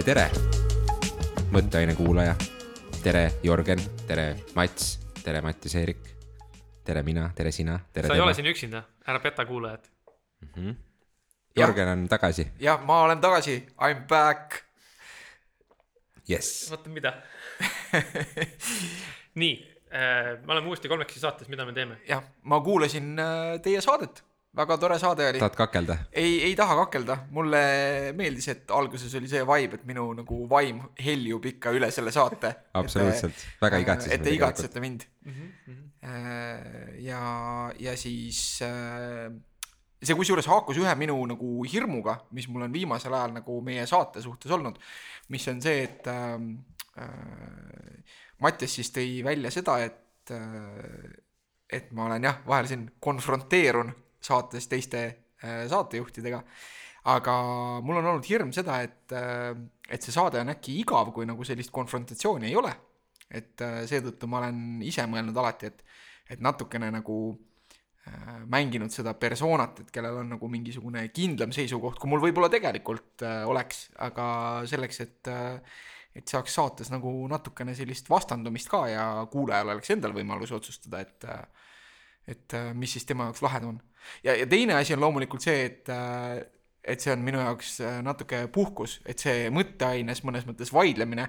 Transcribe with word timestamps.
tere, 0.00 0.14
tere, 0.14 1.48
mõtteaine 1.52 1.92
kuulaja. 1.92 2.32
tere, 3.02 3.26
Jörgen, 3.44 3.80
tere, 4.08 4.30
Mats, 4.56 4.94
tere, 5.20 5.42
Mattias 5.44 5.74
Eerik. 5.76 6.06
tere, 6.84 7.02
mina, 7.02 7.26
tere, 7.36 7.52
sina, 7.52 7.78
tere. 7.92 8.08
sa 8.08 8.14
ei 8.14 8.20
ole 8.24 8.32
siin 8.34 8.48
üksinda, 8.48 8.80
ära 9.06 9.20
peta 9.20 9.44
kuulajat 9.44 9.90
mm. 10.40 10.48
-hmm. 10.54 10.74
Jörgen 11.56 11.88
on 11.88 12.08
tagasi. 12.08 12.48
jah, 12.60 12.80
ma 12.86 13.02
olen 13.02 13.20
tagasi, 13.20 13.54
I 13.56 13.94
m 13.94 14.06
back. 14.08 14.64
jess. 16.28 16.72
oota, 16.72 16.88
mida 16.88 17.12
nii 19.34 19.54
äh,, 19.92 20.40
me 20.46 20.52
oleme 20.52 20.66
uuesti 20.66 20.88
kolmekesi 20.88 21.20
saates, 21.20 21.48
mida 21.48 21.64
me 21.64 21.72
teeme? 21.72 22.00
jah, 22.08 22.24
ma 22.42 22.60
kuulasin 22.60 23.18
äh, 23.18 23.60
teie 23.62 23.80
saadet 23.80 24.24
väga 24.56 24.76
tore 24.82 24.98
saade 24.98 25.28
oli. 25.28 25.38
tahad 25.38 25.56
kakelda? 25.58 25.96
ei, 26.12 26.42
ei 26.48 26.54
taha 26.58 26.76
kakelda, 26.84 27.16
mulle 27.36 27.60
meeldis, 28.18 28.48
et 28.54 28.72
alguses 28.74 29.14
oli 29.18 29.28
see 29.30 29.42
vibe, 29.46 29.78
et 29.78 29.84
minu 29.88 30.08
nagu 30.18 30.40
vaim 30.50 30.80
heljub 30.98 31.46
ikka 31.52 31.74
üle 31.76 31.90
selle 31.94 32.12
saate. 32.14 32.52
absoluutselt, 32.80 33.44
väga 33.62 33.82
igatsesime. 33.84 34.18
et 34.18 34.26
te 34.26 34.34
igatsete 34.34 34.82
mind 34.82 35.06
mm. 35.24 35.36
-hmm. 35.36 36.98
ja, 37.06 37.22
ja 37.78 37.96
siis 37.96 38.58
äh, 38.66 39.30
see 40.02 40.16
kusjuures 40.16 40.48
haakus 40.50 40.80
ühe 40.80 40.94
minu 40.98 41.18
nagu 41.30 41.54
hirmuga, 41.68 42.18
mis 42.32 42.48
mul 42.48 42.66
on 42.66 42.72
viimasel 42.72 43.14
ajal 43.14 43.38
nagu 43.38 43.60
meie 43.62 43.86
saate 43.86 44.22
suhtes 44.22 44.50
olnud, 44.50 44.78
mis 45.28 45.48
on 45.48 45.62
see, 45.62 45.84
et 45.84 46.06
äh, 46.10 46.36
äh, 46.98 48.18
Mattias 48.40 48.72
siis 48.74 48.88
tõi 48.90 49.20
välja 49.24 49.50
seda, 49.52 49.78
et 49.84 50.32
äh, 50.34 51.18
et 51.70 51.92
ma 51.94 52.08
olen 52.08 52.24
jah, 52.24 52.40
vahel 52.46 52.66
siin 52.66 52.88
konfronteerun 52.98 53.92
saates 54.24 54.68
teiste 54.70 55.02
äh, 55.06 55.64
saatejuhtidega. 55.70 56.42
aga 57.10 57.34
mul 57.80 57.96
on 57.96 58.06
olnud 58.12 58.26
hirm 58.28 58.50
seda, 58.52 58.80
et, 58.84 59.12
äh, 59.16 59.52
et 59.88 60.04
see 60.04 60.12
saade 60.12 60.40
on 60.42 60.52
äkki 60.52 60.76
igav, 60.82 61.12
kui 61.16 61.28
nagu 61.28 61.44
sellist 61.48 61.72
konfrontatsiooni 61.72 62.50
ei 62.50 62.56
ole. 62.56 62.72
et 63.30 63.62
äh, 63.62 63.84
seetõttu 63.86 64.26
ma 64.26 64.42
olen 64.42 64.82
ise 64.82 65.06
mõelnud 65.06 65.36
alati, 65.38 65.70
et, 65.70 65.84
et 66.34 66.42
natukene 66.42 66.90
nagu 66.90 67.20
mänginud 68.50 68.90
seda 68.90 69.12
persoonat, 69.14 69.82
et 69.82 69.90
kellel 69.92 70.16
on 70.22 70.30
nagu 70.32 70.48
mingisugune 70.50 71.02
kindlam 71.14 71.52
seisukoht, 71.54 71.98
kui 72.00 72.08
mul 72.10 72.22
võib-olla 72.24 72.48
tegelikult 72.50 73.22
oleks, 73.46 73.84
aga 74.02 74.24
selleks, 74.66 75.00
et 75.04 75.30
et 76.16 76.32
saaks 76.32 76.56
saates 76.56 76.88
nagu 76.90 77.12
natukene 77.30 77.74
sellist 77.76 78.08
vastandumist 78.10 78.72
ka 78.72 78.80
ja 78.90 79.04
kuulajal 79.30 79.76
oleks 79.76 79.92
endal 79.94 80.16
võimalus 80.16 80.50
otsustada, 80.56 81.04
et 81.04 81.28
et 82.28 82.54
mis 82.74 82.92
siis 82.92 83.06
tema 83.08 83.28
jaoks 83.28 83.42
lahedam 83.42 83.74
on 83.74 83.80
ja, 84.24 84.34
ja 84.34 84.46
teine 84.46 84.74
asi 84.78 84.94
on 84.94 85.04
loomulikult 85.04 85.44
see, 85.44 85.62
et 85.68 85.92
äh, 85.92 86.40
et 86.90 87.02
see 87.02 87.12
on 87.12 87.22
minu 87.24 87.40
jaoks 87.42 87.74
äh, 87.84 88.00
natuke 88.04 88.46
puhkus, 88.52 88.98
et 89.08 89.20
see 89.20 89.48
mõtteaines 89.52 90.22
mõnes 90.24 90.46
mõttes 90.48 90.72
vaidlemine 90.72 91.26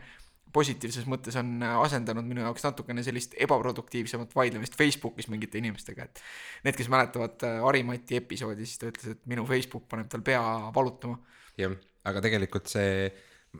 positiivses 0.56 1.08
mõttes 1.12 1.36
on 1.39 1.58
äh, 1.64 1.75
asendanud 1.86 2.28
minu 2.28 2.44
jaoks 2.45 2.64
natukene 2.67 3.03
sellist 3.03 3.36
ebaproduktiivsemat 3.39 4.36
vaidlemist 4.36 4.78
Facebookis 4.80 5.28
mingite 5.31 5.59
inimestega, 5.59 6.08
et 6.08 6.23
need, 6.67 6.78
kes 6.80 6.92
mäletavad 6.92 7.44
Harimati 7.66 8.22
episoodi, 8.22 8.67
siis 8.67 8.81
ta 8.81 8.92
ütles, 8.92 9.17
et 9.17 9.28
minu 9.31 9.45
Facebook 9.50 9.88
paneb 9.92 10.12
tal 10.12 10.23
pea 10.25 10.42
valutama. 10.75 11.19
jah, 11.59 11.75
aga 12.08 12.23
tegelikult 12.23 12.72
see, 12.72 13.06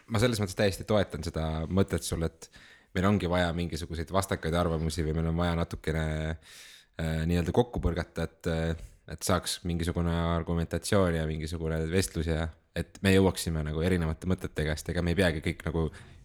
ma 0.07 0.23
selles 0.23 0.39
mõttes 0.39 0.57
täiesti 0.57 0.87
toetan 0.87 1.27
seda 1.27 1.47
mõtet 1.67 2.07
sul, 2.07 2.23
et 2.27 2.52
meil 2.95 3.07
ongi 3.07 3.27
vaja 3.31 3.52
mingisuguseid 3.55 4.11
vastakaid 4.11 4.55
arvamusi 4.55 5.03
või 5.03 5.20
meil 5.20 5.31
on 5.31 5.43
vaja 5.43 5.59
natukene 5.59 6.08
äh, 6.31 6.59
nii-öelda 6.99 7.53
kokku 7.55 7.79
põrgata, 7.83 8.27
et 8.27 8.43
äh, 8.52 8.71
et 9.11 9.27
saaks 9.27 9.59
mingisugune 9.67 10.13
argumentatsioon 10.37 11.15
ja 11.17 11.25
mingisugune 11.27 11.81
vestlus 11.91 12.29
ja 12.31 12.45
et 12.77 12.99
me 13.03 13.11
jõuaksime 13.15 13.63
nagu 13.67 13.79
erinevate 13.83 14.29
mõtetega, 14.31 14.75
sest 14.77 14.87
ega 14.93 15.02
me 15.03 15.11
ei 15.11 15.19
peagi 15.19 15.39
kõik 15.43 15.65
nagu 15.67 15.81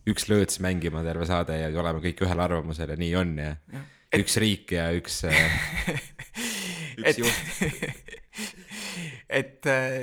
üks 0.07 0.29
lõõts 0.31 0.61
mängima 0.63 1.03
terve 1.07 1.27
saade 1.27 1.57
ja 1.59 1.69
olema 1.75 1.99
kõik 2.03 2.19
ühel 2.23 2.41
arvamusel 2.45 2.89
ja 2.95 2.99
nii 3.01 3.15
on 3.19 3.31
ja, 3.43 3.53
ja. 3.73 3.81
Et... 4.13 4.21
üks 4.23 4.35
riik 4.43 4.67
ja 4.77 4.85
üks 4.95 5.15
äh, 5.27 5.35
üks 7.01 7.11
et... 7.11 7.17
juht. 7.25 7.39
Et 9.27 9.67
äh, 9.67 9.99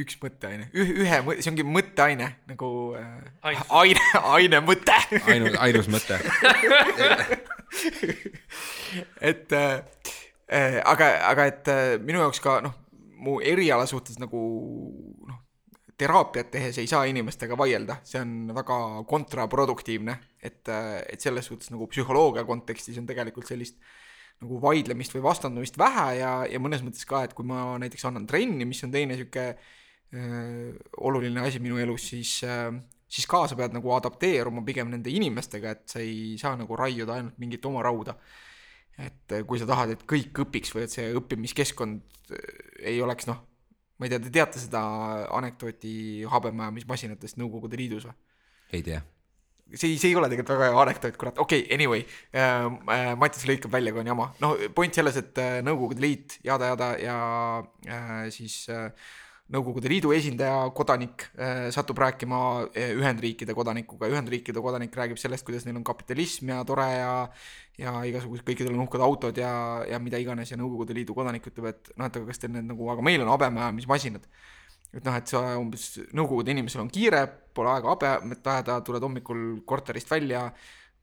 üks 0.00 0.16
mõtteaine, 0.22 0.70
ühe, 0.72 1.18
see 1.36 1.50
ongi 1.50 1.66
mõtteaine 1.68 2.30
nagu 2.48 2.68
äh, 2.96 3.60
aine, 3.76 4.00
aine 4.24 4.62
mõte. 4.64 4.96
Ainus, 5.28 5.52
ainus 5.60 5.84
mõte 5.92 6.16
et 9.20 9.52
äh, 9.52 9.82
Äh, 10.44 10.82
aga, 10.84 11.06
aga 11.30 11.46
et 11.48 11.68
äh, 11.72 11.96
minu 12.04 12.20
jaoks 12.20 12.42
ka 12.44 12.58
noh, 12.60 12.74
mu 13.24 13.38
eriala 13.40 13.86
suhtes 13.88 14.18
nagu 14.20 14.38
noh, 15.24 15.38
teraapiat 15.96 16.50
tehes 16.52 16.76
ei 16.82 16.90
saa 16.90 17.06
inimestega 17.08 17.56
vaielda, 17.56 17.96
see 18.04 18.20
on 18.20 18.52
väga 18.52 18.76
kontraproduktiivne, 19.08 20.18
et, 20.44 20.60
äh, 20.68 21.00
et 21.08 21.24
selles 21.24 21.48
suhtes 21.48 21.72
nagu 21.72 21.88
psühholoogia 21.88 22.44
kontekstis 22.44 23.00
on 23.00 23.08
tegelikult 23.08 23.48
sellist 23.48 23.80
nagu 24.44 24.60
vaidlemist 24.60 25.16
või 25.16 25.24
vastandumist 25.24 25.80
vähe 25.80 26.06
ja, 26.20 26.34
ja 26.50 26.60
mõnes 26.60 26.84
mõttes 26.84 27.08
ka, 27.08 27.24
et 27.24 27.32
kui 27.32 27.48
ma 27.48 27.78
näiteks 27.80 28.04
annan 28.10 28.28
trenni, 28.28 28.68
mis 28.68 28.84
on 28.84 28.92
teine 28.92 29.16
sihuke 29.16 29.48
äh, 29.48 30.70
oluline 31.00 31.48
asi 31.48 31.62
minu 31.64 31.80
elus, 31.80 32.10
siis 32.12 32.36
äh, 32.44 32.68
siis 33.08 33.24
ka 33.30 33.46
sa 33.48 33.56
pead 33.56 33.72
nagu 33.72 33.96
adapteeruma 33.96 34.60
pigem 34.66 34.92
nende 34.92 35.08
inimestega, 35.08 35.72
et 35.72 35.86
sa 35.96 36.04
ei 36.04 36.34
saa 36.36 36.52
nagu 36.60 36.76
raiuda 36.76 37.16
ainult 37.16 37.40
mingit 37.40 37.64
oma 37.64 37.80
rauda 37.86 38.18
et 38.98 39.34
äh, 39.34 39.42
kui 39.46 39.60
sa 39.60 39.68
tahad, 39.68 39.94
et 39.94 40.04
kõik 40.08 40.44
õpiks 40.44 40.74
või 40.74 40.86
et 40.86 40.94
see 40.94 41.08
õppimiskeskkond 41.18 42.34
äh, 42.34 42.52
ei 42.92 43.00
oleks 43.04 43.28
noh, 43.30 43.40
ma 43.98 44.06
ei 44.06 44.12
tea, 44.12 44.22
te 44.22 44.32
teate 44.34 44.62
seda 44.62 44.84
anekdooti 45.34 45.96
habemajamismasinatest 46.30 47.40
Nõukogude 47.40 47.78
Liidus 47.80 48.08
või? 48.08 48.16
ei 48.74 48.86
tea. 48.86 49.02
see, 49.72 49.96
see 49.98 50.12
ei 50.12 50.16
ole 50.18 50.30
tegelikult 50.30 50.54
väga 50.56 50.70
hea 50.70 50.80
anekdoot, 50.84 51.18
kurat, 51.20 51.42
okei 51.42 51.66
okay,, 51.66 51.74
anyway 51.74 52.06
äh,. 52.34 52.70
äh 52.94 53.10
Mattias 53.18 53.46
lõikab 53.50 53.74
välja, 53.74 53.94
kui 53.94 54.04
on 54.04 54.14
jama. 54.14 54.30
noh, 54.44 54.56
point 54.76 54.94
selles, 54.94 55.18
et 55.20 55.42
Nõukogude 55.66 56.02
Liit 56.04 56.38
jada-jada 56.46 56.94
ja 57.02 57.18
äh, 57.88 58.16
siis 58.34 58.64
äh, 58.72 58.90
Nõukogude 59.52 59.90
Liidu 59.92 60.14
esindaja, 60.16 60.70
kodanik 60.72 61.26
äh, 61.36 61.66
satub 61.74 61.98
rääkima 62.00 62.38
äh, 62.70 62.94
Ühendriikide 62.96 63.52
kodanikuga, 63.52 64.08
Ühendriikide 64.08 64.62
kodanik 64.64 64.94
räägib 64.96 65.20
sellest, 65.20 65.44
kuidas 65.44 65.66
neil 65.66 65.76
on 65.76 65.84
kapitalism 65.84 66.48
ja 66.54 66.62
tore 66.64 66.86
ja 66.88 67.10
ja 67.80 67.94
igasugused, 68.06 68.44
kõikidel 68.46 68.74
on 68.76 68.84
uhked 68.84 69.02
autod 69.02 69.38
ja, 69.38 69.50
ja 69.88 69.98
mida 70.02 70.20
iganes 70.22 70.52
ja 70.52 70.58
Nõukogude 70.58 70.94
Liidu 70.94 71.16
kodanik 71.16 71.46
ütleb, 71.50 71.72
et 71.72 71.90
noh, 71.98 72.06
et 72.06 72.18
aga 72.20 72.28
kas 72.28 72.42
teil 72.42 72.52
need 72.54 72.68
nagu, 72.68 72.86
aga 72.92 73.04
meil 73.04 73.24
on 73.24 73.32
habemajamismasinad. 73.32 74.26
et 74.94 75.02
noh, 75.02 75.16
et 75.18 75.30
sa 75.30 75.42
umbes, 75.58 75.88
Nõukogude 76.14 76.54
inimesel 76.54 76.84
on 76.84 76.90
kiire, 76.94 77.24
pole 77.54 77.72
aega 77.72 77.90
habemet 77.90 78.46
ajada, 78.46 78.80
tuled 78.86 79.02
hommikul 79.02 79.46
korterist 79.66 80.10
välja, 80.10 80.46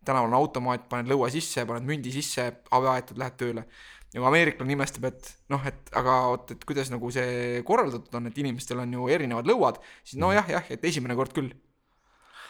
tänaval 0.05 0.31
on 0.31 0.37
automaat, 0.39 0.87
paned 0.89 1.11
lõua 1.11 1.29
sisse, 1.33 1.65
paned 1.67 1.87
mündi 1.87 2.13
sisse, 2.13 2.47
habe 2.71 2.93
aetud, 2.93 3.19
lähed 3.19 3.35
tööle. 3.39 3.65
Nagu 4.11 4.27
ameeriklane 4.27 4.73
imestab, 4.75 5.05
et 5.07 5.27
noh, 5.51 5.61
et 5.67 5.91
aga 5.95 6.15
oot, 6.31 6.55
et 6.55 6.63
kuidas 6.67 6.89
nagu 6.91 7.11
see 7.15 7.61
korraldatud 7.67 8.15
on, 8.19 8.27
et 8.27 8.39
inimestel 8.43 8.81
on 8.83 8.95
ju 8.97 9.11
erinevad 9.11 9.47
lõuad, 9.47 9.79
siis 10.03 10.19
nojah, 10.19 10.49
jah, 10.51 10.71
et 10.71 10.83
esimene 10.87 11.15
kord 11.19 11.35
küll. 11.35 11.51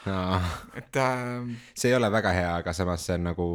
No.. 0.02 0.40
et 0.74 0.98
äh.... 0.98 1.52
see 1.78 1.92
ei 1.92 1.94
ole 1.94 2.10
väga 2.10 2.32
hea, 2.34 2.54
aga 2.64 2.74
samas 2.74 3.04
see 3.06 3.20
on 3.20 3.28
nagu 3.28 3.46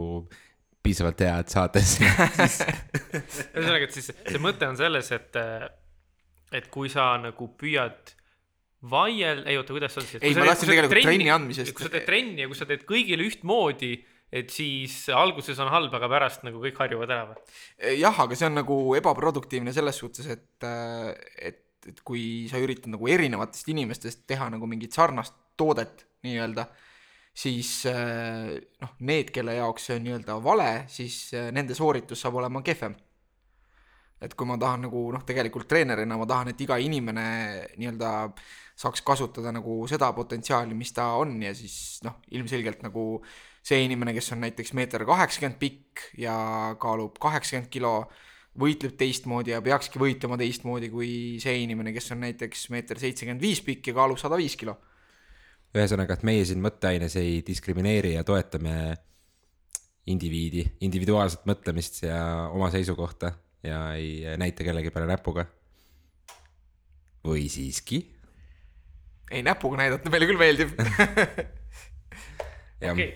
piisavalt 0.87 1.25
hea, 1.27 1.37
et 1.43 1.53
saates 1.53 1.97
ühesõnaga, 2.03 3.83
et 3.85 3.97
siis 3.97 4.11
see 4.15 4.43
mõte 4.43 4.69
on 4.71 4.79
selles, 4.79 5.11
et, 5.17 5.41
et 6.57 6.71
kui 6.73 6.89
sa 6.93 7.13
nagu 7.23 7.51
püüad 7.61 8.15
vaiel-, 8.91 9.45
ei 9.51 9.59
oota, 9.59 9.75
kuidas 9.75 9.97
sa 9.97 10.03
ütlesid? 10.03 10.23
ei, 10.23 10.37
ma 10.39 10.51
tahtsin 10.51 10.73
tegelikult 10.73 10.99
trenni 10.99 11.33
andmisest. 11.35 11.75
kui 11.77 11.89
sa 11.89 11.93
teed 11.93 12.07
trenni 12.09 12.45
ja 12.45 12.51
kui 12.51 12.59
sa 12.59 12.69
teed 12.69 12.87
kõigile 12.89 13.27
ühtmoodi 13.27 13.95
et 14.35 14.51
siis 14.51 14.95
alguses 15.15 15.59
on 15.63 15.71
halb, 15.71 15.95
aga 15.95 16.09
pärast 16.11 16.43
nagu 16.47 16.61
kõik 16.63 16.81
harjuvad 16.83 17.13
ära 17.13 17.29
või? 17.31 17.39
jah, 18.01 18.25
aga 18.25 18.39
see 18.39 18.49
on 18.49 18.59
nagu 18.61 18.79
ebaproduktiivne 18.99 19.75
selles 19.75 20.01
suhtes, 20.03 20.27
et, 20.33 20.67
et, 21.39 21.63
et 21.87 22.03
kui 22.07 22.47
sa 22.51 22.61
üritad 22.63 22.91
nagu 22.93 23.11
erinevatest 23.11 23.71
inimestest 23.73 24.27
teha 24.29 24.51
nagu 24.53 24.69
mingit 24.71 24.97
sarnast 24.97 25.37
toodet 25.57 26.05
nii-öelda, 26.27 26.67
siis 27.37 27.71
noh, 27.87 28.93
need, 29.05 29.33
kelle 29.35 29.59
jaoks 29.59 29.91
see 29.91 29.99
on 29.99 30.07
nii-öelda 30.07 30.39
vale, 30.45 30.71
siis 30.89 31.35
nende 31.53 31.77
sooritus 31.77 32.23
saab 32.25 32.39
olema 32.41 32.63
kehvem. 32.65 32.95
et 34.21 34.33
kui 34.33 34.49
ma 34.49 34.57
tahan 34.57 34.87
nagu 34.87 35.03
noh, 35.13 35.25
tegelikult 35.29 35.69
treenerina 35.69 36.17
ma 36.17 36.25
tahan, 36.25 36.49
et 36.55 36.61
iga 36.65 36.79
inimene 36.81 37.27
nii-öelda 37.77 38.13
saaks 38.77 39.05
kasutada 39.05 39.53
nagu 39.53 39.83
seda 39.89 40.09
potentsiaali, 40.17 40.73
mis 40.75 40.93
ta 40.97 41.11
on 41.21 41.37
ja 41.43 41.53
siis 41.55 42.01
noh, 42.05 42.23
ilmselgelt 42.33 42.81
nagu 42.89 43.05
äh, 43.21 43.29
see 43.67 43.83
inimene, 43.87 44.15
kes 44.15 44.31
on 44.35 44.45
näiteks 44.45 44.73
meeter 44.79 45.03
kaheksakümmend 45.09 45.59
pikk 45.59 46.07
ja 46.23 46.37
kaalub 46.83 47.19
kaheksakümmend 47.23 47.71
kilo, 47.73 47.95
võitleb 48.57 48.95
teistmoodi 49.01 49.53
ja 49.53 49.63
peakski 49.65 50.01
võitlema 50.01 50.39
teistmoodi 50.41 50.91
kui 50.93 51.11
see 51.43 51.59
inimene, 51.65 51.93
kes 51.97 52.15
on 52.15 52.23
näiteks 52.25 52.69
meeter 52.73 53.01
seitsekümmend 53.03 53.43
viis 53.43 53.61
pikk 53.67 53.91
ja 53.91 53.97
kaalub 53.99 54.21
sada 54.23 54.39
viis 54.39 54.55
kilo. 54.57 54.77
Ühesõnaga, 55.75 56.17
et 56.17 56.25
meie 56.27 56.45
siin 56.47 56.63
mõtteaines 56.65 57.17
ei 57.21 57.41
diskrimineeri 57.47 58.15
ja 58.15 58.25
toetame 58.25 58.77
indiviidi, 60.07 60.63
individuaalset 60.87 61.47
mõtlemist 61.49 62.05
ja 62.05 62.21
oma 62.55 62.71
seisukohta 62.71 63.33
ja 63.67 63.81
ei 63.99 64.37
näita 64.39 64.67
kellegi 64.67 64.93
peale 64.95 65.11
näpuga. 65.11 65.47
või 67.27 67.49
siiski? 67.51 68.05
ei 69.31 69.43
näpuga 69.43 69.81
näidata 69.81 70.11
meile 70.11 70.27
küll 70.31 70.39
meeldib 70.39 70.77
okei, 72.93 73.09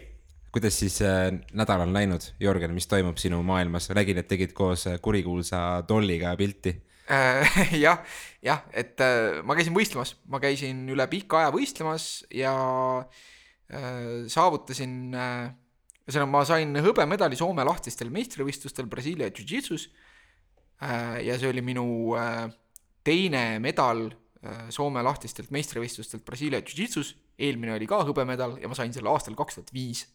kuidas 0.53 0.79
siis 0.79 1.03
äh, 1.03 1.31
nädal 1.53 1.85
on 1.85 1.93
läinud, 1.95 2.25
Jörgen, 2.41 2.75
mis 2.75 2.89
toimub 2.91 3.19
sinu 3.23 3.43
maailmas, 3.47 3.89
nägin, 3.95 4.19
et 4.19 4.29
tegid 4.29 4.53
koos 4.57 4.87
äh, 4.91 4.99
kurikuulsa 5.03 5.83
Dolliga 5.89 6.35
pilti. 6.37 6.75
Jah, 7.85 8.05
jah, 8.39 8.61
et 8.71 9.01
äh, 9.03 9.41
ma 9.43 9.57
käisin 9.59 9.75
võistlemas, 9.75 10.15
ma 10.31 10.39
käisin 10.43 10.85
üle 10.93 11.07
pika 11.11 11.41
aja 11.41 11.51
võistlemas 11.55 12.05
ja 12.31 12.53
äh, 13.03 14.29
saavutasin 14.31 15.17
äh,, 15.19 15.49
ühesõnaga 16.07 16.31
ma 16.31 16.45
sain 16.47 16.77
hõbemedali 16.79 17.39
Soome 17.39 17.67
lahtistel 17.67 18.13
meistrivõistlustel 18.15 18.87
Brasiilia 18.91 19.31
Jiu-Jitsus 19.33 19.89
äh,. 20.87 21.19
ja 21.27 21.39
see 21.41 21.51
oli 21.51 21.65
minu 21.67 22.15
teine 23.07 23.45
medal 23.59 24.07
Soome 24.73 25.03
lahtistelt 25.05 25.51
meistrivõistlustelt 25.53 26.23
Brasiilia 26.25 26.63
Jiu-Jitsus, 26.63 27.17
eelmine 27.37 27.75
oli 27.75 27.91
ka 27.91 28.05
hõbemedal 28.07 28.55
ja 28.63 28.71
ma 28.71 28.79
sain 28.79 28.95
selle 28.95 29.11
aastal 29.11 29.35
kaks 29.37 29.59
tuhat 29.59 29.75
viis 29.75 30.07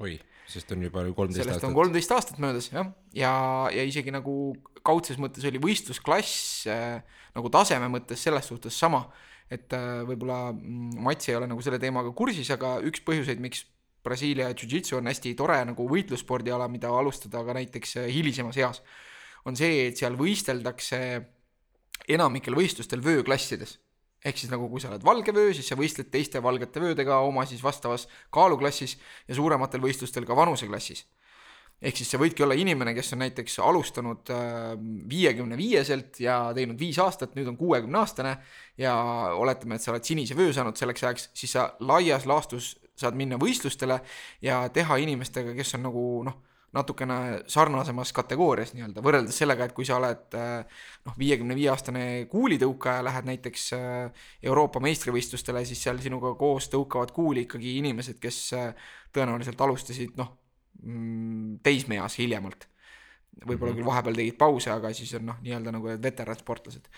oi, 0.00 0.16
sest 0.48 0.72
on 0.72 0.82
juba 0.86 1.04
kolmteist 1.12 1.42
sellest 1.42 1.60
on 1.60 1.70
aastat. 1.70 1.76
kolmteist 1.76 2.14
aastat 2.16 2.38
möödas 2.42 2.70
jah, 2.72 2.88
ja, 3.16 3.32
ja 3.74 3.84
isegi 3.86 4.14
nagu 4.14 4.54
kaudses 4.86 5.18
mõttes 5.20 5.44
oli 5.48 5.60
võistlusklass 5.62 6.64
äh, 6.70 7.02
nagu 7.36 7.52
taseme 7.52 7.90
mõttes 7.92 8.22
selles 8.24 8.48
suhtes 8.48 8.78
sama, 8.78 9.04
et 9.52 9.72
äh, 9.76 10.02
võib-olla 10.08 10.52
mm, 10.54 10.98
Mats 11.04 11.28
ei 11.28 11.36
ole 11.38 11.50
nagu 11.50 11.62
selle 11.64 11.80
teemaga 11.82 12.12
kursis, 12.16 12.50
aga 12.54 12.78
üks 12.88 13.04
põhjuseid, 13.06 13.42
miks 13.42 13.66
Brasiilia 14.02 14.48
Jiu-Jitsu 14.50 14.98
on 14.98 15.06
hästi 15.06 15.36
tore 15.38 15.60
nagu 15.68 15.86
võitlusspordiala, 15.86 16.66
mida 16.72 16.90
alustada 16.90 17.44
ka 17.46 17.54
näiteks 17.58 17.96
äh, 18.02 18.10
hilisemas 18.10 18.58
eas, 18.58 18.82
on 19.46 19.58
see, 19.58 19.86
et 19.90 20.00
seal 20.00 20.16
võisteldakse 20.18 20.98
enamikel 22.10 22.56
võistlustel 22.58 23.02
vööklassides 23.04 23.78
ehk 24.24 24.38
siis 24.38 24.52
nagu 24.52 24.68
kui 24.70 24.80
sa 24.82 24.92
oled 24.92 25.04
valge 25.04 25.34
vöö, 25.34 25.50
siis 25.54 25.68
sa 25.68 25.78
võistled 25.78 26.10
teiste 26.12 26.42
valgete 26.42 26.80
vöödega 26.80 27.18
oma 27.26 27.46
siis 27.48 27.62
vastavas 27.64 28.06
kaaluklassis 28.30 28.96
ja 29.28 29.34
suurematel 29.38 29.82
võistlustel 29.82 30.26
ka 30.28 30.36
vanuseklassis 30.38 31.06
ehk 31.82 31.98
siis 31.98 32.12
sa 32.14 32.20
võidki 32.20 32.44
olla 32.46 32.54
inimene, 32.58 32.94
kes 32.94 33.12
on 33.16 33.22
näiteks 33.24 33.58
alustanud 33.66 34.30
viiekümne 35.10 35.58
viieselt 35.58 36.20
ja 36.22 36.36
teinud 36.54 36.78
viis 36.78 36.98
aastat, 37.02 37.34
nüüd 37.34 37.50
on 37.50 37.58
kuuekümne 37.58 37.98
aastane 37.98 38.36
ja 38.78 38.94
oletame, 39.34 39.76
et 39.76 39.84
sa 39.84 39.90
oled 39.94 40.06
sinise 40.06 40.38
vöö 40.38 40.54
saanud 40.54 40.78
selleks 40.78 41.02
ajaks, 41.02 41.28
siis 41.34 41.56
sa 41.58 41.72
laias 41.82 42.26
laastus 42.30 42.76
saad 42.98 43.18
minna 43.18 43.38
võistlustele 43.40 43.98
ja 44.44 44.62
teha 44.72 45.00
inimestega, 45.02 45.56
kes 45.58 45.74
on 45.78 45.88
nagu 45.88 46.06
noh, 46.28 46.38
natukene 46.72 47.16
sarnasemas 47.52 48.12
kategoorias 48.16 48.72
nii-öelda, 48.72 49.04
võrreldes 49.04 49.36
sellega, 49.42 49.66
et 49.68 49.74
kui 49.76 49.84
sa 49.88 49.98
oled 49.98 50.36
äh, 50.38 50.82
noh, 51.06 51.16
viiekümne 51.20 51.56
viie 51.58 51.68
aastane 51.72 52.04
kuulitõukaja, 52.32 53.04
lähed 53.04 53.28
näiteks 53.28 53.66
äh, 53.76 54.26
Euroopa 54.48 54.80
meistrivõistlustele, 54.84 55.64
siis 55.68 55.82
seal 55.84 56.00
sinuga 56.02 56.34
koos 56.40 56.70
tõukavad 56.72 57.12
kuuli 57.12 57.46
ikkagi 57.46 57.76
inimesed, 57.82 58.20
kes 58.22 58.42
äh, 58.56 58.92
tõenäoliselt 59.12 59.60
alustasid 59.60 60.16
noh, 60.20 60.32
teismeeas 61.62 62.16
hiljemalt. 62.18 62.71
Võib-olla 63.46 63.74
küll 63.74 63.86
vahepeal 63.86 64.16
tegid 64.18 64.36
pause, 64.38 64.70
aga 64.72 64.90
siis 64.94 65.12
on 65.18 65.24
noh, 65.30 65.38
nii-öelda 65.42 65.72
nagu 65.74 65.94
veteransportlased. 66.02 66.88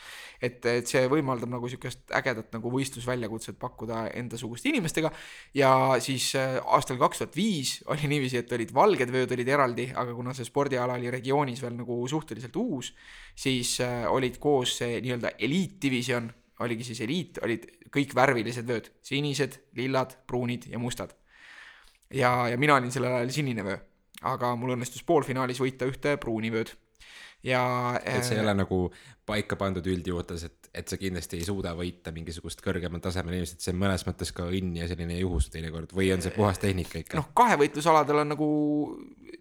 et, 0.43 0.67
et 0.67 0.91
see 0.91 1.05
võimaldab 1.11 1.53
nagu 1.53 1.69
niisugust 1.69 2.13
ägedat 2.19 2.53
nagu 2.57 2.73
võistlusväljakutset 2.75 3.59
pakkuda 3.61 4.05
endasuguste 4.19 4.69
inimestega 4.73 5.13
ja 5.57 5.71
siis 6.05 6.33
äh, 6.41 6.59
aastal 6.65 6.99
kaks 7.01 7.23
tuhat 7.23 7.39
viis 7.39 7.77
oli 7.93 8.11
niiviisi, 8.11 8.43
et 8.43 8.53
olid 8.53 8.75
valged 8.75 9.15
vööd 9.15 9.33
olid 9.37 9.53
eraldi, 9.57 9.89
aga 9.95 10.17
kuna 10.17 10.35
see 10.37 10.49
spordiala 10.49 10.99
oli 10.99 11.13
regioonis 11.15 11.63
veel 11.65 11.79
nagu 11.79 12.01
suhteliselt 12.11 12.57
uus, 12.61 12.93
siis 13.37 13.79
äh, 13.85 14.05
olid 14.11 14.39
koos 14.43 14.79
see 14.83 15.01
nii-öelda 15.05 15.37
eliitdivisjon, 15.39 16.29
oligi 16.65 16.91
siis 16.91 17.01
eliit, 17.07 17.41
olid 17.45 17.67
kõik 17.95 18.15
värvilised 18.17 18.67
vööd, 18.67 18.91
sinised, 19.07 19.61
lillad, 19.79 20.19
pruunid 20.27 20.69
ja 20.71 20.83
mustad. 20.83 21.15
ja, 22.11 22.49
ja 22.51 22.59
mina 22.59 22.77
olin 22.77 22.93
sellel 22.93 23.15
ajal 23.17 23.31
sinine 23.35 23.65
vöö, 23.65 23.79
aga 24.25 24.55
mul 24.59 24.77
õnnestus 24.77 25.05
poolfinaalis 25.07 25.61
võita 25.63 25.89
ühte 25.91 26.17
pruuni 26.21 26.53
vööd. 26.55 26.73
ja 27.45 27.63
et 28.01 28.25
see 28.25 28.39
ei 28.39 28.41
äh, 28.41 28.47
ole 28.47 28.55
nagu 28.57 28.79
paika 29.29 29.57
pandud 29.61 29.87
üldjuhutes, 29.89 30.45
et, 30.49 30.69
et 30.73 30.89
sa 30.89 30.97
kindlasti 31.01 31.39
ei 31.41 31.47
suuda 31.49 31.75
võita 31.77 32.13
mingisugust 32.13 32.61
kõrgemal 32.65 33.03
tasemel 33.05 33.37
inimest, 33.37 33.59
et 33.59 33.67
see 33.67 33.75
on 33.75 33.81
mõnes 33.83 34.05
mõttes 34.09 34.33
ka 34.37 34.47
õnn 34.49 34.79
ja 34.81 34.89
selline 34.89 35.19
juhus 35.19 35.51
teinekord. 35.53 35.93
Või 35.97 36.11
on 36.15 36.25
see 36.25 36.33
puhas 36.35 36.61
tehnika 36.63 37.01
ikka? 37.01 37.21
noh, 37.21 37.31
kahevõitlusaladel 37.37 38.23
on 38.25 38.33
nagu 38.35 38.49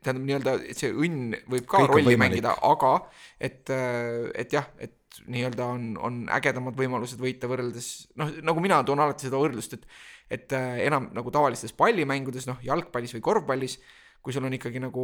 tähendab 0.04 0.28
nii-öelda, 0.28 0.58
et 0.72 0.80
see 0.80 0.92
õnn 0.92 1.38
võib 1.52 1.68
ka 1.70 1.84
Kõik 1.84 1.96
rolli 1.96 2.20
mängida, 2.20 2.58
aga 2.68 2.96
et, 3.40 3.72
et 3.72 4.56
jah, 4.56 4.68
et 4.84 5.00
nii-öelda 5.30 5.68
on, 5.70 5.92
on 6.02 6.24
ägedamad 6.34 6.76
võimalused 6.76 7.22
võita 7.22 7.48
võrreldes 7.52 7.90
noh, 8.20 8.32
nagu 8.44 8.64
mina 8.64 8.82
toon 8.84 9.04
alati 9.04 9.30
seda 9.30 9.40
võrdlust, 9.40 9.78
et 9.78 9.88
et 10.32 10.54
äh, 10.56 10.80
enam 10.88 11.10
nagu 11.14 11.32
tavalistes 11.34 11.74
pallimängudes, 11.78 12.48
noh, 12.50 12.62
jalgpallis 12.66 13.14
või 13.18 13.24
korvpallis, 13.26 13.78
kui 14.24 14.34
sul 14.34 14.48
on 14.48 14.56
ikkagi 14.56 14.80
nagu 14.80 15.04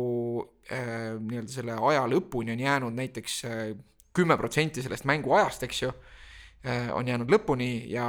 äh, 0.72 1.20
nii-öelda 1.20 1.52
selle 1.52 1.76
aja 1.92 2.06
lõpuni 2.08 2.54
on 2.56 2.64
jäänud 2.64 2.96
näiteks 2.96 3.42
kümme 4.16 4.38
protsenti 4.38 4.84
sellest 4.84 5.06
mänguajast, 5.10 5.64
eks 5.68 5.82
ju 5.84 5.92
äh, 5.92 6.90
on 6.96 7.08
jäänud 7.08 7.32
lõpuni 7.32 7.70
ja 7.92 8.08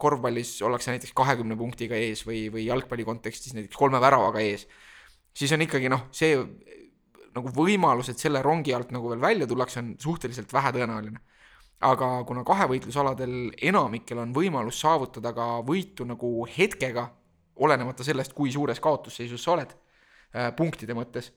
korvpallis 0.00 0.56
ollakse 0.66 0.92
näiteks 0.94 1.14
kahekümne 1.16 1.56
punktiga 1.58 1.98
ees 1.98 2.24
või, 2.26 2.46
või 2.52 2.66
jalgpalli 2.66 3.06
kontekstis 3.08 3.54
näiteks 3.56 3.78
kolme 3.78 4.00
väravaga 4.02 4.42
ees, 4.44 4.66
siis 5.36 5.52
on 5.54 5.64
ikkagi 5.64 5.90
noh, 5.92 6.08
see 6.12 6.36
nagu 7.36 7.52
võimalus, 7.54 8.10
et 8.10 8.18
selle 8.18 8.42
rongi 8.42 8.74
alt 8.74 8.90
nagu 8.94 9.12
veel 9.12 9.20
välja 9.22 9.46
tullakse, 9.46 9.82
on 9.82 9.92
suhteliselt 10.02 10.52
vähetõenäoline. 10.52 11.20
aga 11.78 12.24
kuna 12.26 12.42
kahevõitlusaladel 12.42 13.52
enamikel 13.62 14.18
on 14.18 14.32
võimalus 14.34 14.80
saavutada 14.82 15.30
ka 15.32 15.60
võitu 15.62 16.02
nagu 16.04 16.46
hetkega, 16.50 17.04
olenemata 17.62 18.02
sellest, 18.04 18.32
kui 18.34 18.50
suures 18.50 18.80
kaotusseisus 18.82 19.44
sa 19.44 19.52
oled 19.52 19.70
äh, 19.70 19.87
punktide 20.56 20.96
mõttes, 20.96 21.32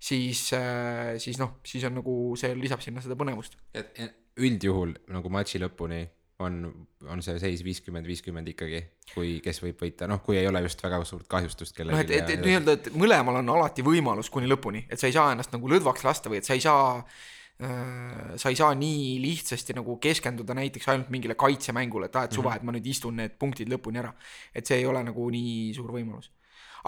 siis 0.00 0.46
äh,, 0.56 1.16
siis 1.20 1.40
noh, 1.40 1.58
siis 1.66 1.84
on 1.88 1.98
nagu 2.00 2.14
see 2.40 2.54
lisab 2.56 2.80
sinna 2.84 3.02
seda 3.04 3.18
põnevust. 3.20 3.58
et 3.74 4.16
üldjuhul 4.40 4.94
nagu 5.12 5.32
matši 5.32 5.60
lõpuni 5.60 6.04
on, 6.40 6.86
on 7.08 7.22
see 7.24 7.38
seis 7.42 7.62
viiskümmend, 7.64 8.06
viiskümmend 8.08 8.48
ikkagi, 8.52 8.80
kui, 9.12 9.32
kes 9.44 9.60
võib 9.64 9.82
võita, 9.84 10.08
noh, 10.10 10.22
kui 10.24 10.38
ei 10.40 10.48
ole 10.48 10.62
just 10.64 10.80
väga 10.84 11.02
suurt 11.08 11.28
kahjustust 11.30 11.74
noh, 11.82 11.98
et, 12.00 12.08
kellelegi 12.08 12.16
et, 12.16 12.32
et 12.38 12.46
nii-öelda, 12.46 12.76
et 12.78 12.88
mõlemal 12.96 13.40
on 13.42 13.52
alati 13.56 13.84
võimalus 13.86 14.32
kuni 14.32 14.48
lõpuni, 14.50 14.86
et 14.88 15.00
sa 15.00 15.10
ei 15.10 15.16
saa 15.16 15.34
ennast 15.34 15.52
nagu 15.54 15.70
lõdvaks 15.70 16.06
lasta 16.06 16.32
või 16.32 16.40
et 16.40 16.48
sa 16.48 16.56
ei 16.56 16.64
saa 16.64 16.96
äh, 16.96 18.34
sa 18.40 18.52
ei 18.52 18.58
saa 18.58 18.72
nii 18.78 19.18
lihtsasti 19.24 19.76
nagu 19.76 19.98
keskenduda 20.02 20.56
näiteks 20.56 20.88
ainult 20.92 21.12
mingile 21.12 21.36
kaitsemängule, 21.40 22.08
et 22.08 22.20
aa, 22.20 22.28
et 22.28 22.36
suva, 22.36 22.56
et 22.56 22.66
ma 22.66 22.74
nüüd 22.76 22.88
istun 22.88 23.20
need 23.20 23.36
punktid 23.40 23.70
lõpuni 23.72 24.00
ära. 24.02 24.14
et 24.54 24.66
see 24.66 24.80
ei 24.80 24.88
ole 24.88 25.04
nagu 25.04 25.30
nii 25.34 25.74
suur 25.76 25.92
võimalus. 25.98 26.32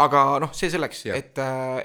Aga 0.01 0.23
noh, 0.43 0.53
see 0.57 0.71
selleks, 0.73 1.05
et, 1.13 1.39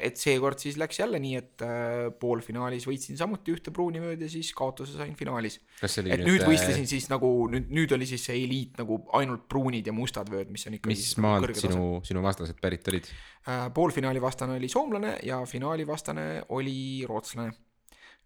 et 0.07 0.19
seekord 0.19 0.61
siis 0.61 0.77
läks 0.79 1.01
jälle 1.01 1.19
nii, 1.21 1.35
et 1.41 1.65
äh, 1.65 2.07
poolfinaalis 2.21 2.87
võitsin 2.87 3.19
samuti 3.19 3.55
ühte 3.55 3.73
pruunivööd 3.75 4.21
ja 4.23 4.29
siis 4.31 4.53
kaotuse 4.57 4.95
sain 4.99 5.15
finaalis. 5.19 5.59
et 5.83 6.23
nüüd 6.23 6.45
võistlesin 6.47 6.87
siis 6.89 7.09
nagu 7.11 7.31
nüüd, 7.51 7.69
nüüd 7.73 7.95
oli 7.97 8.07
siis 8.09 8.23
see 8.29 8.39
eliit 8.45 8.79
nagu 8.79 9.01
ainult 9.19 9.47
pruunid 9.51 9.87
ja 9.87 9.95
mustad 9.95 10.31
vööd, 10.31 10.51
mis 10.53 10.67
on 10.69 10.77
ikka 10.79 10.91
mis 10.91 11.07
maalt 11.23 11.55
sinu, 11.59 11.89
sinu 12.07 12.23
vastased 12.25 12.59
pärit 12.63 12.87
olid? 12.91 13.11
Äh, 13.47 13.67
poolfinaali 13.73 14.21
vastane 14.21 14.57
oli 14.59 14.69
soomlane 14.71 15.17
ja 15.23 15.43
finaali 15.45 15.87
vastane 15.87 16.27
oli 16.55 17.05
rootslane. 17.07 17.51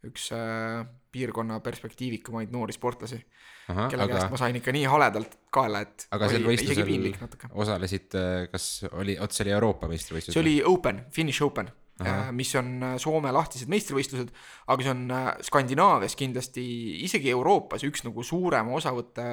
Üks 0.08 0.32
äh, 0.34 0.82
piirkonna 1.12 1.60
perspektiivikumaid 1.62 2.54
noori 2.54 2.74
sportlasi, 2.74 3.20
kelle 3.68 4.06
aga 4.06 4.16
käest 4.16 4.32
ma 4.34 4.40
sain 4.40 4.58
ikka 4.58 4.74
nii 4.74 4.88
haledalt 4.90 5.36
kaela, 5.54 5.84
et 5.86 6.08
aga 6.16 6.30
oli 6.30 6.38
isegi 6.38 6.50
võistlusel 6.50 6.88
piinlik 6.88 7.20
natuke. 7.22 7.52
osalesid, 7.64 8.18
kas 8.54 8.72
oli, 8.92 9.18
oot 9.22 9.36
see 9.36 9.46
oli 9.46 9.54
Euroopa 9.58 9.92
meistrivõistlus? 9.92 10.34
see 10.34 10.44
oli 10.44 10.56
Open, 10.66 11.04
Finnish 11.14 11.44
Open, 11.46 11.70
Ahah. 12.02 12.32
mis 12.32 12.56
on 12.56 12.72
äh, 12.84 12.96
Soome 13.02 13.32
lahtised 13.34 13.70
meistrivõistlused, 13.72 14.32
aga 14.72 14.86
see 14.86 14.94
on 14.94 15.04
äh, 15.14 15.30
Skandinaavias 15.46 16.18
kindlasti, 16.20 16.64
isegi 17.06 17.32
Euroopas 17.34 17.86
üks 17.88 18.06
nagu 18.08 18.26
suurema 18.26 18.74
osavõtte, 18.78 19.28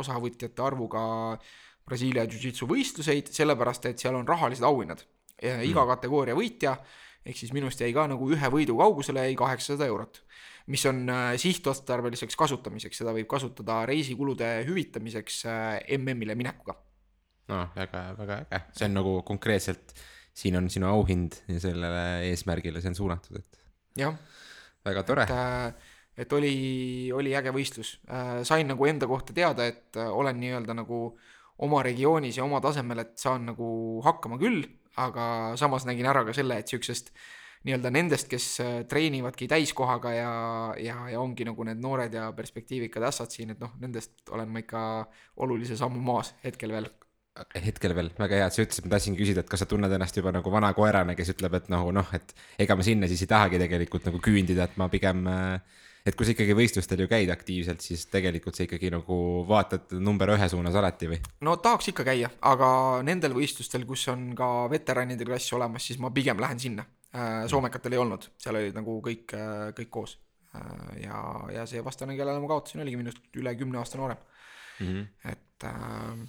osavõtjate 0.00 0.64
arvuga 0.64 1.02
Brasiilia 1.88 2.26
Jiu-Jitsu 2.28 2.68
võistluseid, 2.68 3.30
sellepärast 3.32 3.88
et 3.90 4.02
seal 4.02 4.18
on 4.18 4.28
rahalised 4.28 4.66
auhinnad. 4.66 5.04
iga 5.38 5.84
kategooria 5.86 6.34
võitja, 6.34 6.72
ehk 7.28 7.36
siis 7.36 7.52
minust 7.52 7.80
jäi 7.80 7.92
ka 7.92 8.06
nagu 8.08 8.30
ühe 8.32 8.50
võidu 8.52 8.78
kaugusele, 8.80 9.26
jäi 9.28 9.36
kaheksasada 9.36 9.86
eurot 9.90 10.22
mis 10.68 10.84
on 10.88 11.08
äh, 11.08 11.32
sihtotstarbeliseks 11.40 12.36
kasutamiseks, 12.38 13.00
seda 13.00 13.14
võib 13.16 13.28
kasutada 13.30 13.80
reisikulude 13.88 14.48
hüvitamiseks 14.68 15.40
äh, 15.48 15.66
MM-ile 15.96 16.36
minekuga. 16.38 16.76
no 17.48 17.62
väga, 17.76 18.02
väga 18.18 18.40
äge, 18.44 18.62
see 18.76 18.88
on 18.90 18.98
nagu 18.98 19.14
konkreetselt, 19.28 19.94
siin 20.36 20.58
on 20.60 20.68
sinu 20.72 20.90
auhind 20.90 21.40
ja 21.48 21.60
sellele 21.62 22.02
eesmärgile 22.28 22.82
see 22.84 22.92
on 22.92 22.98
suunatud, 22.98 23.40
et 23.40 23.62
jah. 24.04 24.18
Väga 24.86 25.02
tore. 25.04 25.24
Et, 25.24 25.32
äh, 25.34 25.96
et 26.22 26.32
oli, 26.32 26.52
oli 27.14 27.32
äge 27.36 27.50
võistlus. 27.54 27.96
sain 28.46 28.68
nagu 28.68 28.86
enda 28.86 29.06
kohta 29.06 29.34
teada, 29.34 29.66
et 29.66 29.96
olen 29.96 30.38
nii-öelda 30.40 30.74
nagu 30.74 31.00
oma 31.64 31.82
regioonis 31.82 32.38
ja 32.38 32.44
oma 32.44 32.60
tasemel, 32.62 33.02
et 33.02 33.16
saan 33.18 33.48
nagu 33.50 33.68
hakkama 34.04 34.38
küll, 34.38 34.64
aga 34.98 35.26
samas 35.60 35.86
nägin 35.88 36.08
ära 36.10 36.24
ka 36.26 36.34
selle, 36.36 36.58
et 36.58 36.70
siuksest 36.70 37.12
nii-öelda 37.66 37.90
nendest, 37.94 38.28
kes 38.30 38.46
äh, 38.62 38.76
treenivadki 38.90 39.48
täiskohaga 39.50 40.12
ja, 40.14 40.30
ja, 40.82 40.96
ja 41.12 41.20
ongi 41.20 41.46
nagu 41.48 41.66
need 41.66 41.82
noored 41.82 42.14
ja 42.14 42.30
perspektiivikad 42.36 43.08
ässad 43.10 43.34
siin, 43.34 43.54
et 43.54 43.60
noh, 43.62 43.74
nendest 43.82 44.30
olen 44.30 44.50
ma 44.52 44.62
ikka 44.62 44.82
olulise 45.44 45.78
sammu 45.78 46.02
maas 46.04 46.34
hetkel 46.44 46.74
veel. 46.76 46.90
Hetkel 47.54 47.94
veel, 47.94 48.10
väga 48.18 48.38
hea, 48.40 48.46
et 48.50 48.54
sa 48.54 48.62
ütlesid, 48.64 48.86
ma 48.86 48.96
tahtsingi 48.96 49.20
küsida, 49.20 49.44
et 49.44 49.50
kas 49.50 49.62
sa 49.62 49.68
tunned 49.70 49.92
ennast 49.94 50.16
juba 50.18 50.32
nagu 50.34 50.50
vana 50.50 50.72
koerana, 50.74 51.14
kes 51.18 51.34
ütleb, 51.36 51.54
et 51.54 51.68
nagu 51.70 51.92
noh, 51.94 52.08
et 52.16 52.34
ega 52.58 52.74
ma 52.78 52.86
sinna 52.86 53.10
siis 53.10 53.22
ei 53.22 53.30
tahagi 53.30 53.60
tegelikult 53.62 54.08
nagu 54.10 54.18
küündida, 54.22 54.66
et 54.66 54.80
ma 54.80 54.88
pigem 54.90 55.26
äh, 55.30 55.84
et 56.08 56.16
kui 56.16 56.26
sa 56.26 56.32
ikkagi 56.34 56.56
võistlustel 56.56 57.02
ju 57.04 57.08
käid 57.10 57.30
aktiivselt, 57.32 57.82
siis 57.84 58.06
tegelikult 58.12 58.56
sa 58.56 58.64
ikkagi 58.64 58.90
nagu 58.94 59.18
vaatad 59.48 59.92
number 60.00 60.32
ühe 60.34 60.48
suunas 60.50 60.76
alati 60.78 61.10
või? 61.10 61.18
no 61.46 61.56
tahaks 61.62 61.90
ikka 61.92 62.06
käia, 62.08 62.30
aga 62.50 62.70
nendel 63.06 63.36
võistlustel, 63.36 63.84
kus 63.88 64.06
on 64.12 64.30
ka 64.38 64.48
veteranide 64.72 65.26
klass 65.28 65.52
olemas, 65.56 65.88
siis 65.88 66.00
ma 66.02 66.12
pigem 66.14 66.40
lähen 66.42 66.62
sinna. 66.62 66.86
Äh, 67.08 67.44
soomekatel 67.48 67.96
ei 67.96 68.00
olnud, 68.02 68.26
seal 68.40 68.58
olid 68.60 68.76
nagu 68.76 68.98
kõik, 69.04 69.32
äh, 69.36 69.68
kõik 69.76 69.92
koos. 69.92 70.18
Äh, 70.56 71.04
ja, 71.06 71.20
ja 71.54 71.68
see 71.68 71.84
vastane, 71.84 72.16
kellele 72.18 72.40
ma 72.42 72.50
kaotasin, 72.50 72.82
oligi 72.84 73.00
minust 73.00 73.38
üle 73.40 73.54
kümne 73.56 73.80
aasta 73.80 74.00
noorem 74.00 74.20
mm. 74.80 74.88
-hmm. 74.88 75.32
et 75.32 75.68
äh,. 75.68 76.26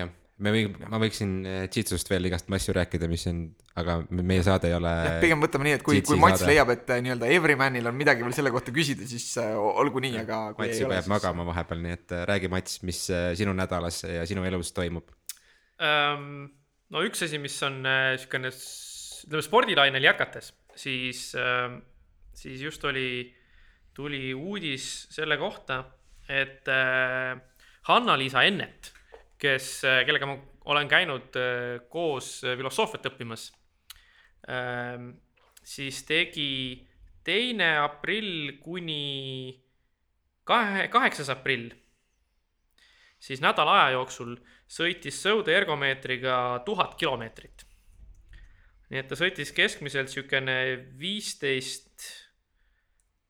jah 0.00 0.10
me 0.44 0.52
või, 0.54 0.62
ma 0.90 0.98
võiksin 1.00 1.32
Jitsust 1.68 2.08
veel 2.10 2.28
igast 2.28 2.48
asju 2.56 2.74
rääkida, 2.76 3.08
mis 3.10 3.26
on, 3.30 3.42
aga 3.80 3.98
meie 4.08 4.42
saade 4.46 4.70
ei 4.70 4.76
ole. 4.76 4.92
pigem 5.22 5.42
võtame 5.42 5.68
nii, 5.68 5.76
et 5.78 5.84
kui, 5.86 6.00
kui 6.06 6.18
Mats 6.20 6.40
saade. 6.40 6.52
leiab, 6.52 6.72
et 6.74 6.92
äh, 6.94 7.02
nii-öelda 7.04 7.30
Everymanil 7.36 7.90
on 7.90 7.96
midagi 7.96 8.24
veel 8.26 8.36
selle 8.36 8.52
kohta 8.54 8.74
küsida, 8.74 9.06
siis 9.08 9.26
äh, 9.40 9.52
olgu 9.56 10.02
nii, 10.04 10.16
aga. 10.22 10.40
Mats 10.58 10.80
juba 10.80 10.96
jääb 10.96 11.06
siis... 11.06 11.12
magama 11.12 11.46
vahepeal, 11.48 11.82
nii 11.84 11.96
et 11.96 12.16
räägi, 12.30 12.52
Mats, 12.52 12.80
mis 12.86 13.02
sinu 13.40 13.54
nädalas 13.56 14.02
ja 14.08 14.24
sinu 14.28 14.46
elus 14.48 14.72
toimub 14.76 15.10
um,? 15.80 16.48
no 16.90 17.04
üks 17.06 17.22
asi, 17.26 17.38
mis 17.38 17.54
on 17.66 17.82
niisugune 17.84 18.50
ütleme 18.50 19.44
spordilainel 19.44 20.06
jätkates, 20.08 20.54
siis 20.78 21.30
äh,, 21.38 21.76
siis 22.34 22.64
just 22.64 22.84
oli, 22.88 23.28
tuli 23.94 24.32
uudis 24.34 24.86
selle 25.12 25.36
kohta, 25.40 25.82
et 26.30 26.68
Hanna-Liisa 27.90 28.44
Ennet 28.46 28.92
kes, 29.40 29.72
äh, 29.88 30.02
kellega 30.06 30.28
ma 30.28 30.36
olen 30.70 30.88
käinud 30.90 31.36
äh, 31.38 31.80
koos 31.92 32.40
äh, 32.44 32.56
filosoofiat 32.58 33.08
õppimas, 33.10 33.48
ähm, 34.50 35.12
siis 35.64 36.02
tegi 36.08 36.86
teine 37.24 37.72
aprill 37.84 38.58
kuni 38.62 39.56
kahe, 40.48 40.88
kaheksas 40.92 41.32
aprill, 41.32 41.70
siis 43.20 43.42
nädala 43.44 43.76
aja 43.80 43.96
jooksul 43.98 44.36
sõitis 44.70 45.18
sõude 45.24 45.54
ergomeetriga 45.56 46.62
tuhat 46.64 46.96
kilomeetrit. 47.00 47.66
nii 48.90 48.98
et 48.98 49.08
ta 49.08 49.16
sõitis 49.18 49.52
keskmiselt 49.54 50.10
siukene 50.10 50.56
viisteist 50.98 52.08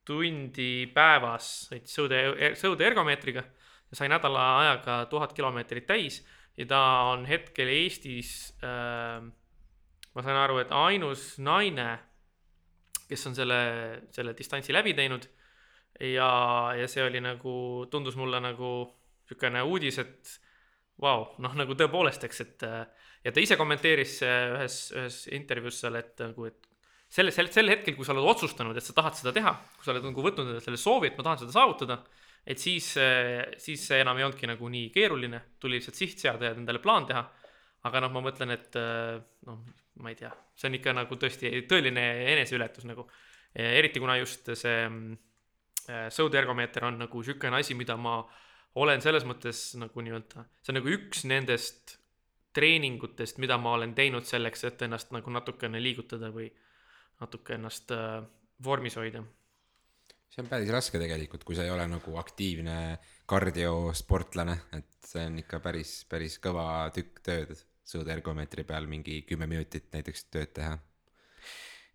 tundi 0.09 0.87
päevas, 0.95 1.69
sõitis 1.71 1.97
sõude, 1.99 2.21
sõude 2.59 2.87
ergomeetriga 2.87 3.45
sai 3.93 4.09
nädala 4.11 4.45
ajaga 4.61 5.05
tuhat 5.11 5.33
kilomeetrit 5.35 5.87
täis 5.89 6.21
ja 6.59 6.67
ta 6.69 6.81
on 7.11 7.25
hetkel 7.27 7.71
Eestis 7.73 8.53
äh,, 8.65 9.23
ma 10.15 10.25
saan 10.25 10.39
aru, 10.43 10.61
et 10.63 10.73
ainus 10.75 11.35
naine, 11.43 11.91
kes 13.11 13.27
on 13.31 13.37
selle, 13.39 13.61
selle 14.15 14.35
distantsi 14.39 14.75
läbi 14.75 14.95
teinud. 14.99 15.27
ja, 16.01 16.31
ja 16.79 16.87
see 16.89 17.03
oli 17.05 17.21
nagu, 17.21 17.87
tundus 17.91 18.17
mulle 18.17 18.41
nagu 18.41 18.71
niisugune 19.29 19.63
uudis, 19.63 19.99
et 20.03 20.31
vau 21.01 21.21
wow,, 21.21 21.27
noh, 21.45 21.53
nagu 21.59 21.75
tõepoolest, 21.79 22.25
eks, 22.27 22.41
et 22.45 22.65
ja 23.25 23.33
ta 23.33 23.43
ise 23.43 23.57
kommenteeris 23.61 24.17
ühes, 24.27 24.79
ühes 24.97 25.21
intervjuus 25.37 25.79
seal, 25.83 25.99
et 26.01 26.23
nagu, 26.25 26.49
et 26.49 26.67
selle, 27.11 27.35
sel, 27.35 27.51
sel 27.53 27.71
hetkel, 27.71 27.95
kui 27.99 28.07
sa 28.07 28.15
oled 28.15 28.27
otsustanud, 28.33 28.77
et 28.77 28.87
sa 28.87 28.95
tahad 28.97 29.19
seda 29.19 29.33
teha, 29.37 29.53
kui 29.77 29.87
sa 29.87 29.95
oled 29.95 30.09
nagu 30.09 30.25
võtnud 30.25 30.47
endale 30.47 30.65
selle 30.65 30.81
soovi, 30.81 31.11
et 31.11 31.19
ma 31.19 31.27
tahan 31.27 31.43
seda 31.45 31.55
saavutada 31.55 32.01
et 32.47 32.59
siis, 32.59 32.87
siis 33.61 33.83
see 33.87 34.01
enam 34.01 34.19
ei 34.19 34.25
olnudki 34.25 34.49
nagu 34.49 34.69
nii 34.73 34.89
keeruline, 34.95 35.43
tuli 35.61 35.77
lihtsalt 35.79 35.99
siht 35.99 36.23
seada 36.23 36.49
ja 36.49 36.57
endale 36.57 36.81
plaan 36.83 37.07
teha. 37.07 37.23
aga 37.89 38.01
noh, 38.05 38.11
ma 38.13 38.21
mõtlen, 38.25 38.51
et 38.53 38.77
noh, 39.47 39.61
ma 40.03 40.13
ei 40.13 40.19
tea, 40.19 40.31
see 40.57 40.69
on 40.71 40.77
ikka 40.79 40.95
nagu 40.97 41.17
tõesti 41.21 41.51
tõeline 41.69 42.05
eneseületus 42.33 42.87
nagu. 42.89 43.07
eriti 43.55 44.01
kuna 44.01 44.17
just 44.21 44.53
see 44.55 44.85
äh, 44.87 46.07
sõudergomeeter 46.15 46.85
on 46.87 47.01
nagu 47.03 47.23
niisugune 47.23 47.59
asi, 47.59 47.75
mida 47.75 47.97
ma 47.99 48.21
olen 48.79 49.03
selles 49.03 49.27
mõttes 49.27 49.73
nagu 49.81 50.05
nii-öelda, 50.07 50.45
see 50.63 50.73
on 50.73 50.79
nagu 50.79 50.93
üks 50.95 51.25
nendest 51.27 51.97
treeningutest, 52.55 53.39
mida 53.43 53.59
ma 53.59 53.75
olen 53.75 53.95
teinud 53.95 54.27
selleks, 54.27 54.65
et 54.69 54.83
ennast 54.87 55.11
nagu 55.15 55.31
natukene 55.31 55.83
liigutada 55.83 56.31
või 56.35 56.49
natuke 57.21 57.59
ennast 57.59 57.91
äh, 57.95 58.23
vormis 58.63 58.97
hoida 59.01 59.25
see 60.31 60.45
on 60.45 60.51
päris 60.51 60.71
raske 60.73 61.01
tegelikult, 61.03 61.45
kui 61.47 61.59
sa 61.59 61.65
ei 61.67 61.73
ole 61.75 61.87
nagu 61.91 62.15
aktiivne 62.21 62.77
kardiosportlane, 63.31 64.57
et 64.79 65.11
see 65.11 65.27
on 65.27 65.41
ikka 65.43 65.61
päris, 65.65 65.95
päris 66.11 66.39
kõva 66.43 66.67
tükk 66.95 67.23
tööd 67.27 67.57
sõudeergomeetri 67.91 68.65
peal 68.69 68.87
mingi 68.91 69.23
kümme 69.27 69.49
minutit 69.51 69.91
näiteks 69.95 70.29
tööd 70.31 70.55
teha. 70.55 70.77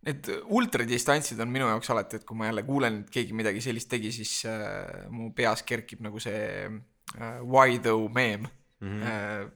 Need 0.06 0.28
ultradistantsid 0.54 1.40
on 1.42 1.50
minu 1.50 1.70
jaoks 1.72 1.90
alati, 1.90 2.20
et 2.20 2.26
kui 2.28 2.38
ma 2.38 2.52
jälle 2.52 2.66
kuulen, 2.68 3.00
et 3.02 3.14
keegi 3.14 3.34
midagi 3.34 3.64
sellist 3.64 3.90
tegi, 3.90 4.12
siis 4.14 4.34
äh, 4.50 5.08
mu 5.10 5.32
peas 5.34 5.64
kerkib 5.66 6.04
nagu 6.06 6.22
see 6.22 6.44
äh, 6.68 7.40
why 7.42 7.80
though 7.80 8.12
meem 8.12 8.46
mm. 8.46 8.90
-hmm. 8.90 9.06
Äh, 9.10 9.48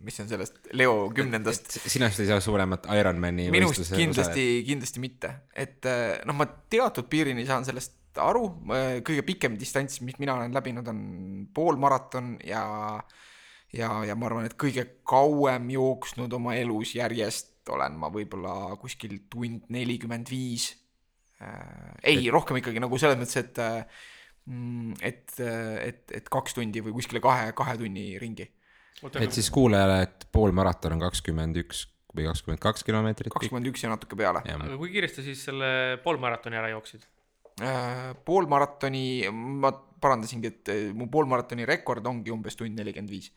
mis 0.00 0.20
on 0.20 0.28
sellest 0.28 0.70
Leo 0.72 1.10
kümnendast. 1.14 1.76
sinust 1.86 2.20
ei 2.20 2.26
saa 2.26 2.40
suuremat 2.40 2.86
Ironmani 3.00 3.50
minust 3.50 3.92
kindlasti, 3.92 4.64
kindlasti 4.66 5.00
mitte, 5.00 5.34
et 5.52 5.84
äh, 5.84 6.22
noh, 6.24 6.34
ma 6.34 6.46
teatud 6.46 7.10
piirini 7.10 7.44
saan 7.46 7.64
sellest 7.64 7.99
aru, 8.18 8.44
kõige 9.06 9.22
pikem 9.26 9.58
distants, 9.60 10.00
mis 10.02 10.18
mina 10.18 10.34
olen 10.34 10.54
läbinud, 10.54 10.88
on 10.90 11.02
poolmaraton 11.54 12.36
ja 12.46 12.64
ja, 13.76 13.90
ja 14.06 14.16
ma 14.18 14.26
arvan, 14.26 14.48
et 14.48 14.56
kõige 14.58 14.86
kauem 15.06 15.70
jooksnud 15.70 16.32
oma 16.34 16.56
elus 16.58 16.96
järjest 16.98 17.70
olen 17.70 17.98
ma 18.00 18.10
võib-olla 18.12 18.74
kuskil 18.80 19.20
tund 19.30 19.68
nelikümmend 19.72 20.30
viis. 20.30 20.72
Äh, 21.40 21.92
ei, 22.12 22.24
rohkem 22.32 22.58
ikkagi 22.60 22.82
nagu 22.82 22.98
selles 23.00 23.20
mõttes, 23.20 23.38
et 23.40 23.60
mm, 24.50 24.98
et, 25.06 25.36
et, 25.84 26.02
et 26.20 26.32
kaks 26.32 26.56
tundi 26.58 26.82
või 26.84 26.96
kuskile 26.98 27.22
kahe, 27.24 27.52
kahe 27.56 27.76
tunni 27.80 28.12
ringi. 28.20 28.48
et 29.20 29.32
siis 29.32 29.48
kuulajale, 29.54 30.02
et 30.08 30.26
poolmaraton 30.32 30.98
on 30.98 31.06
kakskümmend 31.06 31.62
üks 31.62 31.86
või 32.16 32.26
kakskümmend 32.26 32.62
kaks 32.62 32.84
kilomeetrit. 32.84 33.32
kakskümmend 33.32 33.70
üks 33.70 33.86
ja 33.86 33.92
natuke 33.92 34.18
peale. 34.18 34.42
aga 34.44 34.76
kui 34.80 34.92
kiiresti 34.92 35.24
siis 35.30 35.46
selle 35.48 36.00
poolmaratoni 36.04 36.58
ära 36.58 36.72
jooksid? 36.74 37.06
Äh, 37.60 38.14
poolmaratoni, 38.24 39.28
ma 39.28 39.68
parandasingi, 40.00 40.48
et 40.48 40.68
äh, 40.72 40.84
mu 40.96 41.10
poolmaratoni 41.12 41.66
rekord 41.68 42.06
ongi 42.08 42.32
umbes 42.32 42.56
tund 42.56 42.72
nelikümmend 42.78 43.12
viis. 43.12 43.28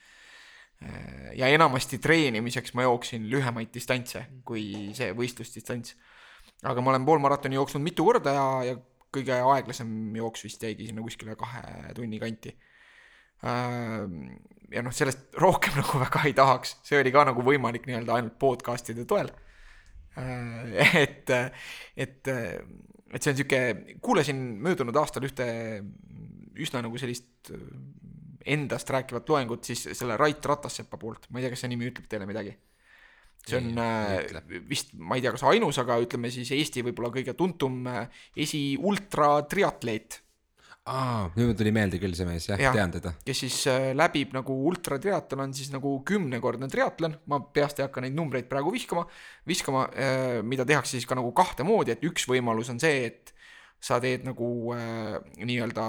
Äh, 0.80 1.34
ja 1.36 1.50
enamasti 1.52 2.00
treenimiseks 2.00 2.72
ma 2.78 2.86
jooksin 2.88 3.26
lühemaid 3.32 3.74
distantse 3.76 4.24
kui 4.48 4.94
see 4.96 5.12
võistlusdistants. 5.18 5.98
aga 6.64 6.82
ma 6.82 6.94
olen 6.94 7.06
poolmaratoni 7.06 7.60
jooksnud 7.60 7.84
mitu 7.84 8.06
korda 8.08 8.32
ja, 8.32 8.46
ja 8.70 8.78
kõige 9.14 9.36
aeglasem 9.44 10.16
jooks 10.16 10.46
vist 10.46 10.64
jäigi 10.64 10.88
sinna 10.88 11.04
kuskile 11.04 11.36
kahe 11.36 11.92
tunni 11.98 12.20
kanti. 12.20 12.56
ja 13.44 14.86
noh, 14.88 14.96
sellest 14.96 15.36
rohkem 15.36 15.76
nagu 15.82 16.00
väga 16.00 16.24
ei 16.30 16.38
tahaks, 16.38 16.78
see 16.88 17.02
oli 17.02 17.12
ka 17.12 17.26
nagu 17.28 17.44
võimalik 17.44 17.90
nii-öelda 17.90 18.16
ainult 18.22 18.40
podcast'ide 18.40 19.04
toel. 19.04 19.34
et, 21.04 21.30
et 21.98 22.30
et 23.14 23.22
see 23.22 23.34
on 23.34 23.38
sihuke, 23.38 23.62
kuulasin 24.04 24.40
möödunud 24.66 24.98
aastal 24.98 25.26
ühte 25.28 25.46
üsna 26.62 26.82
nagu 26.86 27.00
sellist 27.02 27.52
äh, 27.54 27.62
endast 28.54 28.90
rääkivat 28.92 29.30
loengut 29.30 29.70
siis 29.70 29.86
selle 29.94 30.18
Rait 30.20 30.46
Ratassepa 30.46 31.00
poolt, 31.00 31.30
ma 31.30 31.40
ei 31.40 31.46
tea, 31.46 31.54
kas 31.54 31.64
see 31.64 31.72
nimi 31.72 31.90
ütleb 31.90 32.10
teile 32.12 32.28
midagi. 32.30 32.56
see 33.44 33.60
on 33.60 33.72
ei, 33.76 34.28
äh, 34.40 34.60
vist, 34.70 34.94
ma 34.96 35.18
ei 35.18 35.24
tea, 35.24 35.34
kas 35.36 35.46
ainus, 35.52 35.80
aga 35.82 36.00
ütleme 36.04 36.32
siis 36.32 36.52
Eesti 36.56 36.84
võib-olla 36.88 37.12
kõige 37.14 37.36
tuntum 37.38 37.82
äh, 37.92 38.06
esi 38.40 38.74
ultra 38.80 39.36
triatleet 39.50 40.23
aa, 40.92 41.30
nüüd 41.38 41.54
tuli 41.56 41.72
meelde 41.76 42.00
küll 42.02 42.16
see 42.18 42.28
mees, 42.28 42.48
jah 42.50 42.60
ja,, 42.60 42.74
tean 42.76 42.92
teda. 42.92 43.14
kes 43.24 43.44
siis 43.46 43.60
äh, 43.72 43.92
läbib 43.96 44.34
nagu 44.36 44.56
ultratriatlon, 44.70 45.54
siis 45.56 45.72
nagu 45.72 45.96
kümnekordne 46.08 46.68
triatlon, 46.72 47.16
ma 47.32 47.40
peast 47.56 47.80
ei 47.80 47.88
hakka 47.88 48.04
neid 48.04 48.18
numbreid 48.18 48.50
praegu 48.52 48.74
viskama, 48.74 49.06
viskama 49.48 49.86
äh,, 49.96 50.42
mida 50.44 50.68
tehakse 50.68 50.98
siis 50.98 51.08
ka 51.08 51.18
nagu 51.20 51.32
kahte 51.36 51.64
moodi, 51.68 51.96
et 51.96 52.04
üks 52.08 52.28
võimalus 52.30 52.74
on 52.74 52.84
see, 52.84 53.08
et 53.08 53.34
sa 53.84 54.00
teed 54.04 54.28
nagu 54.28 54.50
äh, 54.76 55.18
nii-öelda 55.40 55.88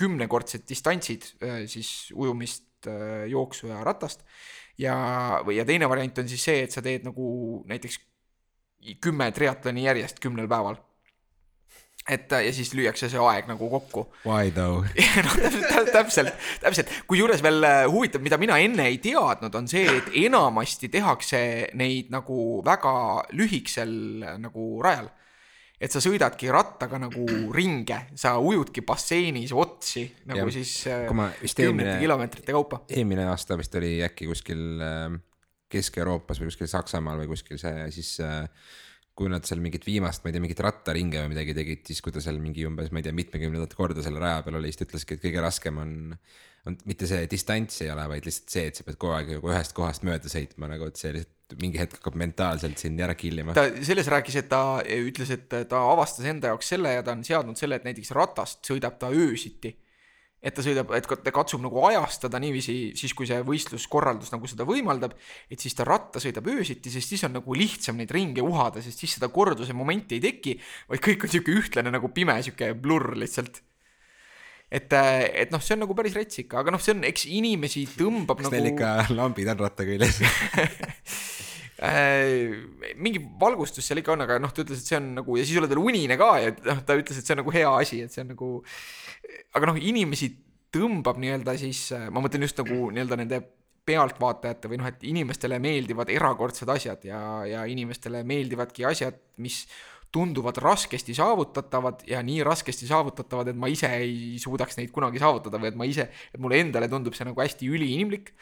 kümnekordsed 0.00 0.64
distantsid 0.68 1.32
äh,, 1.44 1.64
siis 1.68 2.08
ujumist 2.16 2.88
äh,, 2.88 3.26
jooksu 3.32 3.68
ja 3.72 3.84
ratast. 3.84 4.24
ja, 4.80 4.94
või, 5.44 5.58
ja 5.60 5.68
teine 5.68 5.88
variant 5.92 6.24
on 6.24 6.32
siis 6.32 6.48
see, 6.48 6.64
et 6.64 6.72
sa 6.72 6.84
teed 6.84 7.04
nagu 7.08 7.60
näiteks 7.68 8.00
kümme 9.04 9.28
triatloni 9.36 9.84
järjest 9.84 10.24
kümnel 10.24 10.48
päeval 10.48 10.80
et 12.08 12.32
äh, 12.32 12.46
ja 12.46 12.52
siis 12.54 12.72
lüüakse 12.74 13.10
see 13.12 13.20
aeg 13.20 13.48
nagu 13.50 13.68
kokku 13.72 14.06
Why 14.28 14.50
though? 14.54 14.86
noh, 15.26 15.36
täpselt, 15.44 15.92
täpselt, 15.92 16.34
täpselt, 16.62 16.92
kusjuures 17.10 17.44
veel 17.44 17.64
äh, 17.66 17.84
huvitav, 17.90 18.24
mida 18.24 18.38
mina 18.40 18.58
enne 18.62 18.88
ei 18.90 18.98
teadnud, 19.02 19.54
on 19.54 19.68
see, 19.70 19.86
et 20.00 20.12
enamasti 20.24 20.90
tehakse 20.92 21.40
neid 21.78 22.12
nagu 22.12 22.60
väga 22.66 22.94
lühikesel 23.36 23.96
äh, 24.24 24.36
nagu 24.40 24.72
rajal. 24.84 25.10
et 25.80 25.92
sa 25.92 26.00
sõidadki 26.04 26.50
rattaga 26.52 26.98
nagu 27.00 27.24
ringe, 27.56 28.02
sa 28.12 28.34
ujudki 28.36 28.84
basseinis 28.84 29.52
otsi 29.56 30.04
nagu 30.28 30.44
Jah. 30.44 30.52
siis 30.52 31.54
kümnete 31.56 31.96
kilomeetrite 32.02 32.52
kaupa. 32.52 32.84
eelmine 32.88 33.24
aasta 33.32 33.56
vist 33.60 33.74
oli 33.80 33.98
äkki 34.04 34.28
kuskil 34.28 34.80
Kesk-Euroopas 35.70 36.40
või 36.40 36.50
kuskil 36.50 36.70
Saksamaal 36.70 37.22
või 37.22 37.30
kuskil 37.30 37.60
see 37.60 37.86
siis 37.94 38.16
äh, 38.24 38.46
kui 39.18 39.30
nad 39.32 39.44
seal 39.44 39.60
mingit 39.60 39.84
viimast, 39.84 40.22
ma 40.22 40.30
ei 40.30 40.36
tea, 40.36 40.44
mingit 40.44 40.62
rattaringe 40.64 41.24
või 41.24 41.32
midagi 41.34 41.56
tegid, 41.56 41.82
siis 41.90 42.00
kui 42.04 42.14
ta 42.14 42.22
seal 42.24 42.38
mingi 42.40 42.64
umbes, 42.68 42.92
ma 42.92 43.02
ei 43.02 43.08
tea, 43.08 43.16
mitmekümnendat 43.16 43.74
korda 43.76 44.04
selle 44.04 44.22
raja 44.22 44.44
peal 44.46 44.60
oli, 44.60 44.70
siis 44.70 44.80
ta 44.80 44.86
ütleski, 44.86 45.18
et 45.18 45.24
kõige 45.24 45.42
raskem 45.44 45.80
on, 45.82 45.92
on 46.70 46.78
mitte 46.88 47.08
see 47.10 47.26
distants 47.30 47.82
ei 47.84 47.90
ole, 47.92 48.06
vaid 48.14 48.28
lihtsalt 48.28 48.54
see, 48.54 48.70
et 48.70 48.80
sa 48.80 48.86
pead 48.86 48.96
kogu 49.00 49.16
aeg 49.18 49.34
nagu 49.36 49.52
ühest 49.52 49.76
kohast 49.76 50.06
mööda 50.08 50.32
sõitma 50.32 50.70
nagu, 50.72 50.88
et 50.88 51.00
see 51.00 51.12
lihtsalt 51.18 51.36
mingi 51.60 51.80
hetk 51.80 51.98
hakkab 51.98 52.16
mentaalselt 52.20 52.78
sind 52.78 53.00
ära 53.02 53.16
killima. 53.18 53.54
ta 53.56 53.66
selles 53.82 54.08
rääkis, 54.12 54.40
et 54.40 54.48
ta 54.50 54.62
ütles, 54.94 55.32
et 55.34 55.48
ta 55.50 55.82
avastas 55.90 56.28
enda 56.30 56.52
jaoks 56.52 56.70
selle 56.74 56.94
ja 56.94 57.04
ta 57.06 57.16
on 57.16 57.24
seadnud 57.26 57.58
selle, 57.58 57.80
et 57.80 57.88
näiteks 57.88 58.12
ratast 58.16 58.62
sõidab 58.70 59.00
ta 59.00 59.10
öösiti. 59.10 59.74
Et 60.40 60.54
ta 60.56 60.64
sõidab, 60.64 60.92
et 60.96 61.06
ta 61.06 61.32
katsub 61.34 61.60
nagu 61.60 61.82
ajastada 61.90 62.40
niiviisi 62.40 62.74
siis, 62.96 63.12
kui 63.16 63.28
see 63.28 63.42
võistluskorraldus 63.46 64.32
nagu 64.32 64.48
seda 64.48 64.64
võimaldab, 64.68 65.12
et 65.52 65.60
siis 65.60 65.76
ta 65.76 65.84
ratta 65.88 66.22
sõidab 66.22 66.48
öösiti, 66.54 66.92
sest 66.92 67.12
siis 67.12 67.26
on 67.28 67.36
nagu 67.36 67.56
lihtsam 67.56 68.00
neid 68.00 68.12
ringe 68.16 68.44
uhada, 68.44 68.80
sest 68.84 69.04
siis 69.04 69.18
seda 69.18 69.28
korduse 69.32 69.76
momenti 69.76 70.16
ei 70.16 70.24
teki, 70.24 70.56
vaid 70.92 71.04
kõik 71.04 71.26
on 71.26 71.34
sihuke 71.34 71.56
ühtlane 71.60 71.92
nagu 71.92 72.12
pime, 72.16 72.38
sihuke 72.46 72.72
blurr 72.72 73.12
lihtsalt. 73.20 73.60
et, 74.70 74.92
et 74.94 75.52
noh, 75.52 75.60
see 75.60 75.76
on 75.76 75.84
nagu 75.84 75.98
päris 75.98 76.16
rets 76.16 76.40
ikka, 76.44 76.64
aga 76.64 76.72
noh, 76.72 76.80
see 76.80 76.96
on, 76.96 77.04
eks 77.10 77.28
inimesi 77.28 77.84
tõmbab 77.98 78.40
kas 78.40 78.48
nagu 78.48 78.56
neil 78.56 78.72
ikka 78.72 78.96
lambid 79.18 79.52
on 79.52 79.64
ratta 79.66 79.88
küljes 79.88 80.22
äh, 81.86 82.92
mingi 83.00 83.22
valgustus 83.40 83.86
seal 83.86 84.02
ikka 84.02 84.14
on, 84.14 84.26
aga 84.26 84.38
noh, 84.42 84.52
ta 84.54 84.64
ütles, 84.64 84.82
et 84.82 84.90
see 84.90 84.98
on 85.00 85.14
nagu 85.20 85.38
ja 85.38 85.46
siis 85.46 85.60
oled 85.60 85.72
veel 85.72 85.82
unine 85.82 86.18
ka 86.20 86.30
ja 86.42 86.52
noh, 86.68 86.84
ta 86.86 86.98
ütles, 86.98 87.20
et 87.20 87.26
see 87.26 87.36
on 87.36 87.42
nagu 87.42 87.54
hea 87.54 87.70
asi, 87.72 88.02
et 88.04 88.14
see 88.14 88.24
on 88.24 88.32
nagu. 88.34 88.52
aga 89.56 89.72
noh, 89.72 89.80
inimesi 89.90 90.30
tõmbab 90.74 91.18
nii-öelda 91.20 91.56
siis, 91.58 91.88
ma 92.14 92.22
mõtlen 92.22 92.46
just 92.46 92.60
nagu 92.62 92.90
nii-öelda 92.94 93.18
nende 93.18 93.40
pealtvaatajate 93.90 94.70
või 94.70 94.80
noh, 94.80 94.90
et 94.90 95.06
inimestele 95.08 95.58
meeldivad 95.62 96.10
erakordsed 96.12 96.68
asjad 96.70 97.06
ja, 97.08 97.20
ja 97.48 97.64
inimestele 97.70 98.22
meeldivadki 98.28 98.86
asjad, 98.86 99.16
mis 99.42 99.64
tunduvad 100.12 100.58
raskesti 100.58 101.14
saavutatavad 101.14 102.02
ja 102.10 102.22
nii 102.26 102.42
raskesti 102.46 102.88
saavutatavad, 102.88 103.52
et 103.52 103.58
ma 103.58 103.70
ise 103.70 103.90
ei 103.94 104.38
suudaks 104.42 104.78
neid 104.78 104.90
kunagi 104.94 105.22
saavutada 105.22 105.60
või 105.62 105.70
et 105.70 105.78
ma 105.78 105.86
ise, 105.86 106.08
et 106.34 106.42
mulle 106.42 106.58
endale 106.64 106.90
tundub 106.90 107.14
see 107.14 107.28
nagu 107.28 107.40
hästi 107.40 107.70
üliinimlik. 107.70 108.34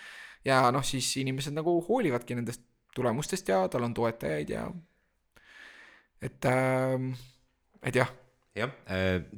ja 0.47 0.69
noh, 0.73 0.85
siis 0.87 1.11
inimesed 1.21 1.53
nagu 1.53 1.75
hoolivadki 1.85 2.37
nendest 2.39 2.63
tulemustest 2.99 3.55
ja 3.55 3.63
tal 3.73 3.87
on 3.89 3.97
toetajaid 3.97 4.55
ja 4.55 4.67
et 6.23 6.51
äh,, 6.51 7.09
et 7.87 7.99
jah, 8.03 8.11
jah, 8.59 8.75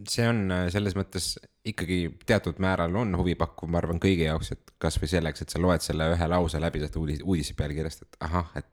see 0.09 0.29
on 0.29 0.47
äh, 0.55 0.67
selles 0.73 0.97
mõttes 0.99 1.35
ikkagi 1.67 2.03
teatud 2.27 2.61
määral 2.63 2.95
on 2.97 3.13
huvipakkuv, 3.21 3.69
ma 3.71 3.81
arvan 3.83 4.01
kõigi 4.01 4.25
jaoks, 4.25 4.55
et 4.55 4.75
kasvõi 4.81 5.11
selleks, 5.13 5.45
et 5.45 5.53
sa 5.53 5.61
loed 5.61 5.85
selle 5.85 6.09
ühe 6.15 6.29
lause 6.33 6.61
läbi 6.63 6.81
sealt 6.81 6.97
uudis, 7.01 7.21
uudise 7.25 7.57
pealkirjast, 7.59 8.07
et 8.07 8.21
ahah, 8.27 8.49
et 8.57 8.71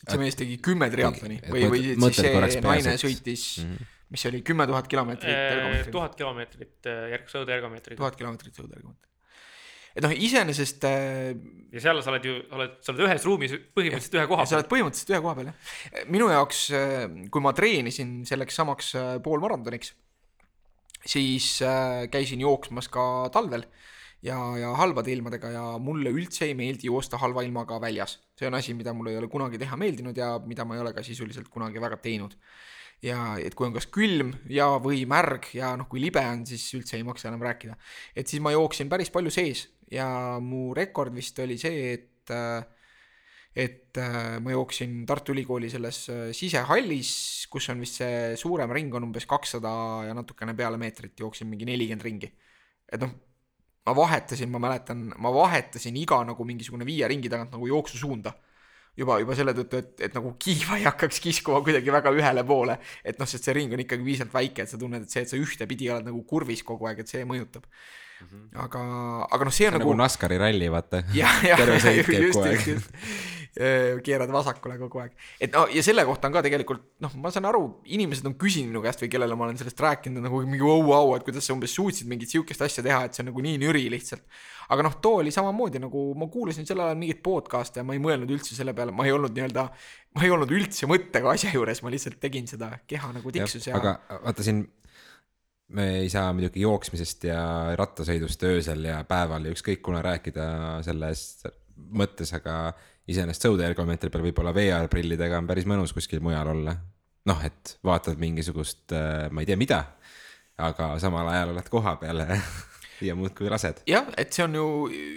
see 0.00 0.20
mees 0.22 0.38
tegi 0.38 0.56
kümme 0.64 0.88
triatloni 0.92 1.40
või, 1.50 1.66
või 1.72 1.82
siis 1.90 2.20
see 2.20 2.62
naine 2.64 2.96
sõitis 3.00 3.44
mm, 3.60 3.74
-hmm. 3.74 3.92
mis 4.14 4.24
see 4.24 4.32
oli, 4.32 4.42
kümme 4.46 4.66
tuhat 4.70 4.88
kilomeetrit 4.90 5.36
ergomeetrit, 5.36 5.92
tuhat 5.96 6.16
kilomeetrit 6.16 6.90
äh, 6.90 7.06
järg-, 7.16 7.30
sõudeergomeetriga. 7.32 8.00
tuhat 8.00 8.18
kilomeetrit 8.20 8.62
sõudergomeetrit. 8.62 9.09
Et 9.96 10.04
noh, 10.04 10.14
iseenesest 10.14 10.86
äh, 10.88 11.34
ja 11.70 11.82
seal 11.82 12.02
sa 12.02 12.12
oled 12.12 12.26
ju, 12.26 12.36
oled, 12.56 12.76
sa 12.82 12.92
oled 12.92 13.04
ühes 13.06 13.26
ruumis 13.26 13.54
põhimõtteliselt 13.76 14.18
ühe 14.18 14.26
koha 14.30 14.46
sa 14.46 14.58
oled 14.58 14.70
põhimõtteliselt 14.70 15.14
ühe 15.14 15.22
koha 15.24 15.36
peal 15.38 15.50
jah. 15.50 16.06
minu 16.10 16.30
jaoks, 16.32 16.62
kui 17.30 17.44
ma 17.44 17.54
treenisin 17.56 18.20
selleks 18.28 18.58
samaks 18.60 18.94
äh, 18.98 19.12
poolmaratoniks, 19.24 19.94
siis 21.06 21.52
äh, 21.66 22.06
käisin 22.12 22.42
jooksmas 22.44 22.90
ka 22.92 23.04
talvel 23.34 23.66
ja, 24.26 24.38
ja 24.60 24.72
halbade 24.78 25.12
ilmadega 25.14 25.52
ja 25.54 25.64
mulle 25.82 26.12
üldse 26.14 26.48
ei 26.48 26.56
meeldi 26.58 26.90
joosta 26.90 27.20
halva 27.22 27.44
ilmaga 27.46 27.80
väljas. 27.82 28.18
see 28.38 28.50
on 28.50 28.58
asi, 28.58 28.74
mida 28.74 28.94
mulle 28.96 29.14
ei 29.14 29.20
ole 29.22 29.30
kunagi 29.32 29.58
teha 29.58 29.78
meeldinud 29.80 30.16
ja 30.16 30.34
mida 30.44 30.66
ma 30.66 30.76
ei 30.76 30.84
ole 30.84 30.92
ka 30.96 31.06
sisuliselt 31.06 31.48
kunagi 31.48 31.80
väga 31.80 31.96
teinud. 32.02 32.36
ja 33.02 33.36
et 33.40 33.54
kui 33.54 33.66
on 33.66 33.72
kas 33.72 33.86
külm 33.88 34.34
ja, 34.50 34.74
või 34.82 35.06
märg 35.08 35.54
ja 35.56 35.72
noh, 35.76 35.88
kui 35.88 36.02
libe 36.02 36.20
on, 36.20 36.44
siis 36.46 36.66
üldse 36.76 36.98
ei 36.98 37.06
maksa 37.06 37.30
enam 37.30 37.46
rääkida. 37.46 37.78
et 38.14 38.26
siis 38.26 38.42
ma 38.42 38.52
jooksin 38.52 38.90
päris 38.90 39.10
palju 39.10 39.30
sees 39.30 39.68
ja 39.90 40.38
mu 40.42 40.70
rekord 40.76 41.14
vist 41.14 41.38
oli 41.42 41.58
see, 41.58 41.94
et 41.94 42.34
äh, 42.34 42.60
et 43.50 43.98
äh, 43.98 44.38
ma 44.38 44.52
jooksin 44.54 45.00
Tartu 45.06 45.34
Ülikooli 45.34 45.70
selles 45.70 46.04
äh, 46.08 46.28
sisehallis, 46.36 47.48
kus 47.50 47.66
on 47.72 47.80
vist 47.82 47.98
see 47.98 48.36
suurem 48.38 48.70
ring 48.70 48.94
on 48.94 49.08
umbes 49.08 49.26
kakssada 49.26 49.72
ja 50.06 50.14
natukene 50.14 50.54
peale 50.54 50.78
meetrit, 50.78 51.16
jooksin 51.18 51.50
mingi 51.50 51.66
nelikümmend 51.66 52.06
ringi. 52.06 52.30
et 52.90 53.02
noh, 53.02 53.10
ma 53.86 53.94
vahetasin, 53.96 54.50
ma 54.50 54.60
mäletan, 54.62 55.08
ma 55.18 55.32
vahetasin 55.34 55.96
iga 55.98 56.20
nagu 56.26 56.46
mingisugune 56.46 56.86
viie 56.86 57.08
ringi 57.10 57.30
tagant 57.32 57.50
nagu 57.56 57.66
jooksusuunda. 57.66 58.32
juba, 59.00 59.16
juba 59.22 59.34
selle 59.38 59.54
tõttu, 59.56 59.78
et, 59.80 60.00
et 60.06 60.14
nagu 60.14 60.34
kiiva 60.38 60.76
ei 60.76 60.84
hakkaks 60.84 61.20
kiskuma 61.24 61.62
kuidagi 61.64 61.92
väga 61.94 62.10
ühele 62.12 62.42
poole, 62.44 62.74
et 63.06 63.18
noh, 63.18 63.26
sest 63.26 63.46
see 63.46 63.54
ring 63.56 63.72
on 63.72 63.80
ikkagi 63.80 64.04
piisavalt 64.04 64.34
väike, 64.34 64.66
et 64.66 64.70
sa 64.70 64.78
tunned, 64.78 65.06
et 65.06 65.14
see, 65.14 65.22
et 65.24 65.30
sa 65.30 65.38
ühtepidi 65.38 65.88
oled 65.90 66.10
nagu 66.10 66.20
kurvis 66.28 66.62
kogu 66.66 66.90
aeg, 66.90 67.00
et 67.00 67.08
see 67.08 67.22
mõjutab. 67.24 67.64
aga, 68.64 68.80
aga 69.30 69.46
noh, 69.46 69.54
see 69.54 69.68
on 69.68 69.76
nagu 69.78 69.90
nagu 69.90 69.98
NASCARi 70.04 70.38
ralli, 70.40 70.70
vaata. 70.72 71.02
terve 71.60 71.78
sõit 71.82 72.08
käib 72.08 72.32
kogu 72.34 72.46
aeg. 72.46 74.02
keerad 74.06 74.30
vasakule 74.30 74.76
kogu 74.78 75.00
aeg. 75.02 75.14
et 75.42 75.50
no 75.54 75.64
ja 75.74 75.82
selle 75.82 76.04
kohta 76.06 76.28
on 76.28 76.36
ka 76.36 76.42
tegelikult 76.46 76.84
noh, 77.02 77.16
ma 77.22 77.32
saan 77.34 77.48
aru, 77.50 77.64
inimesed 77.90 78.28
on 78.30 78.36
küsinud 78.38 78.70
minu 78.70 78.82
käest 78.84 79.02
või 79.02 79.10
kellele 79.12 79.36
ma 79.38 79.48
olen 79.48 79.58
sellest 79.58 79.82
rääkinud 79.82 80.22
nagu 80.22 80.42
mingi 80.46 80.62
vau-vau, 80.62 81.16
et 81.16 81.26
kuidas 81.26 81.48
sa 81.48 81.56
umbes 81.56 81.74
suutsid 81.74 82.08
mingit 82.10 82.30
sihukest 82.30 82.62
asja 82.66 82.84
teha, 82.86 83.02
et 83.08 83.16
see 83.16 83.24
on 83.24 83.30
nagu 83.32 83.44
nii 83.44 83.58
nüri 83.62 83.82
lihtsalt. 83.92 84.22
aga 84.70 84.86
noh, 84.86 84.98
too 85.02 85.18
oli 85.24 85.34
samamoodi 85.34 85.82
nagu 85.82 86.04
ma 86.18 86.30
kuulasin 86.30 86.68
sel 86.68 86.84
ajal 86.84 87.00
mingit 87.00 87.24
podcast'e 87.26 87.82
ja 87.82 87.86
ma 87.86 87.98
ei 87.98 88.02
mõelnud 88.02 88.30
üldse 88.30 88.54
selle 88.54 88.76
peale, 88.76 88.94
ma 88.94 89.08
ei 89.08 89.16
olnud 89.16 89.34
nii-öelda, 89.34 89.66
ma 90.14 90.26
ei 90.26 90.30
olnud 90.30 90.54
üldse 90.54 90.86
mõttega 90.90 91.34
asja 91.34 91.50
juures, 91.54 91.82
ma 91.82 91.90
lihtsalt 91.90 92.22
tegin 92.22 92.46
seda, 92.50 92.76
keha 92.86 93.10
nagu 93.18 93.34
tiksus 93.34 93.66
ja, 93.66 93.74
ja.... 93.74 93.82
aga 93.82 94.20
vaata 94.28 94.46
siin, 94.46 94.62
me 95.76 95.86
ei 96.02 96.08
saa 96.10 96.32
muidugi 96.34 96.64
jooksmisest 96.64 97.28
ja 97.30 97.40
rattasõidust 97.78 98.42
öösel 98.48 98.84
ja 98.88 99.00
päeval 99.08 99.46
ja 99.46 99.54
ükskõik 99.54 99.82
kuna 99.86 100.02
rääkida 100.02 100.46
selles 100.86 101.44
mõttes, 101.76 102.32
aga 102.36 102.72
iseenesest 103.10 103.46
sõudeergomeetri 103.46 104.10
peal 104.12 104.24
võib-olla 104.28 104.54
VR-prillidega 104.54 105.38
on 105.40 105.48
päris 105.50 105.68
mõnus 105.70 105.94
kuskil 105.96 106.22
mujal 106.24 106.52
olla. 106.54 106.76
noh, 107.30 107.44
et 107.44 107.76
vaatad 107.84 108.18
mingisugust, 108.18 108.90
ma 109.30 109.42
ei 109.42 109.46
tea, 109.46 109.58
mida, 109.60 109.82
aga 110.58 110.94
samal 110.98 111.28
ajal 111.28 111.54
oled 111.54 111.68
koha 111.72 111.96
peal 112.00 112.24
ja 113.04 113.16
muudkui 113.18 113.48
lased. 113.50 113.82
jah, 113.88 114.08
et 114.20 114.34
see 114.34 114.44
on 114.44 114.56
ju 114.56 114.66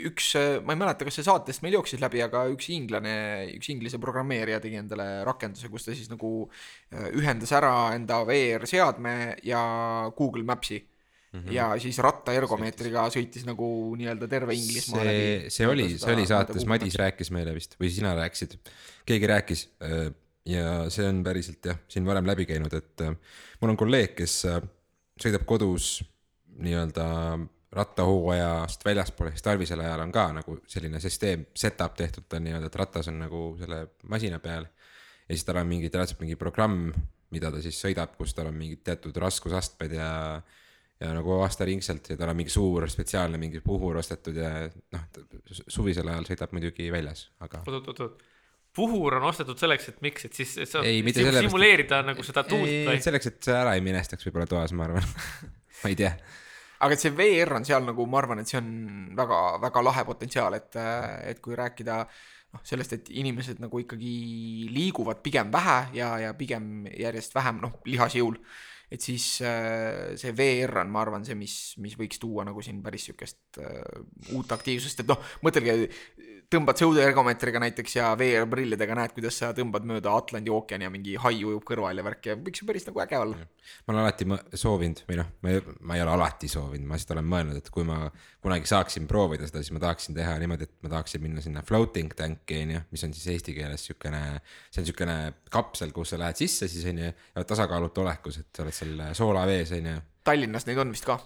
üks, 0.09 0.31
ma 0.65 0.75
ei 0.75 0.79
mäleta, 0.79 1.07
kas 1.07 1.19
see 1.19 1.27
saatest 1.27 1.63
meil 1.65 1.77
jooksis 1.77 2.01
läbi, 2.03 2.21
aga 2.25 2.45
üks 2.53 2.69
inglane, 2.75 3.15
üks 3.57 3.69
inglise 3.73 3.99
programmeerija 4.03 4.61
tegi 4.63 4.79
endale 4.79 5.07
rakenduse, 5.27 5.69
kus 5.71 5.87
ta 5.87 5.95
siis 5.95 6.11
nagu 6.11 6.31
äh, 6.45 7.09
ühendas 7.19 7.53
ära 7.55 7.73
enda 7.97 8.21
VR-seadme 8.27 9.15
ja 9.47 9.61
Google 10.17 10.45
Maps'i 10.47 10.79
mm. 10.79 11.39
-hmm. 11.39 11.53
ja 11.57 11.69
siis 11.83 11.99
rattaergomeetriga 12.03 13.07
sõitis 13.13 13.47
nagu 13.47 13.67
nii-öelda 13.99 14.29
terve 14.31 14.55
Inglismaa 14.57 15.07
see, 15.07 15.49
see 15.53 15.69
oli, 15.69 15.89
see 15.97 16.15
oli 16.15 16.27
saates, 16.29 16.67
Madis 16.69 16.99
rääkis 16.99 17.33
meile 17.35 17.55
vist 17.55 17.75
või 17.81 17.91
sina 17.93 18.15
rääkisid, 18.19 18.59
keegi 19.05 19.33
rääkis 19.33 19.67
äh, 19.83 20.07
ja 20.45 20.87
see 20.93 21.07
on 21.07 21.23
päriselt 21.23 21.65
jah, 21.65 21.83
siin 21.87 22.07
varem 22.07 22.27
läbi 22.27 22.47
käinud, 22.47 22.73
et 22.75 23.05
äh, 23.05 23.15
mul 23.61 23.75
on 23.75 23.79
kolleeg, 23.79 24.15
kes 24.19 24.41
sõidab 25.19 25.45
kodus 25.47 25.99
nii-öelda 26.61 27.05
rattahooajast 27.73 28.85
väljaspool, 28.85 29.31
siis 29.33 29.45
talvisel 29.45 29.81
ajal 29.81 30.05
on 30.05 30.11
ka 30.13 30.27
nagu 30.35 30.57
selline 30.69 31.01
süsteem, 31.01 31.47
setup 31.57 31.95
tehtud 31.97 32.27
tal 32.29 32.43
nii-öelda, 32.45 32.69
et 32.69 32.79
ratas 32.79 33.09
on 33.09 33.17
nagu 33.23 33.45
selle 33.59 33.85
masina 34.09 34.39
peal. 34.43 34.67
ja 35.27 35.35
siis 35.35 35.45
tal 35.47 35.61
on 35.61 35.67
mingi, 35.67 35.89
reaalselt 35.93 36.21
mingi 36.21 36.37
programm, 36.39 36.91
mida 37.33 37.51
ta 37.51 37.61
siis 37.63 37.79
sõidab, 37.81 38.13
kus 38.17 38.35
tal 38.37 38.51
on 38.51 38.59
mingid 38.59 38.83
teatud 38.85 39.17
raskusastmed 39.23 39.97
ja 39.97 40.11
ja 41.03 41.09
nagu 41.11 41.39
aastaringselt 41.43 42.13
ja 42.13 42.17
tal 42.19 42.31
on 42.31 42.37
mingi 42.39 42.53
suur 42.53 42.85
spetsiaalne 42.89 43.39
mingi 43.41 43.59
puhur 43.65 43.97
ostetud 43.99 44.37
ja 44.37 44.51
noh, 44.93 45.07
suvisel 45.67 46.07
ajal 46.07 46.29
sõidab 46.29 46.53
muidugi 46.55 46.87
väljas, 46.93 47.25
aga 47.43 47.63
oot, 47.65 47.89
oot, 47.89 47.99
oot, 48.05 48.21
puhur 48.75 49.17
on 49.17 49.27
ostetud 49.29 49.59
selleks, 49.59 49.89
et 49.91 49.99
miks, 50.05 50.29
et 50.29 50.37
siis 50.37 50.53
et 50.63 50.69
sa 50.69 50.83
Ei, 50.87 51.01
simuleerida 51.13 52.03
nagu 52.05 52.23
seda 52.25 52.45
tuult 52.47 52.69
või? 52.69 53.01
selleks, 53.03 53.31
et 53.33 53.49
see 53.49 53.57
ära 53.57 53.75
ei 53.77 53.83
minestaks 53.85 54.29
võib-olla 54.29 54.47
toas, 54.49 54.75
ma 54.77 54.87
arvan 54.87 55.09
ma 55.81 55.91
ei 55.91 55.97
tea, 55.99 56.13
aga 56.83 56.97
see 56.99 57.13
VR 57.15 57.57
on 57.57 57.65
seal 57.67 57.85
nagu, 57.87 58.05
ma 58.09 58.19
arvan, 58.21 58.41
et 58.43 58.49
see 58.49 58.59
on 58.59 58.69
väga-väga 59.17 59.83
lahe 59.85 60.05
potentsiaal, 60.07 60.57
et, 60.59 60.77
et 61.31 61.41
kui 61.43 61.55
rääkida 61.57 61.97
noh, 62.03 62.61
sellest, 62.67 62.97
et 62.97 63.09
inimesed 63.21 63.61
nagu 63.63 63.81
ikkagi 63.81 64.13
liiguvad 64.73 65.23
pigem 65.25 65.51
vähe 65.53 65.79
ja, 65.97 66.13
ja 66.27 66.35
pigem 66.37 66.87
järjest 66.91 67.35
vähem 67.37 67.63
noh, 67.63 67.79
lihasjõul. 67.89 68.37
et 68.93 69.01
siis 69.01 69.25
äh, 69.41 70.13
see 70.19 70.35
VR 70.37 70.83
on, 70.83 70.91
ma 70.93 71.01
arvan, 71.01 71.23
see, 71.25 71.37
mis, 71.39 71.73
mis 71.81 71.95
võiks 71.97 72.19
tuua 72.21 72.43
nagu 72.45 72.61
siin 72.61 72.83
päris 72.85 73.07
sihukest 73.07 73.57
äh, 73.63 74.03
uut 74.37 74.51
aktiivsust, 74.53 75.01
et 75.01 75.09
noh, 75.09 75.33
mõtelge, 75.45 75.89
tõmbad 76.51 76.79
sõudeergomeetriga 76.81 77.61
näiteks 77.63 77.95
ja 77.97 78.09
VR-prillidega 78.19 78.95
näed, 78.97 79.13
kuidas 79.15 79.37
sa 79.41 79.51
tõmbad 79.55 79.85
mööda 79.87 80.13
Atlandi 80.17 80.51
ookeani 80.53 80.87
ja 80.87 80.91
mingi 80.93 81.15
hai 81.19 81.41
ujub 81.43 81.63
kõrval 81.67 81.99
ja 81.99 82.05
värk 82.05 82.29
ja 82.29 82.35
võiks 82.39 82.61
ju 82.61 82.67
päris 82.69 82.87
nagu 82.87 83.03
äge 83.03 83.19
olla. 83.19 83.47
ma 83.87 83.93
olen 83.93 84.01
alati 84.03 84.27
soovinud 84.59 85.03
või 85.09 85.19
noh, 85.21 85.31
ma 85.43 85.53
ei, 85.53 86.03
ole 86.03 86.13
alati 86.13 86.51
soovinud, 86.51 86.87
ma 86.87 86.99
lihtsalt 86.99 87.15
olen 87.17 87.29
mõelnud, 87.33 87.59
et 87.59 87.69
kui 87.73 87.87
ma 87.87 87.99
kunagi 88.43 88.69
saaksin 88.69 89.07
proovida 89.09 89.47
seda, 89.49 89.63
siis 89.63 89.75
ma 89.75 89.83
tahaksin 89.83 90.17
teha 90.17 90.37
niimoodi, 90.41 90.69
et 90.69 90.75
ma 90.85 90.93
tahaksin 90.97 91.23
minna 91.23 91.43
sinna 91.43 91.63
floating 91.67 92.15
tank'i 92.17 92.63
on 92.63 92.77
ju, 92.77 92.85
mis 92.95 93.07
on 93.07 93.17
siis 93.17 93.35
eesti 93.35 93.57
keeles 93.57 93.85
siukene, 93.89 94.23
see 94.69 94.83
on 94.83 94.89
siukene 94.91 95.19
kapsel, 95.53 95.93
kuhu 95.95 96.07
sa 96.07 96.19
lähed 96.21 96.41
sisse 96.43 96.71
siis 96.71 96.87
on 96.91 97.05
ju, 97.05 97.11
ja 97.11 97.45
tasakaalutu 97.47 98.03
olekus, 98.03 98.41
et 98.43 98.49
sa 98.51 98.65
oled 98.65 98.81
seal 98.81 99.05
soolavees 99.17 99.77
on 99.77 99.93
ju 99.93 100.01
Tallinnas 100.23 100.67
neid 100.67 100.79
on 100.79 100.93
vist 100.93 101.07
ka. 101.07 101.17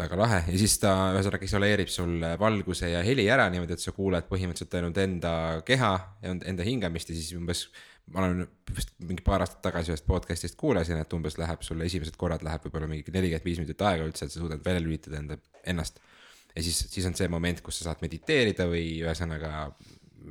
Väga 0.00 0.18
lahe 0.18 0.40
ja 0.46 0.58
siis 0.60 0.76
ta 0.82 0.94
ühesõnaga 1.14 1.46
isoleerib 1.46 1.92
sul 1.92 2.24
valguse 2.40 2.90
ja 2.92 3.02
heli 3.06 3.26
ära 3.32 3.48
niimoodi, 3.52 3.76
et 3.76 3.84
sa 3.84 3.94
kuuled 3.96 4.26
põhimõtteliselt 4.30 4.76
ainult 4.80 5.00
enda 5.02 5.32
keha 5.66 5.92
ja 6.24 6.34
enda 6.52 6.66
hingamist 6.66 7.12
ja 7.12 7.16
siis 7.18 7.32
umbes. 7.38 7.68
ma 8.10 8.24
olen 8.24 8.46
vist 8.74 8.90
mingi 9.06 9.22
paar 9.22 9.44
aastat 9.44 9.60
tagasi 9.62 9.92
ühest 9.92 10.06
podcast'ist 10.08 10.56
kuulasin, 10.58 10.98
et 10.98 11.12
umbes 11.14 11.36
läheb 11.38 11.62
sul 11.62 11.80
esimesed 11.86 12.16
korrad 12.18 12.42
läheb 12.42 12.64
võib-olla 12.66 12.88
mingi 12.90 13.12
nelikümmend 13.14 13.46
viis 13.46 13.60
minutit 13.60 13.84
aega 13.86 14.08
üldse, 14.08 14.26
et 14.26 14.34
sa 14.34 14.40
suudad 14.40 14.64
välja 14.64 14.82
lülitada 14.82 15.20
enda, 15.20 15.36
ennast. 15.64 16.00
ja 16.56 16.64
siis, 16.64 16.80
siis 16.90 17.06
on 17.06 17.14
see 17.14 17.28
moment, 17.30 17.62
kus 17.62 17.78
sa 17.78 17.90
saad 17.90 18.02
mediteerida 18.02 18.66
või 18.66 18.98
ühesõnaga 19.04 19.68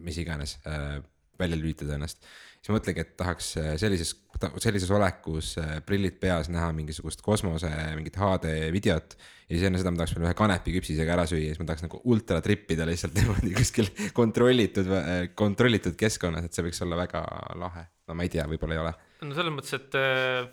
mis 0.03 0.19
iganes 0.19 0.57
äh, 0.67 0.99
välja 1.39 1.57
lülitada 1.57 1.95
ennast 1.95 2.25
siis 2.59 2.75
mõtlengi, 2.75 3.03
et 3.03 3.11
tahaks 3.19 3.53
äh, 3.59 3.73
sellises, 3.79 4.13
sellises 4.61 4.89
olekus 4.91 5.53
äh, 5.61 5.77
prillid 5.85 6.17
peas 6.21 6.49
näha 6.51 6.69
mingisugust 6.75 7.23
kosmose 7.23 7.69
mingit 7.95 8.17
HD 8.19 8.69
videot. 8.75 9.15
ja 9.47 9.55
siis 9.55 9.65
enne 9.67 9.79
seda 9.79 9.93
ma 9.93 10.01
tahaks 10.01 10.15
veel 10.15 10.27
ühe 10.27 10.35
kanepiküpsisega 10.37 11.15
ära 11.15 11.25
süüa, 11.29 11.53
siis 11.53 11.61
ma 11.61 11.69
tahaks 11.69 11.85
nagu 11.87 12.01
ultra 12.11 12.41
trip 12.45 12.71
ida 12.75 12.87
lihtsalt 12.89 13.15
niimoodi 13.19 13.53
kuskil 13.55 13.91
kontrollitud, 14.15 14.91
äh, 14.99 15.21
kontrollitud 15.39 15.95
keskkonnas, 15.99 16.49
et 16.49 16.57
see 16.57 16.67
võiks 16.67 16.83
olla 16.85 16.99
väga 16.99 17.23
lahe. 17.59 17.85
no 18.09 18.17
ma 18.17 18.27
ei 18.27 18.33
tea, 18.33 18.47
võib-olla 18.49 18.75
ei 18.75 18.83
ole. 18.83 18.93
no 19.23 19.39
selles 19.39 19.55
mõttes, 19.55 19.79
et 19.79 19.97
äh, 19.99 20.43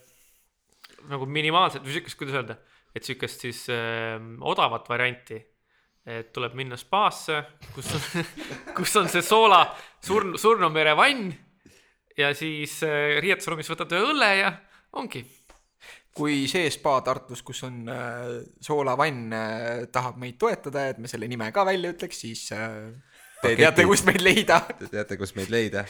nagu 1.10 1.26
minimaalselt 1.26 1.84
või 1.86 1.98
siukest, 1.98 2.20
kuidas 2.22 2.38
öelda, 2.38 2.60
et 2.94 3.06
siukest 3.06 3.46
siis 3.48 3.66
äh, 3.74 4.16
odavat 4.46 4.88
varianti 4.92 5.42
et 6.06 6.28
tuleb 6.30 6.52
minna 6.54 6.76
spaasse, 6.78 7.40
kus 7.74 7.88
on, 7.96 8.26
kus 8.78 8.92
on 9.00 9.08
see 9.10 9.24
soola 9.26 9.64
surn-, 10.06 10.36
surnumere 10.38 10.94
vann 10.94 11.32
ja 12.16 12.32
siis 12.36 12.78
äh, 12.86 13.16
riietusruumis 13.22 13.70
võtad 13.70 13.92
ühe 13.96 14.12
õlle 14.12 14.30
ja 14.40 14.52
ongi. 14.96 15.24
kui 16.16 16.46
see 16.48 16.68
spa 16.72 16.96
Tartus, 17.04 17.42
kus 17.44 17.62
on 17.68 17.82
äh, 17.92 18.20
soolavann 18.64 19.32
äh,, 19.36 19.86
tahab 19.92 20.16
meid 20.20 20.38
toetada, 20.40 20.88
et 20.90 20.98
me 20.98 21.10
selle 21.12 21.28
nime 21.28 21.50
ka 21.52 21.66
välja 21.68 21.92
ütleks, 21.92 22.22
siis 22.24 22.48
te 22.48 22.60
Paketi. 23.42 23.60
teate, 23.60 23.84
kust 23.84 24.06
meid 24.08 24.22
leida. 24.24 24.62
Te 24.78 24.88
teate, 24.88 25.18
kust 25.20 25.36
meid 25.36 25.52
leida 25.52 25.84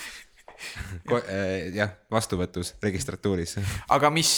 äh, 1.14 1.68
jah, 1.76 1.94
vastuvõtus, 2.10 2.74
registratuuris. 2.82 3.58
aga 3.94 4.10
mis, 4.10 4.32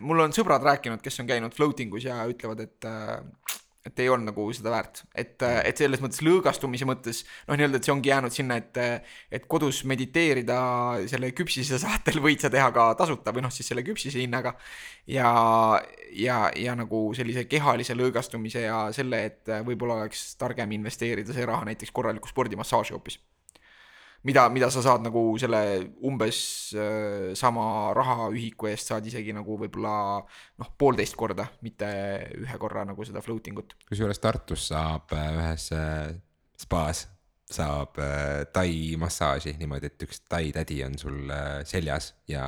mul 0.00 0.24
on 0.24 0.34
sõbrad 0.36 0.64
rääkinud, 0.64 1.02
kes 1.04 1.20
on 1.20 1.28
käinud 1.28 1.56
floating 1.56 1.92
us 1.98 2.08
ja 2.08 2.22
ütlevad, 2.30 2.64
et 2.64 2.88
äh, 2.88 3.18
et 3.86 3.98
ei 4.02 4.08
olnud 4.12 4.30
nagu 4.30 4.44
seda 4.54 4.70
väärt, 4.72 5.02
et, 5.18 5.34
et 5.42 5.80
selles 5.80 6.02
mõttes 6.02 6.22
lõõgastumise 6.22 6.86
mõttes 6.86 7.22
noh, 7.48 7.56
nii-öelda, 7.56 7.80
et 7.80 7.88
see 7.88 7.94
ongi 7.94 8.12
jäänud 8.12 8.34
sinna, 8.34 8.58
et, 8.62 8.78
et 9.34 9.48
kodus 9.50 9.82
mediteerida 9.88 10.58
selle 11.10 11.32
küpsise 11.36 11.80
saatel 11.82 12.22
võid 12.22 12.44
sa 12.44 12.52
teha 12.52 12.70
ka 12.74 12.92
tasuta 12.98 13.34
või 13.34 13.46
noh, 13.46 13.54
siis 13.54 13.72
selle 13.72 13.84
küpsise 13.86 14.22
hinnaga. 14.22 14.54
ja, 15.10 15.32
ja, 16.14 16.38
ja 16.56 16.78
nagu 16.78 17.04
sellise 17.18 17.48
kehalise 17.50 17.98
lõõgastumise 17.98 18.66
ja 18.68 18.86
selle, 18.94 19.24
et 19.32 19.54
võib-olla 19.66 20.02
oleks 20.02 20.32
targem 20.40 20.78
investeerida 20.78 21.34
see 21.34 21.46
raha 21.48 21.66
näiteks 21.68 21.94
korralikku 21.94 22.30
spordimassaaži 22.30 22.94
hoopis 22.94 23.18
mida, 24.28 24.46
mida 24.52 24.68
sa 24.72 24.82
saad 24.84 25.04
nagu 25.06 25.22
selle 25.40 25.62
umbes 26.06 26.40
äh, 26.78 27.32
sama 27.38 27.92
rahaühiku 27.96 28.70
eest 28.70 28.92
saad 28.92 29.06
isegi 29.08 29.34
nagu 29.36 29.56
võib-olla 29.60 29.94
noh, 30.22 30.70
poolteist 30.78 31.16
korda, 31.18 31.48
mitte 31.66 31.88
ühe 32.38 32.60
korra 32.62 32.86
nagu 32.88 33.06
seda 33.06 33.22
floating 33.24 33.62
ut. 33.62 33.74
kusjuures 33.88 34.22
Tartus 34.22 34.68
saab 34.70 35.12
äh, 35.16 35.32
ühes 35.38 35.68
äh, 35.76 36.12
spaas 36.58 37.06
saab 37.52 37.98
tai 38.54 38.94
massaaži 38.96 39.52
niimoodi, 39.60 39.90
et 39.90 40.04
üks 40.06 40.22
tai 40.24 40.46
tädi 40.56 40.78
on 40.86 40.94
sul 40.96 41.28
seljas 41.68 42.14
ja 42.30 42.46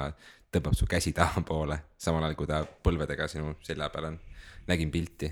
tõmbab 0.54 0.78
su 0.78 0.88
käsi 0.88 1.12
tahapoole, 1.12 1.76
samal 2.00 2.24
ajal 2.24 2.38
kui 2.38 2.48
ta 2.48 2.62
põlvedega 2.64 3.26
sinu 3.28 3.52
selja 3.66 3.90
peal 3.92 4.14
on. 4.14 4.16
nägin 4.64 4.88
pilti 4.94 5.28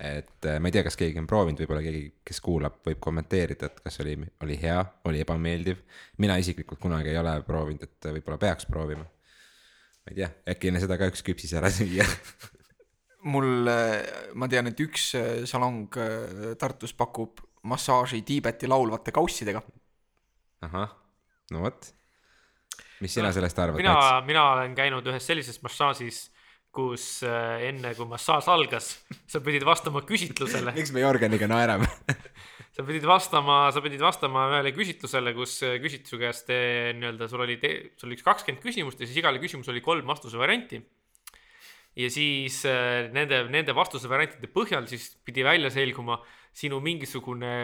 et 0.00 0.46
äh, 0.46 0.58
ma 0.58 0.68
ei 0.68 0.74
tea, 0.74 0.82
kas 0.86 0.96
keegi 0.98 1.20
on 1.22 1.26
proovinud, 1.30 1.60
võib-olla 1.62 1.82
keegi, 1.84 2.06
kes 2.26 2.40
kuulab, 2.42 2.80
võib 2.86 2.98
kommenteerida, 3.02 3.70
et 3.70 3.82
kas 3.84 4.00
oli, 4.02 4.16
oli 4.42 4.56
hea, 4.60 4.80
oli 5.06 5.22
ebameeldiv. 5.22 5.84
mina 6.18 6.36
isiklikult 6.42 6.80
kunagi 6.82 7.12
ei 7.12 7.18
ole 7.20 7.36
proovinud, 7.46 7.82
et 7.86 8.10
võib-olla 8.16 8.38
peaks 8.42 8.66
proovima. 8.66 9.04
ma 9.04 10.12
ei 10.12 10.18
tea, 10.18 10.30
äkki 10.50 10.70
enne 10.70 10.82
seda 10.82 10.98
ka 10.98 11.08
üks 11.12 11.22
küpsis 11.26 11.54
ära 11.54 11.70
süüa 11.70 12.06
mul, 13.32 13.70
äh, 13.70 14.02
ma 14.34 14.50
tean, 14.50 14.72
et 14.72 14.82
üks 14.82 15.12
äh, 15.18 15.32
salong 15.48 15.86
Tartus 16.58 16.92
pakub 16.92 17.44
massaaži 17.64 18.22
Tiibeti 18.26 18.68
laulvate 18.68 19.14
kaussidega. 19.14 19.62
ahah, 20.66 20.90
no 21.54 21.64
vot. 21.68 21.94
mis 23.00 23.14
sina 23.14 23.30
sellest 23.32 23.58
arvad? 23.58 23.78
mina, 23.78 24.20
mina 24.26 24.50
olen 24.56 24.74
käinud 24.74 25.06
ühes 25.06 25.30
sellises 25.30 25.62
massaažis 25.62 26.26
kus 26.74 27.22
äh, 27.26 27.68
enne 27.70 27.94
kui 27.96 28.08
massaaž 28.10 28.48
algas, 28.52 28.90
sa 29.30 29.40
pidid 29.44 29.64
vastama 29.66 30.02
küsitlusele. 30.06 30.74
Miks 30.76 30.92
me 30.94 31.04
Jörgeniga 31.04 31.48
naerame? 31.50 31.88
Sa 32.74 32.82
pidid 32.82 33.04
vastama, 33.06 33.68
sa 33.70 33.78
pidid 33.78 34.00
vastama 34.02 34.48
ühele 34.50 34.72
küsitlusele, 34.74 35.30
kus 35.36 35.60
äh, 35.62 35.76
küsiti 35.78 36.10
su 36.10 36.18
käest 36.18 36.48
äh, 36.50 36.88
nii-öelda, 36.98 37.28
sul 37.30 37.44
oli, 37.44 37.54
sul 37.94 38.08
oli 38.08 38.16
üks 38.18 38.24
kakskümmend 38.26 38.64
küsimust 38.64 38.98
ja 38.98 39.06
siis 39.06 39.20
igale 39.20 39.38
küsimusele 39.38 39.76
oli 39.76 39.82
kolm 39.84 40.10
vastuse 40.10 40.40
varianti. 40.40 40.80
ja 41.94 42.08
siis 42.10 42.64
nende, 43.14 43.44
nende 43.54 43.76
vastuse 43.78 44.10
variantide 44.10 44.50
põhjal 44.50 44.88
siis 44.90 45.12
pidi 45.22 45.44
välja 45.46 45.70
selguma 45.70 46.18
sinu 46.50 46.80
mingisugune, 46.82 47.54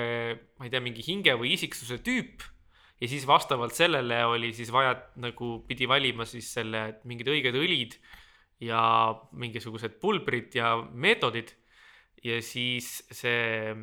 ma 0.55 0.69
ei 0.69 0.71
tea, 0.71 0.85
mingi 0.85 1.03
hinge 1.03 1.35
või 1.43 1.57
isiksuse 1.57 1.99
tüüp. 2.07 2.47
Ja 3.03 3.11
siis 3.11 3.27
vastavalt 3.27 3.75
sellele 3.75 4.23
oli 4.31 4.53
siis 4.55 4.71
vaja 4.71 4.95
nagu 5.19 5.57
pidi 5.67 5.91
valima 5.91 6.23
siis 6.23 6.53
selle 6.55 7.01
mingid 7.03 7.35
õiged 7.35 7.59
õlid 7.59 7.99
ja 8.61 8.83
mingisugused 9.33 9.99
pulbrid 10.01 10.55
ja 10.55 10.77
meetodid. 10.93 11.55
ja 12.25 12.37
siis 12.45 12.89
see, 13.11 13.75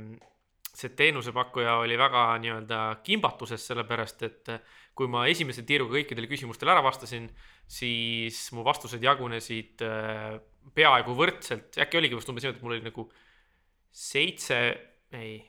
see 0.74 0.92
teenusepakkuja 0.94 1.80
oli 1.82 1.98
väga 1.98 2.26
nii-öelda 2.44 2.82
kimbatuses, 3.04 3.66
sellepärast 3.72 4.24
et 4.28 4.52
kui 4.98 5.10
ma 5.10 5.26
esimese 5.30 5.63
tiiruga 5.66 5.98
kõikidele 5.98 6.30
küsimustele 6.30 6.74
ära 6.74 6.84
vastasin, 6.86 7.26
siis 7.68 8.40
mu 8.54 8.66
vastused 8.66 9.04
jagunesid 9.04 9.82
äh, 9.86 10.38
peaaegu 10.78 11.16
võrdselt, 11.18 11.78
äkki 11.82 12.00
oligi 12.00 12.18
vist 12.18 12.30
umbes 12.30 12.46
niimoodi, 12.46 12.60
et 12.60 12.66
mul 12.66 12.78
oli 12.78 12.86
nagu 12.86 13.08
seitse, 13.94 14.60
ei 15.18 15.40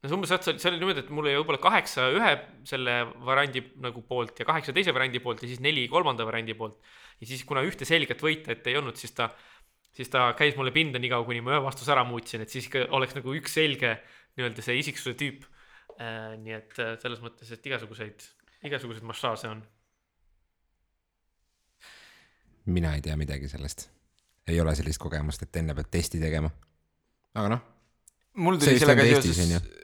no 0.00 0.08
see 0.08 0.16
umbes, 0.16 0.32
see 0.48 0.70
oli 0.70 0.80
niimoodi, 0.80 1.02
et 1.04 1.10
mul 1.12 1.26
oli 1.26 1.36
võib-olla 1.36 1.60
kaheksa 1.60 2.06
ühe 2.14 2.32
selle 2.68 2.96
variandi 3.26 3.62
nagu 3.84 4.02
poolt 4.08 4.38
ja 4.40 4.46
kaheksa 4.48 4.72
teise 4.76 4.94
variandi 4.96 5.20
poolt 5.20 5.42
ja 5.44 5.50
siis 5.50 5.60
neli 5.64 5.86
kolmanda 5.92 6.24
variandi 6.28 6.56
poolt. 6.56 6.78
ja 7.20 7.28
siis, 7.28 7.44
kuna 7.48 7.64
ühte 7.66 7.88
selget 7.88 8.22
võita 8.24 8.54
ette 8.54 8.72
ei 8.72 8.78
olnud, 8.80 8.96
siis 8.96 9.12
ta, 9.16 9.28
siis 9.96 10.08
ta 10.12 10.30
käis 10.38 10.56
mulle 10.56 10.72
pinda 10.72 11.00
niikaua, 11.02 11.26
kuni 11.28 11.42
ma 11.44 11.52
ühe 11.56 11.64
vastuse 11.66 11.92
ära 11.92 12.04
muutsin, 12.08 12.46
et 12.46 12.52
siis 12.52 12.70
ikka 12.70 12.86
oleks 12.96 13.16
nagu 13.18 13.34
üks 13.36 13.58
selge 13.58 13.98
nii-öelda 14.38 14.64
see 14.64 14.78
isiksuse 14.80 15.16
tüüp 15.20 15.44
äh,. 15.98 16.38
nii 16.40 16.56
et 16.56 16.80
äh, 16.80 16.94
selles 17.02 17.20
mõttes, 17.20 17.52
et 17.52 17.68
igasuguseid, 17.68 18.24
igasuguseid 18.70 19.04
massaaže 19.04 19.52
on. 19.52 19.60
mina 22.72 22.94
ei 22.96 23.04
tea 23.04 23.18
midagi 23.20 23.52
sellest. 23.52 23.90
ei 24.48 24.64
ole 24.64 24.72
sellist 24.80 25.02
kogemust, 25.02 25.44
et 25.44 25.60
enne 25.60 25.76
pead 25.76 25.92
testi 25.92 26.22
tegema. 26.24 26.48
aga 27.36 27.52
noh. 27.52 27.68
mul 28.40 28.56
tuli 28.56 28.80
sellega 28.80 29.04
seoses 29.12 29.76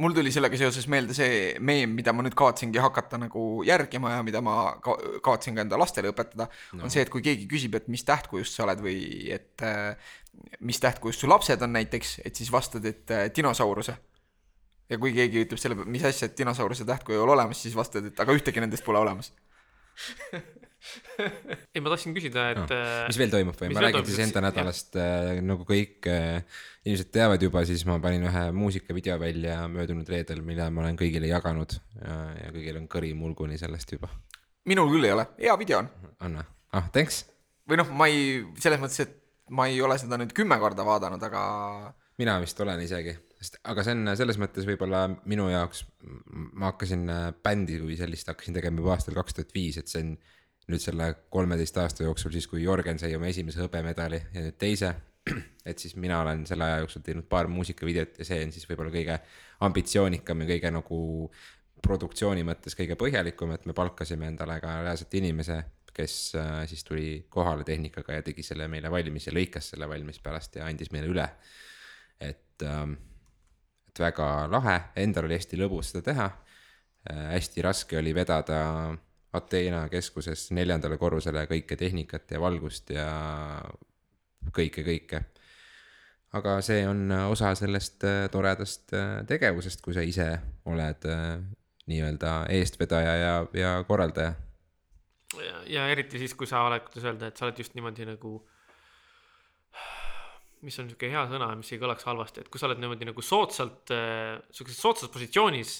mul 0.00 0.14
tuli 0.16 0.32
sellega 0.32 0.56
seoses 0.56 0.86
meelde 0.90 1.14
see 1.16 1.56
meem, 1.60 1.92
mida 1.96 2.14
ma 2.16 2.24
nüüd 2.24 2.36
kavatsengi 2.38 2.80
hakata 2.80 3.18
nagu 3.20 3.42
järgima 3.66 4.14
ja 4.14 4.22
mida 4.24 4.40
ma 4.44 4.54
ka 4.84 4.94
kavatsen 5.24 5.58
ka 5.58 5.64
enda 5.66 5.80
lastele 5.80 6.12
õpetada 6.12 6.48
no., 6.48 6.86
on 6.86 6.92
see, 6.92 7.04
et 7.04 7.12
kui 7.12 7.24
keegi 7.24 7.48
küsib, 7.50 7.76
et 7.76 7.90
mis 7.92 8.04
tähtkujust 8.08 8.56
sa 8.56 8.64
oled 8.66 8.80
või 8.84 8.96
et 9.34 9.66
äh, 9.66 9.92
mis 10.64 10.80
tähtkujust 10.80 11.24
su 11.24 11.28
lapsed 11.28 11.62
on 11.66 11.76
näiteks, 11.76 12.20
et 12.24 12.40
siis 12.40 12.52
vastad, 12.52 12.86
et 12.88 13.12
äh, 13.12 13.28
dinosauruse. 13.36 13.96
ja 14.88 14.98
kui 15.00 15.12
keegi 15.16 15.44
ütleb 15.44 15.60
selle 15.60 15.84
mis 15.84 16.04
asja, 16.08 16.30
et 16.30 16.38
dinosauruse 16.38 16.88
tähtkuju 16.88 17.18
ei 17.18 17.24
ole 17.26 17.36
olemas, 17.36 17.62
siis 17.62 17.76
vastad, 17.76 18.08
et 18.08 18.20
aga 18.20 18.32
ühtegi 18.32 18.64
nendest 18.64 18.84
pole 18.84 19.00
olemas 19.02 19.32
ei, 21.74 21.80
ma 21.80 21.92
tahtsin 21.92 22.14
küsida, 22.16 22.48
et 22.52 22.58
no,. 22.58 22.66
Äh, 22.74 23.06
mis 23.10 23.18
veel 23.20 23.32
toimub 23.32 23.58
või? 23.58 23.70
ma 23.74 23.84
räägin 23.84 24.06
siis 24.08 24.20
enda 24.24 24.42
nädalast 24.44 24.98
äh, 24.98 25.38
nagu 25.44 25.66
kõik 25.68 26.08
äh, 26.10 26.42
inimesed 26.82 27.12
teavad 27.14 27.42
juba, 27.42 27.62
siis 27.68 27.84
ma 27.88 27.98
panin 28.02 28.26
ühe 28.28 28.44
muusikavideo 28.56 29.18
välja 29.22 29.60
möödunud 29.70 30.08
reedel, 30.10 30.42
mille 30.46 30.66
ma 30.74 30.84
olen 30.84 30.98
kõigile 30.98 31.30
jaganud 31.30 31.76
ja, 32.00 32.18
ja 32.40 32.50
kõigil 32.54 32.82
on 32.82 32.90
kõri 32.90 33.12
mulguni 33.18 33.60
sellest 33.60 33.94
juba. 33.94 34.10
minul 34.68 34.90
küll 34.92 35.06
ei 35.06 35.14
ole, 35.14 35.28
hea 35.38 35.56
video 35.60 35.82
on. 35.84 35.90
on 36.26 36.40
või? 36.40 36.46
ah, 36.78 36.90
thanks 36.94 37.24
või 37.70 37.78
noh, 37.82 37.94
ma 37.94 38.10
ei, 38.10 38.40
selles 38.62 38.82
mõttes, 38.82 39.04
et 39.06 39.18
ma 39.54 39.68
ei 39.70 39.78
ole 39.84 39.98
seda 40.00 40.18
nüüd 40.18 40.34
kümme 40.34 40.58
korda 40.58 40.86
vaadanud, 40.86 41.22
aga 41.30 41.42
mina 42.18 42.36
vist 42.42 42.58
olen 42.62 42.82
isegi, 42.82 43.14
sest 43.38 43.62
aga 43.70 43.86
see 43.86 43.94
on 43.94 44.16
selles 44.18 44.38
mõttes 44.40 44.66
võib-olla 44.66 45.06
minu 45.30 45.46
jaoks, 45.52 45.86
ma 46.58 46.72
hakkasin 46.72 47.06
bändi 47.44 47.78
kui 47.82 47.96
sellist 47.98 48.30
hakkasin 48.30 48.58
tegema 48.58 48.82
juba 48.82 48.96
aastal 48.96 49.16
kaks 49.18 49.38
tuhat 49.38 49.54
viis, 49.54 49.78
et 49.78 49.90
see 49.90 50.02
on 50.02 50.16
nüüd 50.70 50.82
selle 50.82 51.08
kolmeteist 51.32 51.78
aasta 51.82 52.06
jooksul 52.06 52.34
siis, 52.34 52.46
kui 52.50 52.62
Jörgen 52.62 53.00
sai 53.00 53.14
oma 53.16 53.30
esimese 53.30 53.62
hõbemedali 53.64 54.20
ja 54.34 54.44
nüüd 54.44 54.58
teise, 54.60 54.92
et 55.70 55.82
siis 55.82 55.96
mina 55.98 56.20
olen 56.22 56.44
selle 56.48 56.68
aja 56.68 56.82
jooksul 56.82 57.02
teinud 57.06 57.26
paar 57.30 57.50
muusikavideot 57.50 58.22
ja 58.22 58.28
see 58.28 58.40
on 58.46 58.54
siis 58.54 58.68
võib-olla 58.70 58.94
kõige 58.94 59.18
ambitsioonikam 59.66 60.44
ja 60.44 60.50
kõige 60.54 60.72
nagu 60.74 61.02
produktsiooni 61.82 62.44
mõttes 62.46 62.78
kõige 62.78 62.94
põhjalikum, 62.98 63.56
et 63.56 63.66
me 63.66 63.74
palkasime 63.74 64.28
endale 64.30 64.60
ka 64.62 64.78
reaalselt 64.84 65.14
inimese, 65.18 65.58
kes 65.92 66.14
äh, 66.38 66.62
siis 66.70 66.86
tuli 66.86 67.26
kohale 67.30 67.66
tehnikaga 67.68 68.20
ja 68.20 68.24
tegi 68.24 68.44
selle 68.46 68.68
meile 68.70 68.90
valmis 68.90 69.26
ja 69.26 69.34
lõikas 69.34 69.74
selle 69.74 69.88
valmis 69.90 70.22
pärast 70.22 70.56
ja 70.56 70.70
andis 70.70 70.92
meile 70.94 71.10
üle 71.10 71.26
et 72.22 72.66
ähm,, 72.66 72.94
et 73.92 74.00
väga 74.00 74.48
lahe, 74.48 74.78
endal 74.96 75.26
oli 75.28 75.36
hästi 75.36 75.58
lõbus 75.60 75.92
seda 75.92 76.04
teha 76.06 76.28
äh,. 76.30 77.32
hästi 77.34 77.64
raske 77.66 77.98
oli 77.98 78.14
vedada 78.16 78.60
Ateena 79.32 79.86
keskuses 79.88 80.50
neljandale 80.52 80.98
korrusele 81.00 81.46
kõike 81.48 81.76
tehnikat 81.80 82.34
ja 82.34 82.40
valgust 82.40 82.90
ja 82.92 83.06
kõike, 84.52 84.84
kõike. 84.84 85.22
aga 86.36 86.58
see 86.64 86.84
on 86.88 87.10
osa 87.30 87.54
sellest 87.56 88.04
äh, 88.04 88.26
toredast 88.32 88.92
äh, 88.96 89.22
tegevusest, 89.28 89.80
kui 89.84 89.96
sa 89.96 90.04
ise 90.04 90.28
oled 90.68 91.08
äh, 91.08 91.40
nii-öelda 91.88 92.32
eestvedaja 92.52 93.14
ja, 93.16 93.34
ja 93.56 93.72
korraldaja. 93.88 94.34
ja, 95.66 95.88
eriti 95.88 96.20
siis, 96.20 96.34
kui 96.34 96.46
sa 96.46 96.66
oled, 96.68 96.84
kuidas 96.88 97.08
öelda, 97.08 97.32
et 97.32 97.36
sa 97.36 97.48
oled 97.48 97.64
just 97.64 97.74
niimoodi 97.78 98.08
nagu 98.08 98.36
mis 100.62 100.78
on 100.78 100.86
niisugune 100.86 101.10
hea 101.10 101.22
sõna, 101.30 101.48
mis 101.58 101.72
ei 101.74 101.80
kõlaks 101.82 102.06
halvasti, 102.06 102.44
et 102.44 102.50
kui 102.52 102.60
sa 102.60 102.68
oled 102.68 102.80
niimoodi 102.82 103.08
nagu 103.08 103.24
soodsalt 103.24 103.90
äh,, 103.94 104.38
sihukeses 104.54 104.84
soodsas 104.84 105.10
positsioonis, 105.10 105.72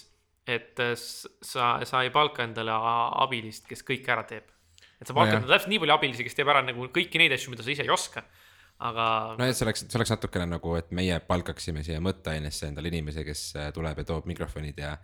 et 0.47 0.79
äh, 0.83 0.93
sa, 0.95 1.77
sa 1.87 2.03
ei 2.03 2.11
palka 2.13 2.43
endale 2.43 2.75
abilist, 3.23 3.67
kes 3.69 3.83
kõike 3.87 4.11
ära 4.11 4.25
teeb. 4.27 4.49
et 4.99 5.07
sa 5.07 5.15
palkad 5.15 5.39
endale 5.39 5.55
täpselt 5.55 5.71
nii 5.71 5.83
palju 5.83 5.95
abilisi, 5.95 6.25
kes 6.27 6.39
teeb 6.39 6.51
ära 6.51 6.63
nagu 6.65 6.87
kõiki 6.95 7.21
neid 7.21 7.35
asju, 7.35 7.53
mida 7.53 7.65
sa 7.65 7.71
ise 7.71 7.85
ei 7.85 7.93
oska. 7.93 8.25
aga 8.83 9.07
no 9.39 9.47
et 9.47 9.57
see 9.57 9.67
oleks, 9.67 9.85
see 9.87 9.99
oleks 9.99 10.13
natukene 10.15 10.47
nagu, 10.55 10.75
et 10.79 10.91
meie 10.91 11.19
palkaksime 11.27 11.83
siia 11.87 12.03
mõtteainesse 12.03 12.71
endale 12.71 12.91
inimese, 12.91 13.25
kes 13.27 13.49
äh, 13.55 13.71
tuleb 13.75 14.03
ja 14.03 14.07
toob 14.11 14.27
mikrofonid 14.29 14.79
ja 14.83 14.97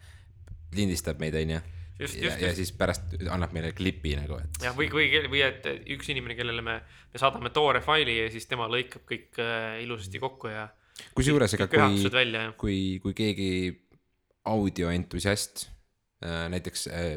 lindistab 0.76 1.22
meid, 1.22 1.38
onju. 1.40 1.60
Ja 1.60 1.78
ja 2.00 2.30
just. 2.32 2.56
siis 2.56 2.70
pärast 2.80 3.16
annab 3.28 3.52
meile 3.52 3.74
klipi 3.76 4.14
nagu, 4.16 4.38
et. 4.40 4.62
jah, 4.64 4.76
või, 4.76 4.88
või, 4.88 5.10
või 5.28 5.42
et 5.44 5.66
üks 5.98 6.08
inimene, 6.14 6.38
kellele 6.38 6.64
me, 6.64 6.78
me 7.12 7.20
saadame 7.20 7.52
toore 7.52 7.82
faili 7.84 8.16
ja 8.22 8.30
siis 8.32 8.48
tema 8.48 8.70
lõikab 8.72 9.04
kõik 9.10 9.40
äh, 9.44 9.82
ilusasti 9.84 10.22
kokku 10.24 10.48
ja 10.48 10.70
kusjuures, 11.16 11.58
ega 11.58 11.68
kui 11.68 11.80
ja 12.32 12.46
kui, 12.56 12.78
kui 13.04 13.16
keegi 13.18 13.50
audioentusiast, 14.50 15.68
näiteks 16.50 16.88
äh, 16.88 17.14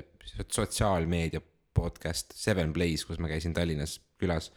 sotsiaalmeedia 0.49 1.41
podcast 1.75 2.33
Seven 2.37 2.73
Blaze, 2.73 3.07
kus 3.07 3.19
ma 3.19 3.31
käisin 3.31 3.55
Tallinnas 3.55 3.99
külas, 4.21 4.51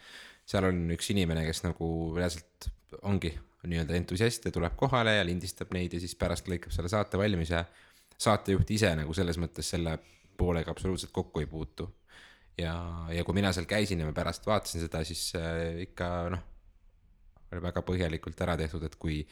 seal 0.45 0.67
on 0.69 0.85
üks 0.93 1.09
inimene, 1.13 1.45
kes 1.47 1.63
nagu 1.65 1.87
reaalselt 2.17 2.69
ongi 3.07 3.31
nii-öelda 3.65 3.95
entusiast 3.97 4.45
ja 4.45 4.53
tuleb 4.53 4.75
kohale 4.77 5.15
ja 5.17 5.25
lindistab 5.25 5.73
neid 5.73 5.95
ja 5.95 6.01
siis 6.01 6.13
pärast 6.19 6.49
lõikab 6.51 6.73
selle 6.75 6.91
saate 6.91 7.17
valmis 7.17 7.49
ja 7.49 7.63
saatejuht 8.21 8.69
ise 8.75 8.91
nagu 8.99 9.13
selles 9.17 9.39
mõttes 9.41 9.71
selle 9.73 9.97
poolega 10.37 10.71
absoluutselt 10.71 11.13
kokku 11.15 11.41
ei 11.41 11.49
puutu. 11.49 11.89
ja, 12.57 12.75
ja 13.11 13.23
kui 13.23 13.35
mina 13.35 13.51
seal 13.53 13.65
käisin 13.67 13.99
ja 13.99 14.05
ma 14.07 14.13
pärast 14.15 14.45
vaatasin 14.47 14.85
seda, 14.85 15.03
siis 15.03 15.31
äh, 15.39 15.81
ikka 15.87 16.11
noh, 16.35 16.45
oli 17.51 17.63
väga 17.63 17.83
põhjalikult 17.87 18.41
ära 18.45 18.55
tehtud, 18.59 18.83
et 18.85 18.95
kui 18.99 19.23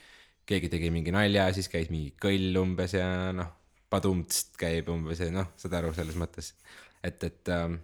keegi 0.49 0.69
tegi 0.71 0.91
mingi 0.93 1.13
nalja, 1.15 1.47
siis 1.55 1.69
käis 1.71 1.91
mingi 1.93 2.13
kõll 2.21 2.57
umbes 2.61 2.95
ja 2.97 3.07
noh, 3.35 3.51
padumtst 3.93 4.57
käib 4.59 4.89
umbes 4.93 5.21
ja 5.23 5.29
noh, 5.33 5.53
saad 5.59 5.77
aru 5.79 5.93
selles 5.95 6.17
mõttes, 6.19 6.53
et, 7.03 7.23
et 7.23 7.53
ähm, 7.53 7.77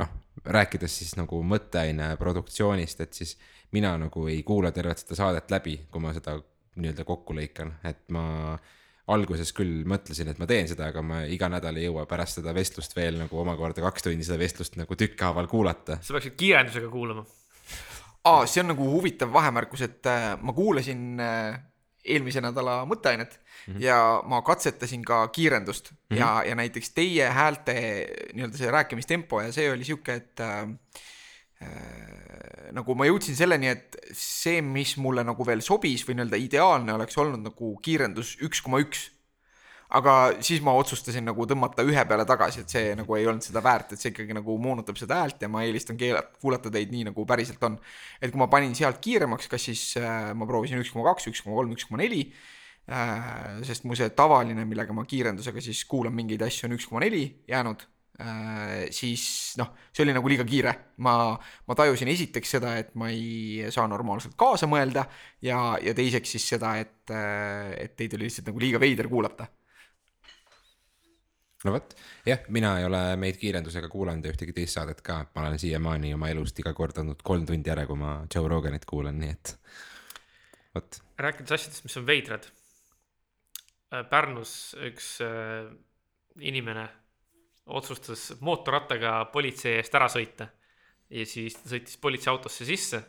noh, 0.00 0.12
rääkides 0.44 1.00
siis 1.02 1.16
nagu 1.18 1.40
mõtteaine 1.46 2.14
produktsioonist, 2.20 3.02
et 3.04 3.18
siis 3.18 3.36
mina 3.72 3.94
nagu 4.00 4.26
ei 4.30 4.42
kuula 4.46 4.72
tervet 4.74 5.02
seda 5.02 5.18
saadet 5.18 5.50
läbi, 5.52 5.78
kui 5.90 6.04
ma 6.04 6.14
seda 6.16 6.36
nii-öelda 6.80 7.04
kokku 7.08 7.34
lõikan, 7.36 7.74
et 7.88 8.06
ma 8.14 8.56
alguses 9.12 9.50
küll 9.56 9.82
mõtlesin, 9.88 10.30
et 10.30 10.40
ma 10.40 10.46
teen 10.48 10.68
seda, 10.70 10.88
aga 10.92 11.02
ma 11.04 11.22
iga 11.28 11.48
nädal 11.52 11.78
ei 11.80 11.88
jõua 11.88 12.06
pärast 12.08 12.38
seda 12.38 12.54
vestlust 12.56 12.94
veel 12.96 13.18
nagu 13.20 13.40
omakorda 13.42 13.82
kaks 13.84 14.06
tundi 14.06 14.26
seda 14.26 14.38
vestlust 14.40 14.78
nagu 14.80 14.96
tükkhaaval 14.98 15.50
kuulata. 15.50 15.98
sa 16.00 16.14
peaksid 16.16 16.38
kiirendusega 16.38 16.90
kuulama. 16.92 17.26
aa, 18.24 18.46
see 18.46 18.62
on 18.62 18.72
nagu 18.72 18.86
huvitav 18.96 19.32
vahemärkus, 19.34 19.84
et 19.86 20.06
äh, 20.10 20.32
ma 20.42 20.54
kuulasin 20.56 21.20
äh, 21.22 21.60
eelmise 22.02 22.42
nädala 22.42 22.82
mõtteainet 22.88 23.36
mm 23.38 23.74
-hmm. 23.74 23.82
ja 23.82 24.22
ma 24.26 24.42
katsetasin 24.42 25.04
ka 25.04 25.28
kiirendust 25.28 25.92
mm 25.92 25.96
-hmm. 25.96 26.18
ja, 26.18 26.42
ja 26.46 26.54
näiteks 26.54 26.90
teie 26.90 27.28
häälte 27.28 27.74
nii-öelda 28.34 28.58
see 28.58 28.70
rääkimistempo 28.70 29.40
ja 29.40 29.52
see 29.52 29.70
oli 29.72 29.84
sihuke, 29.84 30.14
et 30.14 30.40
äh, 30.40 30.68
äh, 31.62 32.72
nagu 32.72 32.94
ma 32.94 33.06
jõudsin 33.06 33.36
selleni, 33.36 33.68
et 33.68 33.96
see, 34.12 34.62
mis 34.62 34.96
mulle 34.96 35.24
nagu 35.24 35.46
veel 35.46 35.60
sobis 35.60 36.06
või 36.08 36.18
nii-öelda 36.18 36.36
ideaalne 36.36 36.94
oleks 36.94 37.18
olnud 37.18 37.42
nagu 37.42 37.76
kiirendus 37.82 38.36
üks 38.42 38.62
koma 38.62 38.78
üks 38.82 39.10
aga 39.98 40.14
siis 40.44 40.62
ma 40.64 40.72
otsustasin 40.78 41.26
nagu 41.28 41.44
tõmmata 41.48 41.84
ühe 41.84 42.04
peale 42.08 42.24
tagasi, 42.28 42.64
et 42.64 42.72
see 42.72 42.94
nagu 42.96 43.16
ei 43.18 43.26
olnud 43.28 43.44
seda 43.44 43.60
väärt, 43.64 43.92
et 43.92 44.00
see 44.00 44.12
ikkagi 44.12 44.36
nagu 44.36 44.56
moonutab 44.62 44.96
seda 45.00 45.20
häält 45.20 45.44
ja 45.44 45.50
ma 45.52 45.66
eelistan 45.66 45.98
keelata, 46.00 46.32
kuulata 46.40 46.72
teid 46.72 46.94
nii, 46.94 47.10
nagu 47.10 47.26
päriselt 47.28 47.62
on. 47.68 47.76
et 48.20 48.32
kui 48.32 48.40
ma 48.40 48.48
panin 48.52 48.74
sealt 48.78 49.02
kiiremaks, 49.04 49.50
kas 49.52 49.68
siis 49.68 49.84
äh, 50.00 50.32
ma 50.38 50.48
proovisin 50.48 50.80
üks 50.80 50.92
koma 50.94 51.10
kaks, 51.10 51.28
üks 51.32 51.44
koma 51.44 51.60
kolm, 51.60 51.76
üks 51.76 51.88
koma 51.88 52.02
neli, 52.04 52.24
sest 53.62 53.84
mu 53.86 53.94
see 53.94 54.08
tavaline, 54.16 54.64
millega 54.66 54.94
ma 54.96 55.04
kiirendusega 55.06 55.62
siis 55.62 55.84
kuulan 55.86 56.16
mingeid 56.16 56.42
asju, 56.42 56.66
on 56.66 56.74
üks 56.74 56.88
koma 56.90 57.04
neli 57.04 57.22
jäänud, 57.46 57.84
siis 58.90 59.22
noh, 59.60 59.70
see 59.94 60.02
oli 60.02 60.16
nagu 60.16 60.28
liiga 60.28 60.44
kiire. 60.48 60.74
ma, 61.04 61.14
ma 61.68 61.76
tajusin 61.78 62.10
esiteks 62.10 62.56
seda, 62.56 62.74
et 62.80 62.90
ma 62.98 63.12
ei 63.12 63.70
saa 63.70 63.86
normaalselt 63.90 64.34
kaasa 64.40 64.66
mõelda 64.70 65.06
ja, 65.42 65.78
ja 65.82 65.94
teiseks 65.94 66.34
siis 66.36 66.48
seda, 66.56 66.74
et, 66.82 67.12
et 67.12 67.94
teid 67.96 68.18
oli 68.18 68.26
lihtsalt 68.26 68.50
nagu 68.50 68.62
liiga 68.62 68.82
veider 68.82 69.08
kuulata 69.10 69.46
no 71.64 71.74
vot, 71.76 71.94
jah, 72.26 72.42
mina 72.54 72.74
ei 72.80 72.86
ole 72.88 73.02
meid 73.20 73.38
kiirendusega 73.40 73.90
kuulanud 73.92 74.26
ja 74.26 74.34
ühtegi 74.34 74.54
teist 74.56 74.78
saadet 74.78 75.02
ka, 75.04 75.20
ma 75.34 75.46
olen 75.46 75.60
siiamaani 75.62 76.14
oma 76.16 76.30
elust 76.32 76.58
iga 76.62 76.74
kord 76.76 76.98
andnud 77.02 77.22
kolm 77.26 77.46
tundi 77.48 77.72
ära, 77.72 77.86
kui 77.86 77.98
ma 78.00 78.16
Joe 78.26 78.50
Roganit 78.50 78.86
kuulan, 78.88 79.20
nii 79.22 79.34
et 79.36 79.54
vot. 80.74 80.98
rääkides 81.22 81.58
asjadest, 81.58 81.86
mis 81.86 82.00
on 82.00 82.08
veidrad. 82.08 82.48
Pärnus 84.08 84.72
üks 84.88 85.18
äh, 85.20 85.68
inimene 86.40 86.86
otsustas 87.66 88.32
mootorrattaga 88.40 89.18
politsei 89.32 89.76
eest 89.78 89.94
ära 89.94 90.08
sõita 90.10 90.48
ja 91.12 91.26
siis 91.28 91.56
ta 91.60 91.70
sõitis 91.72 91.98
politseiautosse 92.00 92.66
sisse, 92.66 93.02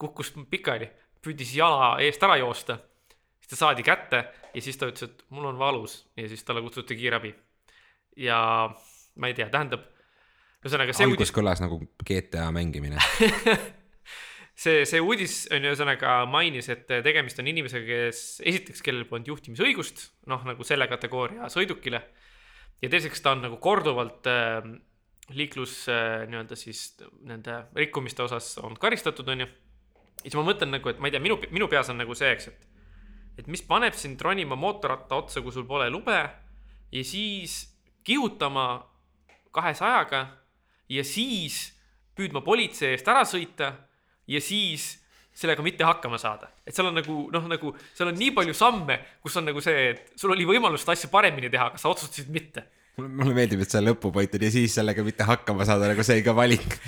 kukkus 0.00 0.32
pikali, 0.50 0.88
püüdis 1.22 1.54
jala 1.56 1.94
eest 2.02 2.22
ära 2.26 2.36
joosta, 2.40 2.78
siis 3.38 3.52
ta 3.52 3.60
saadi 3.64 3.86
kätte 3.86 4.24
ja 4.54 4.62
siis 4.64 4.78
ta 4.80 4.88
ütles, 4.90 5.10
et 5.10 5.24
mul 5.30 5.46
on 5.52 5.60
valus 5.60 6.00
ja 6.18 6.28
siis 6.28 6.42
talle 6.44 6.62
kutsuti 6.64 6.96
kiirabi. 6.98 7.32
Ja 8.16 8.40
ma 9.20 9.30
ei 9.30 9.36
tea, 9.36 9.48
tähendab, 9.52 9.84
ühesõnaga 10.64 10.94
see 10.94 11.06
algus 11.06 11.28
uudis, 11.28 11.34
kõlas 11.34 11.62
nagu 11.62 11.80
GTA 12.06 12.48
mängimine. 12.54 13.00
see, 14.62 14.84
see 14.88 15.00
uudis 15.00 15.42
on 15.54 15.66
ühesõnaga 15.68 16.20
mainis, 16.30 16.70
et 16.72 16.86
tegemist 16.88 17.40
on 17.42 17.50
inimesega, 17.50 17.86
kes 17.86 18.22
esiteks, 18.44 18.84
kellel 18.84 19.06
polnud 19.08 19.30
juhtimisõigust, 19.32 20.08
noh 20.30 20.44
nagu 20.48 20.66
selle 20.66 20.88
kategooria 20.90 21.50
sõidukile. 21.52 22.02
ja 22.80 22.92
teiseks, 22.92 23.22
ta 23.24 23.34
on 23.36 23.44
nagu 23.46 23.60
korduvalt 23.62 24.28
äh, 24.30 24.60
liiklus 25.36 25.84
äh, 25.88 26.26
nii-öelda 26.28 26.56
siis 26.58 26.94
nende 27.26 27.64
rikkumiste 27.76 28.24
osas 28.26 28.56
on 28.64 28.76
karistatud, 28.80 29.28
on 29.28 29.46
ju. 29.46 29.48
ja 29.48 30.26
siis 30.26 30.38
ma 30.38 30.46
mõtlen 30.46 30.74
nagu, 30.76 30.92
et 30.92 31.00
ma 31.00 31.08
ei 31.08 31.16
tea, 31.16 31.22
minu, 31.24 31.38
minu 31.50 31.68
peas 31.70 31.90
on 31.92 32.00
nagu 32.00 32.16
see, 32.18 32.32
eks, 32.34 32.50
et, 32.50 32.68
et 33.42 33.50
mis 33.50 33.62
paneb 33.64 33.96
sind 33.96 34.20
ronima 34.20 34.58
mootorratta 34.58 35.22
otsa, 35.22 35.44
kui 35.44 35.54
sul 35.54 35.68
pole 35.68 35.88
lube 35.92 36.20
ja 36.90 37.04
siis 37.06 37.69
kihutama 38.04 38.66
kahesajaga 39.54 40.26
ja 40.90 41.04
siis 41.06 41.70
püüdma 42.16 42.42
politsei 42.44 42.94
eest 42.94 43.08
ära 43.08 43.22
sõita 43.28 43.72
ja 44.30 44.40
siis 44.42 44.96
sellega 45.40 45.62
mitte 45.64 45.86
hakkama 45.86 46.18
saada. 46.18 46.50
et 46.66 46.74
seal 46.74 46.90
on 46.90 46.98
nagu 46.98 47.16
noh, 47.32 47.46
nagu 47.50 47.72
seal 47.94 48.10
on 48.10 48.18
nii 48.18 48.34
palju 48.36 48.54
samme, 48.56 48.98
kus 49.22 49.38
on 49.40 49.48
nagu 49.48 49.62
see, 49.64 49.90
et 49.94 50.12
sul 50.20 50.34
oli 50.34 50.46
võimalus 50.48 50.84
seda 50.84 50.96
asja 50.98 51.10
paremini 51.12 51.50
teha, 51.52 51.70
aga 51.70 51.80
sa 51.80 51.92
otsustasid 51.92 52.30
mitte. 52.34 52.64
mulle 52.98 53.12
mulle 53.20 53.36
meeldib, 53.38 53.62
et 53.64 53.72
see 53.72 53.82
lõpupoint 53.84 54.36
on 54.36 54.46
ja 54.46 54.52
siis 54.52 54.74
sellega 54.76 55.04
mitte 55.06 55.26
hakkama 55.28 55.66
saada, 55.68 55.88
nagu 55.92 56.04
see 56.06 56.24
ka 56.26 56.34
valik. 56.36 56.66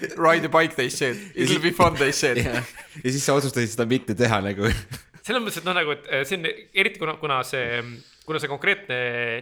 Ride 0.00 0.48
a 0.48 0.52
bike 0.52 0.76
they 0.76 0.88
said, 0.88 1.18
it'll 1.34 1.60
be 1.60 1.72
fun 1.76 1.96
they 1.98 2.12
said. 2.12 2.38
ja 2.40 2.62
siis 3.02 3.24
sa 3.24 3.36
otsustasid 3.36 3.74
seda 3.74 3.88
mitte 3.88 4.16
teha 4.16 4.40
nagu. 4.44 4.70
selles 5.24 5.42
mõttes, 5.42 5.60
et 5.60 5.66
noh, 5.66 5.76
nagu, 5.76 5.96
et 5.96 6.06
eh, 6.08 6.24
see 6.28 6.38
on 6.38 6.48
eriti 6.48 7.00
kuna, 7.02 7.16
kuna 7.20 7.42
see, 7.46 7.82
kuna 8.26 8.40
see 8.40 8.50
konkreetne, 8.50 8.96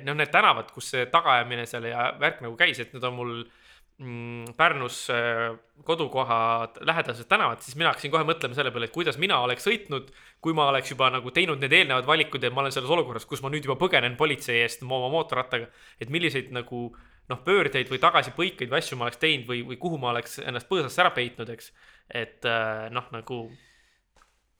noh, 0.07 0.17
need 0.19 0.31
tänavad, 0.33 0.71
kus 0.75 0.93
see 0.95 1.07
tagaajamine 1.13 1.67
seal 1.69 1.89
ja 1.91 2.13
värk 2.21 2.43
nagu 2.45 2.57
käis, 2.59 2.79
et 2.83 2.95
need 2.95 3.05
on 3.05 3.17
mul 3.17 3.33
mm, 3.99 4.55
Pärnus 4.57 5.01
äh, 5.11 5.51
kodukoha 5.85 6.39
lähedased 6.87 7.29
tänavad, 7.29 7.61
siis 7.65 7.77
mina 7.77 7.93
hakkasin 7.93 8.15
kohe 8.15 8.25
mõtlema 8.29 8.57
selle 8.57 8.73
peale, 8.75 8.89
et 8.89 8.95
kuidas 8.95 9.19
mina 9.21 9.41
oleks 9.45 9.67
sõitnud, 9.67 10.13
kui 10.45 10.57
ma 10.57 10.71
oleks 10.73 10.95
juba 10.95 11.11
nagu 11.15 11.35
teinud 11.35 11.61
need 11.63 11.75
eelnevad 11.81 12.09
valikud 12.09 12.43
ja 12.43 12.53
ma 12.55 12.65
olen 12.65 12.75
selles 12.75 12.95
olukorras, 12.95 13.27
kus 13.29 13.43
ma 13.43 13.53
nüüd 13.53 13.67
juba 13.67 13.79
põgenen 13.81 14.17
politsei 14.21 14.63
eest 14.63 14.87
oma 14.87 15.11
mootorrattaga. 15.13 15.69
et 16.01 16.11
milliseid 16.11 16.53
nagu 16.55 16.89
noh, 17.29 17.41
pöördeid 17.45 17.91
või 17.93 18.01
tagasipõikeid 18.03 18.71
või 18.71 18.81
asju 18.81 18.97
ma 18.97 19.09
oleks 19.09 19.21
teinud 19.21 19.49
või, 19.51 19.63
või 19.67 19.77
kuhu 19.81 19.99
ma 20.01 20.15
oleks 20.15 20.39
ennast 20.41 20.69
põõsasse 20.71 21.03
ära 21.03 21.13
peitnud, 21.17 21.51
eks. 21.51 21.73
et 22.09 22.47
äh, 22.49 22.87
noh, 22.95 23.11
nagu 23.13 23.49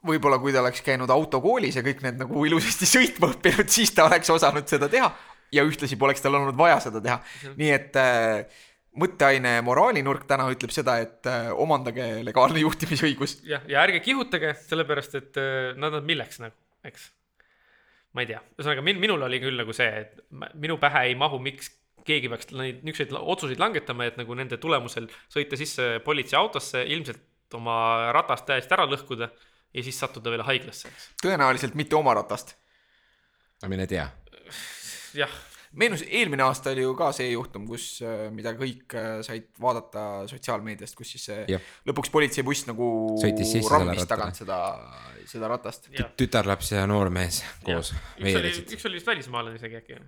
võib-olla 0.07 0.39
kui 0.39 0.55
ta 0.55 0.63
oleks 0.63 0.83
käinud 0.87 1.11
autokoolis 1.11 1.79
ja 1.79 1.83
kõik 1.87 2.05
need 2.05 2.21
nagu 2.21 2.45
ilusasti 2.47 2.87
sõitma 2.87 3.33
õppinud, 3.33 3.69
siis 3.73 3.91
ta 3.97 4.07
oleks 4.07 4.31
osanud 4.31 4.69
seda 4.71 4.89
teha 4.93 5.11
ja 5.55 5.65
ühtlasi 5.67 5.99
poleks 5.99 6.23
tal 6.23 6.37
olnud 6.39 6.57
vaja 6.59 6.79
seda 6.85 7.03
teha. 7.05 7.19
nii 7.59 7.71
et 7.75 7.99
äh, 7.99 8.65
mõtteaine 8.99 9.59
moraalinurk 9.67 10.27
täna 10.29 10.49
ütleb 10.53 10.73
seda, 10.75 10.99
et 11.03 11.29
äh, 11.31 11.51
omandage 11.55 12.09
legaalne 12.27 12.63
juhtimisõigus. 12.65 13.39
jah, 13.49 13.65
ja 13.71 13.83
ärge 13.87 14.03
kihutage, 14.05 14.55
sellepärast 14.69 15.19
et 15.21 15.41
äh, 15.41 15.73
nad 15.79 15.95
on 15.99 16.07
milleks 16.07 16.43
nagu, 16.43 16.57
eks. 16.87 17.11
ma 18.15 18.25
ei 18.25 18.33
tea, 18.33 18.43
ühesõnaga 18.59 18.85
min, 18.87 19.03
minul 19.03 19.27
oli 19.27 19.43
küll 19.43 19.59
nagu 19.59 19.75
see, 19.77 20.05
et 20.05 20.23
minu 20.55 20.79
pähe 20.83 21.09
ei 21.11 21.19
mahu, 21.19 21.41
miks 21.43 21.73
keegi 22.09 22.31
peaks 22.33 22.53
neid 22.57 22.85
niisuguseid 22.87 23.13
otsuseid 23.19 23.61
langetama, 23.61 24.07
et 24.09 24.17
nagu 24.21 24.37
nende 24.37 24.57
tulemusel 24.61 25.11
sõita 25.29 25.59
sisse 25.61 25.99
politseiautosse, 26.05 26.87
ilmselt 26.95 27.57
oma 27.57 28.13
ratast 28.17 28.47
täiesti 28.49 28.75
ära 28.77 28.87
lõhkuda 28.89 29.29
ja 29.75 29.85
siis 29.85 30.01
sattuda 30.01 30.33
veel 30.33 30.45
haiglasse, 30.47 30.89
eks. 30.89 31.11
tõenäoliselt 31.23 31.77
mitte 31.79 31.97
oma 31.99 32.15
ratast. 32.19 32.57
no 33.63 33.71
mine 33.73 33.87
tea. 33.91 34.07
jah. 35.19 35.35
meenus, 35.79 36.05
eelmine 36.07 36.47
aasta 36.47 36.73
oli 36.73 36.87
ju 36.87 36.95
ka 36.99 37.11
see 37.17 37.29
juhtum, 37.33 37.67
kus, 37.69 37.89
äh, 38.05 38.29
mida 38.35 38.55
kõik 38.57 38.97
äh, 38.97 39.11
said 39.27 39.51
vaadata 39.61 40.07
sotsiaalmeediast, 40.31 40.97
kus 40.97 41.13
siis 41.17 41.29
see 41.29 41.45
ja. 41.53 41.61
lõpuks 41.91 42.13
politseibuss 42.15 42.69
nagu 42.71 42.89
rammis 43.69 44.09
tagant 44.09 44.41
seda, 44.41 44.63
seda 45.29 45.53
ratast. 45.53 45.91
tütarlaps 46.17 46.73
ja 46.73 46.89
noormees 46.89 47.43
koos. 47.67 47.93
üks 48.19 48.41
oli, 48.41 48.57
üks 48.79 48.89
oli 48.89 49.01
vist 49.01 49.13
välismaalane 49.13 49.61
isegi 49.61 49.81
äkki. 49.83 50.01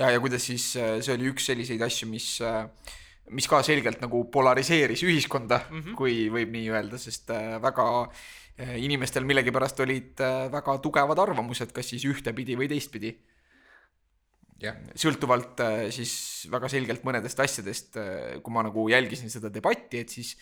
ja, 0.00 0.10
ja 0.10 0.20
kuidas 0.20 0.50
siis, 0.50 0.72
äh, 0.80 0.98
see 1.04 1.14
oli 1.14 1.30
üks 1.30 1.50
selliseid 1.52 1.86
asju, 1.86 2.10
mis 2.10 2.34
mis 3.32 3.46
ka 3.48 3.62
selgelt 3.64 4.02
nagu 4.04 4.26
polariseeris 4.28 5.00
ühiskonda 5.06 5.62
mm, 5.62 5.78
-hmm. 5.78 5.94
kui 5.96 6.26
võib 6.28 6.50
nii 6.52 6.66
öelda, 6.74 6.98
sest 7.00 7.30
väga 7.62 7.86
äh, 8.02 8.26
inimestel 8.78 9.24
millegipärast 9.26 9.80
olid 9.82 10.20
eh, 10.22 10.48
väga 10.52 10.76
tugevad 10.82 11.18
arvamused, 11.18 11.72
kas 11.74 11.88
siis 11.90 12.04
ühtepidi 12.06 12.58
või 12.58 12.68
teistpidi. 12.70 13.14
sõltuvalt 14.96 15.60
eh, 15.60 15.88
siis 15.90 16.46
väga 16.50 16.68
selgelt 16.70 17.02
mõnedest 17.04 17.40
asjadest, 17.40 17.98
kui 18.42 18.54
ma 18.54 18.62
nagu 18.62 18.88
jälgisin 18.88 19.30
seda 19.30 19.50
debatti, 19.50 19.98
et 19.98 20.08
siis 20.08 20.36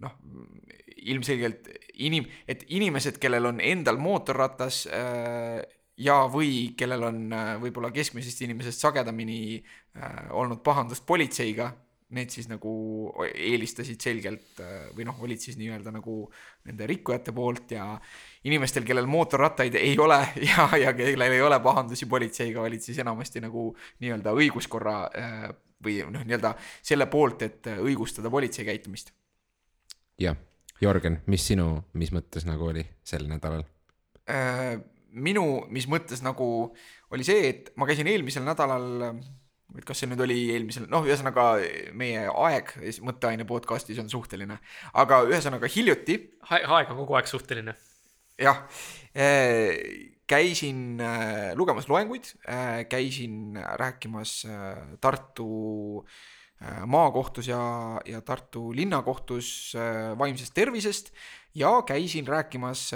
noh, 0.00 0.14
ilmselgelt 0.96 1.68
inim-, 1.98 2.28
et 2.48 2.64
inimesed, 2.68 3.18
kellel 3.18 3.50
on 3.50 3.60
endal 3.60 3.98
mootorratas 3.98 4.86
ja, 4.86 6.16
või 6.30 6.72
kellel 6.78 7.02
on 7.02 7.34
võib-olla 7.64 7.90
keskmisest 7.90 8.44
inimesest 8.46 8.80
sagedamini 8.80 9.58
olnud 10.30 10.62
pahandust 10.62 11.04
politseiga 11.06 11.72
need 12.16 12.32
siis 12.32 12.48
nagu 12.48 12.70
eelistasid 13.26 14.00
selgelt 14.00 14.60
äh, 14.64 14.88
või 14.96 15.04
noh, 15.08 15.18
olid 15.24 15.42
siis 15.42 15.58
nii-öelda 15.60 15.92
nagu 15.92 16.22
nende 16.68 16.88
rikkujate 16.88 17.34
poolt 17.36 17.74
ja 17.76 17.90
inimestel, 18.48 18.86
kellel 18.88 19.08
mootorrattaid 19.10 19.76
ei 19.80 19.94
ole 20.00 20.18
ja, 20.50 20.68
ja 20.80 20.94
kellel 20.96 21.36
ei 21.36 21.44
ole 21.44 21.60
pahandusi 21.64 22.08
politseiga, 22.08 22.64
olid 22.64 22.84
siis 22.84 23.00
enamasti 23.04 23.42
nagu 23.44 23.70
nii-öelda 24.00 24.32
õiguskorra 24.40 24.98
äh, 25.12 25.48
või 25.84 26.00
noh, 26.08 26.24
nii-öelda 26.24 26.54
selle 26.80 27.06
poolt, 27.12 27.44
et 27.46 27.72
õigustada 27.76 28.32
politsei 28.32 28.66
käitumist. 28.66 29.12
jah, 30.18 30.36
Jörgen, 30.80 31.20
mis 31.26 31.44
sinu, 31.46 31.82
mis 31.98 32.12
mõttes 32.14 32.46
nagu 32.48 32.70
oli 32.70 32.86
sel 33.06 33.28
nädalal? 33.28 33.66
Äh, 34.30 34.78
minu, 35.12 35.44
mis 35.72 35.88
mõttes 35.90 36.22
nagu 36.24 36.48
oli 37.12 37.26
see, 37.26 37.48
et 37.50 37.70
ma 37.76 37.86
käisin 37.88 38.08
eelmisel 38.10 38.44
nädalal 38.46 39.20
et 39.76 39.84
kas 39.84 40.00
see 40.00 40.08
nüüd 40.08 40.22
oli 40.24 40.36
eelmisel, 40.54 40.86
noh, 40.90 41.04
ühesõnaga 41.06 41.48
meie 41.98 42.24
aeg 42.30 42.72
mõtteaine 43.04 43.44
podcast'is 43.48 44.00
on 44.00 44.08
suhteline, 44.12 44.56
aga 44.96 45.20
ühesõnaga 45.28 45.68
hiljuti. 45.70 46.16
aeg 46.48 46.92
on 46.92 47.02
kogu 47.02 47.18
aeg 47.18 47.28
suhteline. 47.28 47.74
jah, 48.38 48.64
äh, 49.12 49.74
käisin 50.28 51.00
äh, 51.02 51.52
lugemas 51.58 51.88
loenguid, 51.90 52.32
äh, 52.48 52.86
käisin 52.88 53.58
rääkimas 53.58 54.44
Tartu 55.00 56.06
maakohtus 56.86 57.46
ja, 57.46 58.00
ja 58.06 58.20
Tartu 58.26 58.72
linnakohtus 58.74 59.76
vaimsest 60.18 60.50
tervisest 60.54 61.12
ja 61.54 61.70
käisin 61.86 62.26
rääkimas 62.26 62.90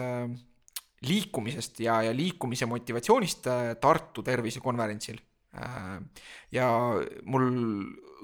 liikumisest 1.07 1.79
ja, 1.81 2.01
ja 2.03 2.17
liikumise 2.17 2.67
motivatsioonist 2.67 3.47
Tartu 3.81 4.23
tervisekonverentsil 4.27 5.21
ja 6.53 6.67
mul 7.29 7.49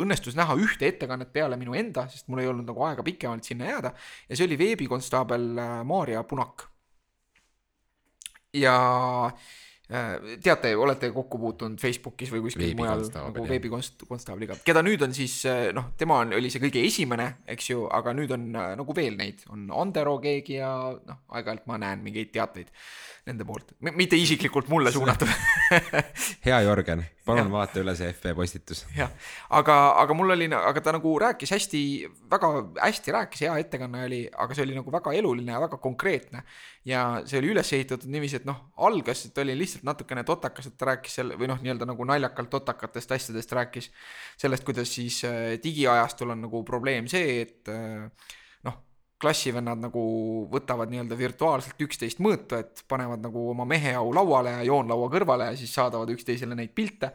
õnnestus 0.00 0.36
näha 0.38 0.56
ühte 0.56 0.88
ettekannet 0.88 1.32
peale 1.32 1.58
minu 1.60 1.74
enda, 1.76 2.06
sest 2.08 2.28
mul 2.30 2.40
ei 2.40 2.48
olnud 2.48 2.68
nagu 2.70 2.84
aega 2.86 3.04
pikemalt 3.04 3.44
sinna 3.44 3.68
jääda 3.68 3.92
ja 4.28 4.36
see 4.38 4.46
oli 4.46 4.58
veebikonstaabel 4.58 5.48
äh, 5.58 5.72
Maarja 5.84 6.22
Punak. 6.24 6.68
ja 8.54 8.76
äh, 9.26 9.48
teate, 9.88 10.74
olete 10.76 11.08
kokku 11.14 11.38
puutunud 11.40 11.80
Facebookis 11.80 12.32
või 12.34 12.42
kuskil 12.44 12.74
mujal 12.76 13.06
nagu 13.08 13.44
veebikonstaabliga, 13.48 14.58
keda 14.66 14.82
nüüd 14.84 15.00
on 15.06 15.14
siis 15.16 15.40
noh, 15.76 15.90
tema 15.96 16.20
on, 16.24 16.34
oli 16.36 16.50
see 16.52 16.60
kõige 16.60 16.82
esimene, 16.84 17.30
eks 17.48 17.70
ju, 17.70 17.86
aga 17.96 18.12
nüüd 18.16 18.34
on 18.36 18.50
nagu 18.52 18.96
veel 18.96 19.16
neid, 19.16 19.46
on 19.54 19.68
Andero 19.72 20.18
keegi 20.20 20.58
ja 20.58 20.72
noh, 20.92 21.22
aeg-ajalt 21.32 21.64
ma 21.70 21.80
näen 21.80 22.04
mingeid 22.04 22.34
teateid 22.34 22.74
nende 23.28 23.44
poolt, 23.48 23.74
mitte 23.84 24.16
isiklikult 24.16 24.68
mulle 24.72 24.92
suunatud. 24.92 25.28
Hea 26.46 26.60
Jörgen, 26.64 27.02
palun 27.28 27.50
vaata 27.52 27.82
üle 27.82 27.92
see 27.98 28.08
FB 28.14 28.32
postitus. 28.38 28.84
jah, 28.96 29.12
aga, 29.58 29.76
aga 30.00 30.16
mul 30.16 30.32
oli, 30.36 30.48
aga 30.56 30.82
ta 30.84 30.94
nagu 30.96 31.12
rääkis 31.20 31.52
hästi, 31.52 31.82
väga 32.30 32.50
hästi 32.80 33.16
rääkis, 33.18 33.44
hea 33.44 33.56
ettekanne 33.64 34.06
oli, 34.06 34.22
aga 34.32 34.56
see 34.56 34.64
oli 34.64 34.78
nagu 34.78 34.92
väga 34.94 35.12
eluline 35.18 35.52
ja 35.52 35.60
väga 35.64 35.80
konkreetne. 35.82 36.44
Ja 36.88 37.02
see 37.28 37.40
oli 37.42 37.52
üles 37.52 37.70
ehitatud 37.76 38.08
niiviisi, 38.10 38.40
et 38.40 38.46
noh, 38.48 38.60
algas, 38.86 39.26
et 39.28 39.38
oli 39.42 39.54
lihtsalt 39.58 39.84
natukene 39.86 40.24
totakas, 40.26 40.70
et 40.70 40.76
ta 40.80 40.90
rääkis 40.92 41.18
selle 41.20 41.36
või 41.38 41.50
noh, 41.50 41.60
nii-öelda 41.62 41.88
nagu 41.88 42.06
naljakalt 42.08 42.50
totakatest 42.54 43.12
asjadest 43.16 43.52
rääkis. 43.52 43.90
sellest, 44.40 44.64
kuidas 44.64 44.92
siis 44.94 45.20
äh, 45.28 45.56
digiajastul 45.62 46.32
on 46.34 46.46
nagu 46.46 46.62
probleem 46.64 47.08
see, 47.10 47.42
et 47.42 47.72
äh, 47.72 48.08
klassivennad 49.18 49.80
nagu 49.82 50.00
võtavad 50.52 50.92
nii-öelda 50.92 51.16
virtuaalselt 51.18 51.80
üksteist 51.82 52.20
mõõtu, 52.22 52.54
et 52.54 52.84
panevad 52.88 53.24
nagu 53.24 53.48
oma 53.50 53.66
meheau 53.66 54.12
lauale 54.14 54.52
ja 54.60 54.66
joonlaua 54.68 55.08
kõrvale 55.10 55.48
ja 55.50 55.56
siis 55.58 55.72
saadavad 55.74 56.12
üksteisele 56.14 56.54
neid 56.54 56.70
pilte. 56.70 57.10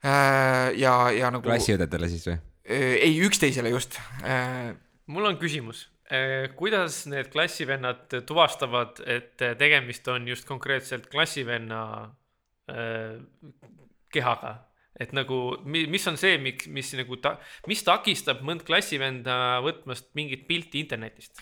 Äh, 0.00 0.72
ja, 0.80 0.94
ja 1.12 1.28
nagu. 1.28 1.44
klassiõdedele 1.44 2.08
siis 2.08 2.24
või? 2.30 2.38
Ei, 2.70 3.12
üksteisele 3.26 3.72
just. 3.72 3.98
Mul 5.10 5.26
on 5.26 5.36
küsimus, 5.40 5.88
kuidas 6.58 7.04
need 7.10 7.28
klassivennad 7.30 8.16
tuvastavad, 8.26 8.98
et 9.06 9.36
tegemist 9.38 10.08
on 10.10 10.26
just 10.28 10.48
konkreetselt 10.48 11.06
klassivenna 11.12 11.84
kehaga? 14.10 14.56
et 15.00 15.14
nagu, 15.16 15.36
mis 15.64 16.04
on 16.10 16.18
see, 16.20 16.36
miks, 16.42 16.66
mis 16.68 16.90
nagu 16.98 17.16
ta, 17.24 17.36
mis 17.70 17.80
takistab 17.86 18.42
mõnd 18.44 18.66
klassivenda 18.66 19.60
võtmast 19.64 20.10
mingit 20.18 20.44
pilti 20.50 20.82
internetist? 20.84 21.40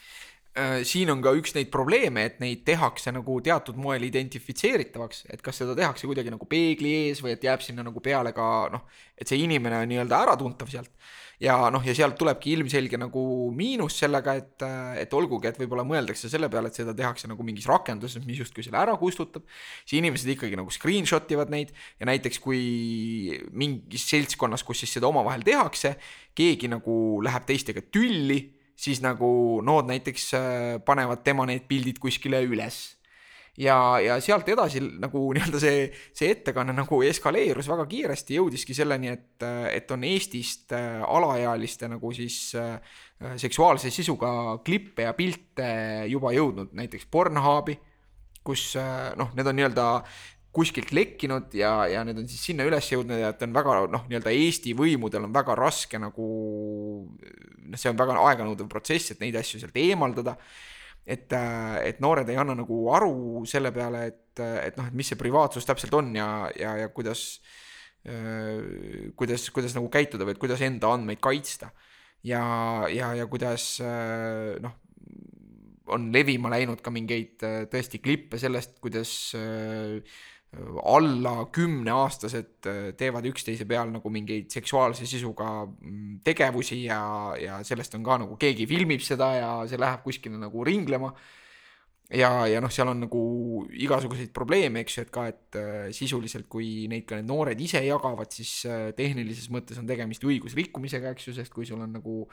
Äh, 0.56 0.80
siin 0.88 1.10
on 1.12 1.20
ka 1.22 1.34
üks 1.36 1.52
neid 1.54 1.68
probleeme, 1.70 2.24
et 2.26 2.40
neid 2.42 2.64
tehakse 2.66 3.12
nagu 3.14 3.36
teatud 3.44 3.76
moel 3.78 4.02
identifitseeritavaks, 4.08 5.26
et 5.30 5.42
kas 5.44 5.60
seda 5.60 5.76
tehakse 5.76 6.08
kuidagi 6.08 6.32
nagu 6.32 6.48
peegli 6.50 6.94
ees 7.04 7.20
või 7.22 7.34
et 7.36 7.44
jääb 7.44 7.62
sinna 7.62 7.84
nagu 7.86 8.00
peale 8.02 8.32
ka 8.34 8.46
noh, 8.72 8.88
et 9.14 9.28
see 9.28 9.38
inimene 9.44 9.78
on 9.84 9.90
nii-öelda 9.92 10.22
äratuntav 10.24 10.72
sealt. 10.72 10.90
Ja 11.38 11.68
noh, 11.70 11.84
ja 11.86 11.94
sealt 11.94 12.16
tulebki 12.18 12.56
ilmselge 12.56 12.98
nagu 12.98 13.22
miinus 13.54 14.00
sellega, 14.00 14.34
et, 14.40 14.64
et 15.04 15.14
olgugi, 15.14 15.46
et 15.52 15.60
võib-olla 15.60 15.84
mõeldakse 15.86 16.26
selle 16.32 16.48
peale, 16.50 16.72
et 16.72 16.80
seda 16.80 16.96
tehakse 16.96 17.30
nagu 17.30 17.46
mingis 17.46 17.68
rakenduses, 17.70 18.24
mis 18.26 18.40
justkui 18.42 18.66
selle 18.66 18.80
ära 18.80 18.96
kustutab, 18.98 19.46
siis 19.84 20.00
inimesed 20.00 20.32
ikkagi 20.34 20.58
nagu 20.58 20.74
screenshot 20.74 21.30
ivad 21.30 21.54
neid. 21.54 21.70
Ja 22.02 22.10
näiteks 22.10 22.42
kui 22.42 23.38
mingis 23.54 24.08
seltskonnas, 24.10 24.66
kus 24.66 24.82
siis 24.82 24.98
seda 24.98 25.12
omavahel 25.12 25.46
tehakse, 25.46 25.94
keegi 26.34 26.72
nagu 26.74 26.96
läheb 27.22 27.46
teistega 27.46 27.86
tülli, 27.86 28.40
siis 28.78 29.02
nagu 29.02 29.30
nood 29.66 29.88
näiteks 29.90 30.30
äh, 30.38 30.78
panevad 30.84 31.24
tema 31.26 31.46
need 31.48 31.66
pildid 31.68 31.98
kuskile 32.02 32.40
üles. 32.46 32.94
Ja, 33.58 33.98
ja 33.98 34.20
sealt 34.22 34.46
edasi 34.52 34.78
nagu 35.02 35.24
nii-öelda 35.34 35.58
see, 35.58 35.88
see 36.14 36.28
ettekanne 36.30 36.70
nagu 36.76 37.00
eskaleerus 37.02 37.66
väga 37.66 37.88
kiiresti, 37.90 38.36
jõudiski 38.38 38.76
selleni, 38.76 39.10
et, 39.16 39.46
et 39.74 39.90
on 39.90 40.06
Eestist 40.06 40.76
äh, 40.78 41.02
alaealiste 41.02 41.90
nagu 41.90 42.12
siis 42.14 42.38
äh, 42.54 42.78
seksuaalse 43.42 43.90
sisuga 43.90 44.30
klippe 44.62 45.08
ja 45.08 45.14
pilte 45.18 45.68
juba 46.06 46.30
jõudnud 46.36 46.70
näiteks 46.78 47.10
Pornhubi, 47.10 47.74
kus 48.46 48.70
noh, 49.18 49.34
need 49.36 49.50
on 49.50 49.58
nii-öelda 49.58 49.86
kuskilt 50.58 50.90
lekkinud 50.96 51.54
ja, 51.54 51.72
ja 51.90 52.02
need 52.06 52.18
on 52.18 52.26
siis 52.30 52.48
sinna 52.50 52.66
üles 52.66 52.88
jõudnud 52.90 53.20
ja 53.20 53.30
et 53.34 53.44
on 53.46 53.54
väga 53.54 53.76
noh, 53.92 54.06
nii-öelda 54.10 54.32
Eesti 54.34 54.74
võimudel 54.78 55.28
on 55.28 55.34
väga 55.34 55.54
raske 55.58 56.00
nagu 56.02 56.26
noh, 57.06 57.78
see 57.78 57.92
on 57.92 58.00
väga 58.00 58.16
aeganõudev 58.24 58.70
protsess, 58.70 59.14
et 59.14 59.22
neid 59.22 59.38
asju 59.38 59.62
sealt 59.62 59.78
eemaldada. 59.78 60.36
et, 61.08 61.32
et 61.88 62.00
noored 62.04 62.28
ei 62.28 62.36
anna 62.36 62.56
nagu 62.58 62.80
aru 62.92 63.44
selle 63.48 63.70
peale, 63.72 64.02
et, 64.10 64.40
et 64.42 64.76
noh, 64.76 64.90
et 64.90 64.96
mis 64.98 65.08
see 65.08 65.20
privaatsus 65.20 65.64
täpselt 65.68 65.94
on 65.96 66.10
ja, 66.16 66.48
ja, 66.58 66.74
ja 66.82 66.88
kuidas, 66.92 67.40
kuidas, 69.16 69.46
kuidas 69.54 69.76
nagu 69.78 69.88
käituda 69.92 70.26
või 70.26 70.36
et 70.36 70.42
kuidas 70.42 70.64
enda 70.64 70.90
andmeid 70.92 71.22
kaitsta. 71.24 71.70
ja, 72.26 72.42
ja, 72.92 73.14
ja 73.14 73.26
kuidas 73.30 73.78
noh 74.60 74.76
on 75.88 76.10
levima 76.12 76.50
läinud 76.52 76.82
ka 76.84 76.92
mingeid 76.92 77.40
tõesti 77.72 78.00
klippe 78.04 78.36
sellest, 78.40 78.76
kuidas 78.84 79.32
alla 80.56 81.46
kümneaastased 81.52 82.66
äh, 82.66 82.76
teevad 82.96 83.26
üksteise 83.28 83.66
peal 83.68 83.90
nagu 83.92 84.10
mingeid 84.10 84.48
seksuaalse 84.52 85.06
sisuga 85.06 85.66
mm, 85.66 86.22
tegevusi 86.24 86.86
ja, 86.86 87.00
ja 87.36 87.58
sellest 87.66 87.98
on 87.98 88.06
ka 88.06 88.16
nagu 88.24 88.38
keegi 88.40 88.64
filmib 88.70 89.04
seda 89.04 89.28
ja 89.36 89.50
see 89.68 89.80
läheb 89.80 90.00
kuskile 90.06 90.40
nagu 90.40 90.64
ringlema. 90.64 91.12
ja, 92.08 92.46
ja 92.48 92.62
noh, 92.64 92.72
seal 92.72 92.88
on 92.88 93.02
nagu 93.04 93.22
igasuguseid 93.76 94.32
probleeme, 94.32 94.80
eks 94.80 94.96
ju, 94.96 95.04
et 95.04 95.12
ka, 95.12 95.26
et 95.28 95.58
äh, 95.60 95.90
sisuliselt, 95.92 96.48
kui 96.48 96.88
neid 96.88 97.04
ka 97.04 97.18
need 97.18 97.28
noored 97.28 97.60
ise 97.60 97.84
jagavad, 97.84 98.32
siis 98.32 98.62
äh, 98.64 98.88
tehnilises 98.96 99.50
mõttes 99.52 99.76
on 99.76 99.86
tegemist 99.90 100.24
õigusrikkumisega, 100.24 101.12
eks 101.12 101.28
ju, 101.28 101.36
sest 101.36 101.52
kui 101.52 101.68
sul 101.68 101.84
on 101.84 101.92
nagu 102.00 102.24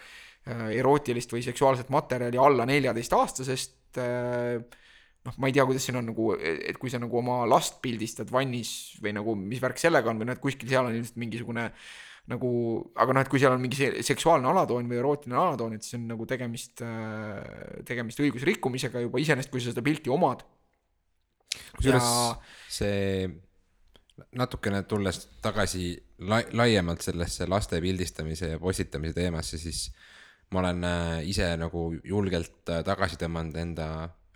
erootilist 0.45 1.31
või 1.33 1.41
seksuaalset 1.41 1.89
materjali 1.89 2.37
alla 2.37 2.67
neljateistaastasest 2.69 3.99
äh, 3.99 4.83
noh, 5.25 5.37
ma 5.41 5.49
ei 5.49 5.55
tea, 5.55 5.65
kuidas 5.67 5.85
siin 5.87 5.99
on 5.99 6.09
nagu, 6.11 6.31
et 6.37 6.77
kui 6.81 6.91
sa 6.93 7.01
nagu 7.01 7.19
oma 7.19 7.43
last 7.49 7.79
pildistad 7.83 8.31
vannis 8.33 8.95
või 9.03 9.15
nagu 9.17 9.35
mis 9.39 9.61
värk 9.63 9.81
sellega 9.81 10.11
on 10.11 10.21
või 10.21 10.29
noh, 10.29 10.37
et 10.37 10.43
kuskil 10.43 10.69
seal 10.71 10.87
on 10.87 10.97
ilmselt 10.97 11.17
mingisugune 11.21 11.69
nagu, 12.31 12.51
aga 12.97 13.13
noh, 13.13 13.25
et 13.25 13.29
kui 13.29 13.41
seal 13.41 13.53
on 13.53 13.61
mingi 13.61 13.89
seksuaalne 14.05 14.49
alatoon 14.49 14.89
või 14.89 14.99
erootiline 15.01 15.37
alatoon, 15.37 15.77
et 15.77 15.85
siis 15.85 15.99
on 15.99 16.07
nagu 16.09 16.25
tegemist, 16.29 16.81
tegemist 17.85 18.21
õigusrikkumisega 18.25 19.03
juba 19.05 19.21
iseenesest, 19.21 19.53
kui 19.53 19.61
sa 19.61 19.73
seda 19.73 19.85
pilti 19.85 20.13
omad. 20.13 20.45
kusjuures 21.77 22.09
ja... 22.09 22.31
see 22.79 23.29
natukene 24.39 24.81
tulles 24.89 25.19
tagasi 25.43 25.93
lai-, 26.29 26.47
laiemalt 26.55 27.03
sellesse 27.03 27.47
laste 27.51 27.81
pildistamise 27.83 28.55
ja 28.55 28.59
postitamise 28.59 29.17
teemasse, 29.17 29.59
siis 29.61 29.89
ma 30.53 30.61
olen 30.61 30.85
äh, 30.87 31.29
ise 31.29 31.49
nagu 31.59 31.89
julgelt 32.05 32.69
äh, 32.71 32.83
tagasi 32.85 33.19
tõmmanud 33.21 33.57
enda 33.59 33.87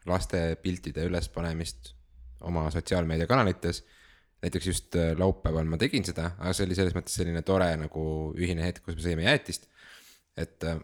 laste 0.05 0.55
piltide 0.61 1.05
ülespanemist 1.09 1.93
oma 2.41 2.69
sotsiaalmeediakanalites. 2.71 3.83
näiteks 4.41 4.67
just 4.67 4.95
äh, 4.95 5.17
laupäeval 5.17 5.65
ma 5.65 5.77
tegin 5.77 6.05
seda, 6.05 6.31
aga 6.39 6.53
see 6.55 6.65
oli 6.65 6.75
selles 6.77 6.95
mõttes 6.95 7.17
selline 7.19 7.41
tore 7.43 7.73
nagu 7.77 8.03
ühine 8.39 8.63
hetk, 8.63 8.85
kus 8.85 8.95
me 8.95 9.03
sõime 9.03 9.25
jäätist. 9.27 9.67
et 10.37 10.63
äh, 10.63 10.79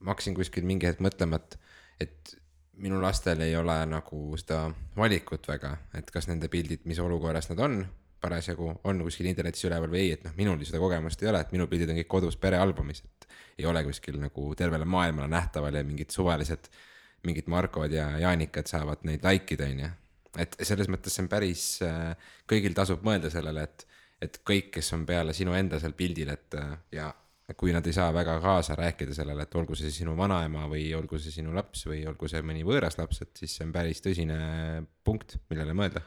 ma 0.00 0.14
hakkasin 0.14 0.34
kuskil 0.34 0.66
mingi 0.66 0.88
hetk 0.88 1.00
mõtlema, 1.04 1.38
et, 1.38 1.58
et 2.00 2.34
minu 2.82 2.98
lastel 3.02 3.40
ei 3.40 3.54
ole 3.56 3.76
nagu 3.88 4.22
seda 4.40 4.66
valikut 4.96 5.46
väga, 5.48 5.76
et 5.94 6.10
kas 6.10 6.28
nende 6.28 6.50
pildid, 6.52 6.84
mis 6.84 6.98
olukorras 7.00 7.48
nad 7.52 7.62
on 7.64 7.78
parasjagu, 8.20 8.72
on 8.84 9.00
kuskil 9.06 9.28
internetis 9.30 9.64
üleval 9.68 9.92
või 9.92 10.02
ei, 10.02 10.12
et 10.16 10.24
noh, 10.26 10.34
minul 10.36 10.60
seda 10.66 10.80
kogemust 10.82 11.22
ei 11.22 11.30
ole, 11.30 11.40
et 11.44 11.54
minu 11.54 11.68
pildid 11.70 11.92
on 11.92 12.00
kõik 12.00 12.10
kodus 12.16 12.36
perealbumis, 12.40 13.02
et 13.04 13.28
ei 13.60 13.68
ole 13.70 13.84
kuskil 13.86 14.18
nagu 14.20 14.48
tervele 14.58 14.88
maailmale 14.88 15.28
nähtaval 15.30 15.78
ja 15.78 15.84
mingid 15.86 16.12
suvalised 16.14 16.70
mingid 17.26 17.48
Markod 17.50 17.92
ja 17.92 18.08
Jaanikad 18.20 18.68
saavad 18.70 19.04
neid 19.08 19.24
like 19.26 19.56
ida, 19.56 19.68
onju. 19.72 19.92
et 20.42 20.56
selles 20.68 20.90
mõttes 20.92 21.14
see 21.16 21.24
on 21.24 21.30
päris, 21.32 21.66
äh, 21.86 22.32
kõigil 22.48 22.74
tasub 22.76 23.04
mõelda 23.06 23.30
sellele, 23.32 23.64
et, 23.64 23.86
et 24.22 24.40
kõik, 24.46 24.72
kes 24.74 24.92
on 24.96 25.06
peale 25.08 25.32
sinu 25.36 25.56
enda 25.56 25.80
seal 25.80 25.96
pildil, 25.96 26.34
et 26.34 26.58
äh, 26.60 26.74
ja 26.98 27.12
kui 27.56 27.70
nad 27.70 27.86
ei 27.86 27.94
saa 27.94 28.10
väga 28.14 28.40
kaasa 28.42 28.74
rääkida 28.74 29.14
sellele, 29.14 29.46
et 29.46 29.54
olgu 29.54 29.76
see 29.78 29.92
sinu 29.94 30.16
vanaema 30.18 30.64
või 30.70 30.88
olgu 30.98 31.20
see 31.22 31.30
sinu 31.30 31.54
laps 31.54 31.86
või 31.86 32.02
olgu 32.10 32.28
see 32.28 32.42
mõni 32.42 32.66
võõras 32.66 32.98
laps, 32.98 33.22
et 33.22 33.38
siis 33.38 33.54
see 33.54 33.66
on 33.68 33.72
päris 33.74 34.02
tõsine 34.02 34.38
punkt, 35.06 35.38
millele 35.50 35.76
mõelda 35.78 36.02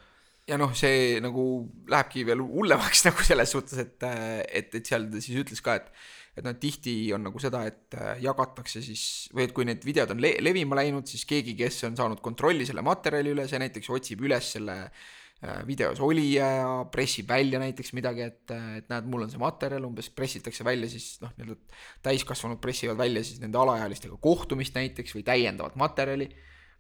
ja 0.49 0.57
noh, 0.59 0.73
see 0.77 1.19
nagu 1.23 1.43
lähebki 1.89 2.25
veel 2.27 2.41
hullemaks 2.43 3.03
nagu 3.07 3.25
selles 3.25 3.53
suhtes, 3.55 3.79
et, 3.83 4.07
et, 4.49 4.73
et 4.79 4.91
seal 4.91 5.07
ta 5.11 5.21
siis 5.23 5.43
ütles 5.43 5.63
ka, 5.65 5.77
et 5.79 5.91
et 6.39 6.45
noh, 6.47 6.55
tihti 6.59 6.95
on 7.15 7.25
nagu 7.27 7.41
seda, 7.41 7.65
et 7.67 7.95
äh, 7.99 8.17
jagatakse 8.23 8.81
siis 8.83 9.03
või 9.35 9.45
et 9.47 9.53
kui 9.55 9.67
need 9.67 9.83
videod 9.85 10.13
on 10.15 10.21
le 10.23 10.35
levima 10.43 10.79
läinud, 10.79 11.07
siis 11.09 11.25
keegi, 11.29 11.55
kes 11.59 11.83
on 11.89 11.97
saanud 11.99 12.21
kontrolli 12.23 12.67
selle 12.67 12.83
materjali 12.85 13.33
üle, 13.35 13.47
see 13.49 13.59
näiteks 13.61 13.91
otsib 13.95 14.23
üles 14.23 14.53
selle 14.55 14.77
äh, 14.85 15.59
videos 15.67 15.99
olija 16.05 16.51
ja 16.61 16.69
pressib 16.91 17.29
välja 17.31 17.59
näiteks 17.61 17.91
midagi, 17.97 18.29
et, 18.29 18.45
äh, 18.55 18.69
et 18.79 18.91
näed, 18.91 19.09
mul 19.11 19.25
on 19.27 19.33
see 19.33 19.41
materjal, 19.41 19.89
umbes 19.89 20.11
pressitakse 20.15 20.67
välja 20.67 20.91
siis 20.91 21.17
noh, 21.23 21.33
nii-öelda 21.37 21.81
täiskasvanud 22.07 22.61
pressivad 22.63 22.99
välja 22.99 23.25
siis 23.27 23.43
nende 23.43 23.59
alaealistega 23.59 24.15
kohtumist 24.23 24.79
näiteks 24.79 25.17
või 25.17 25.25
täiendavat 25.27 25.75
materjali, 25.79 26.29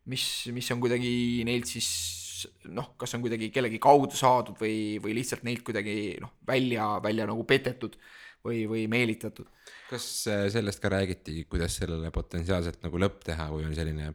mis, 0.09 0.23
mis 0.55 0.71
on 0.71 0.79
kuidagi 0.83 1.11
neilt 1.47 1.67
siis 1.67 1.91
noh, 2.71 2.93
kas 2.99 3.17
on 3.17 3.23
kuidagi 3.25 3.49
kellegi 3.51 3.81
kaudu 3.83 4.15
saadud 4.15 4.55
või, 4.61 4.95
või 5.03 5.17
lihtsalt 5.17 5.43
neilt 5.43 5.65
kuidagi 5.67 6.15
noh, 6.23 6.37
välja, 6.47 6.93
välja 7.03 7.27
nagu 7.27 7.43
petetud 7.47 7.97
või, 8.45 8.63
või 8.69 8.87
meelitatud. 8.91 9.49
kas 9.89 10.05
äh, 10.31 10.47
sellest 10.53 10.81
ka 10.83 10.91
räägiti, 10.93 11.43
kuidas 11.49 11.79
sellele 11.81 12.11
potentsiaalselt 12.15 12.83
nagu 12.85 13.01
lõpp 13.01 13.23
teha, 13.27 13.49
kui 13.53 13.67
on 13.67 13.75
selline 13.77 14.13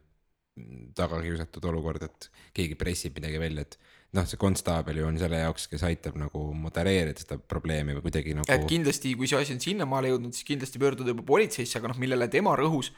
tagakiusatud 0.95 1.65
olukord, 1.67 2.05
et 2.07 2.29
keegi 2.55 2.77
pressib 2.79 3.17
midagi 3.19 3.39
välja, 3.41 3.65
et 3.65 3.75
noh, 4.15 4.23
see 4.29 4.39
konstaabel 4.39 5.01
ju 5.01 5.09
on 5.09 5.19
selle 5.19 5.41
jaoks, 5.41 5.67
kes 5.71 5.83
aitab 5.87 6.15
nagu 6.19 6.45
modereerida 6.55 7.25
seda 7.25 7.37
probleemi 7.37 7.97
või 7.97 8.05
kuidagi 8.07 8.37
nagu. 8.37 8.47
et 8.51 8.63
kindlasti, 8.69 9.11
kui 9.19 9.27
see 9.27 9.41
asi 9.41 9.55
on 9.57 9.61
sinnamaale 9.63 10.13
jõudnud, 10.13 10.35
siis 10.35 10.47
kindlasti 10.47 10.81
pöörduda 10.81 11.11
juba 11.11 11.27
politseisse, 11.27 11.79
aga 11.79 11.91
noh, 11.91 11.99
millele 11.99 12.29
tema 12.31 12.55
rõhus 12.55 12.93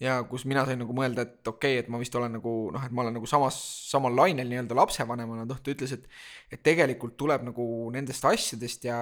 ja 0.00 0.20
kus 0.30 0.46
mina 0.48 0.62
sain 0.68 0.78
nagu 0.80 0.94
mõelda, 0.96 1.26
et 1.26 1.50
okei 1.50 1.74
okay,, 1.74 1.82
et 1.82 1.90
ma 1.92 2.00
vist 2.00 2.14
olen 2.16 2.38
nagu 2.38 2.54
noh, 2.72 2.86
et 2.86 2.94
ma 2.94 3.04
olen 3.04 3.18
nagu 3.18 3.28
samas, 3.28 3.58
samal 3.90 4.14
lainel 4.16 4.48
nii-öelda 4.48 4.78
lapsevanemana, 4.78 5.48
noh, 5.50 5.60
ta 5.60 5.74
ütles, 5.74 5.92
et 5.98 6.06
et 6.54 6.62
tegelikult 6.66 7.18
tuleb 7.20 7.44
nagu 7.50 7.66
nendest 7.94 8.24
asjadest 8.30 8.86
ja, 8.88 9.00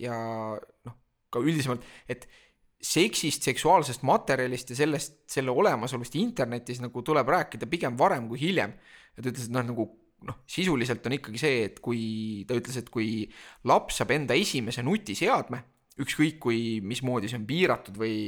ja 0.00 0.16
noh, 0.86 0.96
ka 1.30 1.42
üldisemalt, 1.44 1.84
et 2.08 2.26
seksist, 2.78 3.42
seksuaalsest 3.42 4.04
materjalist 4.06 4.70
ja 4.72 4.78
sellest, 4.84 5.22
selle 5.30 5.50
olemasolust 5.50 6.14
internetis 6.18 6.82
nagu 6.82 7.02
tuleb 7.02 7.30
rääkida 7.34 7.66
pigem 7.70 7.96
varem 7.98 8.28
kui 8.30 8.38
hiljem. 8.40 8.76
ja 9.16 9.22
ta 9.22 9.32
ütles, 9.32 9.48
et 9.48 9.54
noh, 9.54 9.66
nagu 9.66 9.88
noh, 10.28 10.38
sisuliselt 10.50 11.06
on 11.06 11.16
ikkagi 11.18 11.40
see, 11.40 11.64
et 11.68 11.80
kui 11.82 12.44
ta 12.46 12.56
ütles, 12.58 12.78
et 12.78 12.90
kui 12.90 13.26
laps 13.66 13.98
saab 14.00 14.14
enda 14.14 14.36
esimese 14.38 14.82
nutiseadme, 14.86 15.62
ükskõik 15.98 16.38
kui, 16.42 16.60
mismoodi 16.86 17.30
see 17.30 17.40
on 17.40 17.46
piiratud 17.48 17.96
või, 17.98 18.18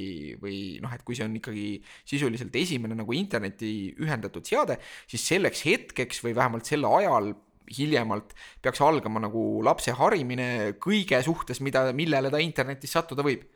või 0.43 0.57
noh, 0.83 0.91
et 0.95 1.05
kui 1.07 1.15
see 1.19 1.27
on 1.27 1.37
ikkagi 1.39 1.69
sisuliselt 2.09 2.57
esimene 2.59 2.99
nagu 2.99 3.15
interneti 3.15 3.93
ühendatud 4.03 4.47
seade, 4.47 4.81
siis 5.11 5.29
selleks 5.31 5.63
hetkeks 5.69 6.25
või 6.27 6.35
vähemalt 6.39 6.67
sel 6.67 6.87
ajal 6.89 7.31
hiljemalt 7.77 8.35
peaks 8.63 8.83
algama 8.85 9.23
nagu 9.23 9.63
lapse 9.67 9.95
harimine 9.97 10.77
kõige 10.83 11.21
suhtes, 11.25 11.63
mida, 11.65 11.89
millele 11.97 12.33
ta 12.33 12.43
internetis 12.43 12.95
sattuda 12.97 13.25
võib. 13.27 13.47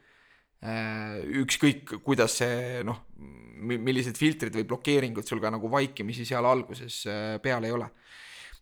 Äh, 0.65 1.21
ükskõik, 1.43 1.99
kuidas 2.07 2.39
see 2.41 2.81
noh, 2.87 3.03
millised 3.65 4.17
filtrid 4.17 4.55
või 4.57 4.69
blokeeringud 4.71 5.27
sul 5.29 5.43
ka 5.43 5.51
nagu 5.53 5.69
vaikimisi 5.71 6.25
seal 6.29 6.47
alguses 6.49 7.03
äh, 7.11 7.37
peal 7.45 7.67
ei 7.69 7.75
ole 7.75 7.91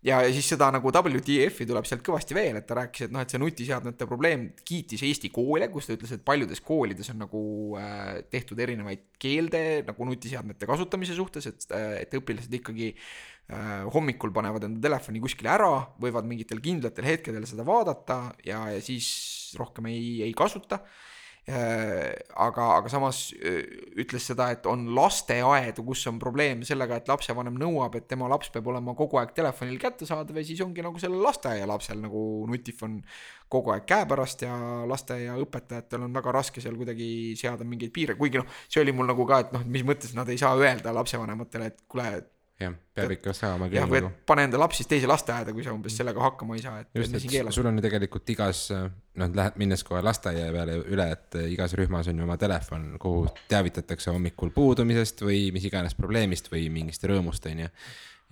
ja 0.07 0.19
siis 0.35 0.49
seda 0.53 0.69
nagu 0.75 0.91
WTF-i 0.91 1.67
tuleb 1.69 1.87
sealt 1.87 2.03
kõvasti 2.07 2.37
veel, 2.37 2.59
et 2.59 2.67
ta 2.67 2.77
rääkis, 2.79 3.07
et 3.07 3.15
noh, 3.15 3.23
et 3.23 3.33
see 3.33 3.41
nutiseadmete 3.41 4.09
probleem 4.11 4.49
kiitis 4.67 5.05
Eesti 5.07 5.31
koole, 5.35 5.69
kus 5.73 5.89
ta 5.89 5.97
ütles, 5.97 6.15
et 6.17 6.25
paljudes 6.27 6.63
koolides 6.65 7.13
on 7.15 7.23
nagu 7.23 7.43
äh, 7.81 8.23
tehtud 8.33 8.59
erinevaid 8.63 9.05
keelde 9.23 9.63
nagu 9.87 10.09
nutiseadmete 10.11 10.69
kasutamise 10.69 11.17
suhtes, 11.19 11.47
et, 11.53 11.69
äh, 11.71 12.01
et 12.03 12.19
õpilased 12.19 12.59
ikkagi 12.59 12.91
äh, 12.93 13.87
hommikul 13.95 14.35
panevad 14.35 14.67
enda 14.67 14.83
telefoni 14.89 15.23
kuskile 15.23 15.55
ära, 15.55 15.71
võivad 16.03 16.27
mingitel 16.29 16.63
kindlatel 16.65 17.07
hetkedel 17.13 17.47
seda 17.49 17.67
vaadata 17.69 18.25
ja, 18.49 18.65
ja 18.75 18.83
siis 18.83 19.55
rohkem 19.61 19.91
ei, 19.93 20.19
ei 20.27 20.35
kasuta 20.35 20.83
aga, 21.51 22.67
aga 22.79 22.91
samas 22.91 23.33
äh, 23.35 23.65
ütles 23.99 24.29
seda, 24.31 24.47
et 24.55 24.67
on 24.71 24.85
lasteaedu, 24.95 25.83
kus 25.89 26.05
on 26.07 26.21
probleem 26.23 26.63
sellega, 26.67 27.01
et 27.01 27.09
lapsevanem 27.11 27.57
nõuab, 27.59 27.97
et 27.99 28.07
tema 28.11 28.29
laps 28.31 28.53
peab 28.55 28.69
olema 28.71 28.95
kogu 28.99 29.19
aeg 29.19 29.33
telefonil 29.35 29.81
kättesaadav 29.83 30.39
ja 30.39 30.45
siis 30.47 30.63
ongi 30.63 30.85
nagu 30.87 31.03
sellel 31.03 31.25
lasteaialapsel 31.27 31.99
nagu 32.05 32.23
nutifon 32.51 33.01
kogu 33.51 33.75
aeg 33.75 33.89
käepärast 33.91 34.47
ja 34.47 34.55
lasteaiaõpetajatel 34.89 36.07
on 36.07 36.15
väga 36.15 36.37
raske 36.39 36.63
seal 36.63 36.79
kuidagi 36.79 37.09
seada 37.39 37.67
mingeid 37.67 37.91
piire, 37.95 38.15
kuigi 38.19 38.39
noh, 38.39 38.47
see 38.69 38.85
oli 38.85 38.95
mul 38.95 39.11
nagu 39.11 39.27
ka, 39.27 39.43
et 39.43 39.57
noh, 39.57 39.67
mis 39.67 39.83
mõttes 39.89 40.15
nad 40.15 40.31
ei 40.31 40.39
saa 40.41 40.55
öelda 40.61 40.95
lapsevanematele, 40.95 41.73
et 41.73 41.83
kuule, 41.91 42.07
jah, 42.61 42.75
peab 42.97 43.15
ikka 43.17 43.35
saama 43.37 43.69
jah, 43.73 43.89
või 43.89 44.01
et 44.01 44.07
nagu. 44.07 44.21
pane 44.29 44.45
enda 44.47 44.61
laps 44.61 44.81
siis 44.81 44.91
teise 44.91 45.09
lasteaeda, 45.11 45.55
kui 45.57 45.65
sa 45.67 45.75
umbes 45.75 45.97
sellega 45.99 46.23
hakkama 46.23 46.57
ei 46.59 46.63
saa, 46.65 46.83
et. 46.83 46.91
just, 46.99 47.17
et 47.17 47.51
sul 47.55 47.69
on 47.71 47.79
ju 47.79 47.85
tegelikult 47.85 48.33
igas, 48.35 48.63
noh, 48.73 49.35
lähed, 49.41 49.59
minnes 49.63 49.85
kohe 49.89 50.03
lasteaia 50.05 50.53
peale 50.55 50.79
üle, 50.83 51.09
et 51.17 51.39
igas 51.49 51.77
rühmas 51.79 52.11
on 52.13 52.23
ju 52.23 52.29
oma 52.29 52.39
telefon, 52.41 52.89
kuhu 53.03 53.27
teavitatakse 53.51 54.15
hommikul 54.15 54.55
puudumisest 54.55 55.25
või 55.27 55.45
mis 55.55 55.69
iganes 55.69 55.97
probleemist 55.99 56.53
või 56.53 56.69
mingist 56.75 57.05
rõõmust, 57.09 57.49
on 57.51 57.67
ju. 57.67 57.75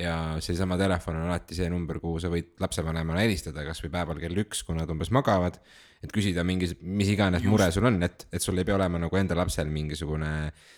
ja 0.04 0.16
seesama 0.44 0.78
telefon 0.80 1.20
on 1.20 1.30
alati 1.30 1.58
see 1.58 1.70
number, 1.72 2.00
kuhu 2.02 2.22
sa 2.22 2.32
võid 2.32 2.54
lapsevanemale 2.62 3.26
helistada 3.26 3.66
kasvõi 3.66 3.92
päeval 3.96 4.22
kell 4.22 4.44
üks, 4.44 4.64
kui 4.66 4.78
nad 4.78 4.90
umbes 4.92 5.12
magavad 5.14 5.60
et 6.00 6.12
küsida 6.14 6.40
mingis, 6.48 6.72
mis 6.80 7.10
iganes 7.12 7.42
Just. 7.42 7.52
mure 7.52 7.66
sul 7.74 7.84
on, 7.84 7.98
et, 8.06 8.22
et 8.32 8.40
sul 8.40 8.56
ei 8.56 8.64
pea 8.64 8.72
olema 8.78 8.96
nagu 9.02 9.16
enda 9.20 9.36
lapsel 9.36 9.68
mingisugune, 9.68 10.30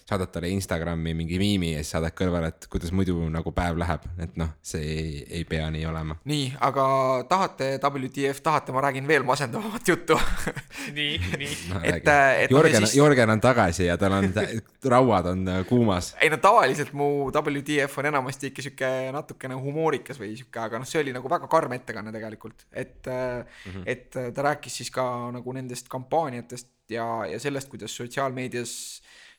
saadad 0.03 0.33
talle 0.35 0.49
Instagrami 0.51 1.12
mingi 1.14 1.39
miimi 1.39 1.77
ja 1.77 1.83
siis 1.83 1.93
saadad 1.95 2.16
kõrvale, 2.18 2.49
et 2.51 2.66
kuidas 2.70 2.91
muidu 2.91 3.14
nagu 3.31 3.53
päev 3.55 3.79
läheb, 3.79 4.09
et 4.25 4.35
noh, 4.41 4.51
see 4.66 4.83
ei, 4.83 5.12
ei 5.39 5.45
pea 5.47 5.68
nii 5.70 5.85
olema. 5.87 6.16
nii, 6.27 6.49
aga 6.66 6.87
tahate 7.31 7.68
WTF, 7.79 8.43
tahate, 8.43 8.75
ma 8.75 8.83
räägin 8.89 9.07
veel 9.07 9.27
masendavamat 9.29 9.93
juttu 9.93 10.18
nii, 10.99 11.12
nii 11.39 11.53
no,. 11.70 11.85
et, 11.87 12.03
et. 12.03 12.51
Jörgen 12.51 12.83
siis..., 12.83 12.97
Jörgen 12.99 13.31
on 13.37 13.45
tagasi 13.47 13.87
ja 13.87 13.97
tal 14.03 14.18
on, 14.18 14.27
rauad 14.97 15.31
on 15.37 15.47
äh, 15.55 15.62
kuumas. 15.70 16.16
ei 16.18 16.33
no 16.35 16.41
tavaliselt 16.43 16.91
mu 16.99 17.31
WTF 17.31 18.03
on 18.03 18.11
enamasti 18.11 18.51
ikka 18.51 18.66
sihuke 18.66 18.91
natukene 19.14 19.55
humoorikas 19.55 20.18
või 20.18 20.35
sihuke, 20.35 20.66
aga 20.66 20.83
noh, 20.83 20.91
see 20.91 20.99
oli 21.05 21.14
nagu 21.14 21.31
väga 21.31 21.47
karm 21.47 21.79
ettekanne 21.79 22.11
tegelikult, 22.11 22.66
et 22.75 23.07
mm, 23.07 23.70
-hmm. 23.70 23.87
et 23.87 24.23
ta 24.35 24.51
rääkis 24.51 24.83
siis 24.83 24.91
ka 24.91 25.11
nagu 25.34 25.54
nendest 25.56 25.90
kampaaniatest 25.92 26.70
ja, 26.94 27.06
ja 27.30 27.40
sellest, 27.42 27.70
kuidas 27.72 27.94
sotsiaalmeedias 27.96 28.74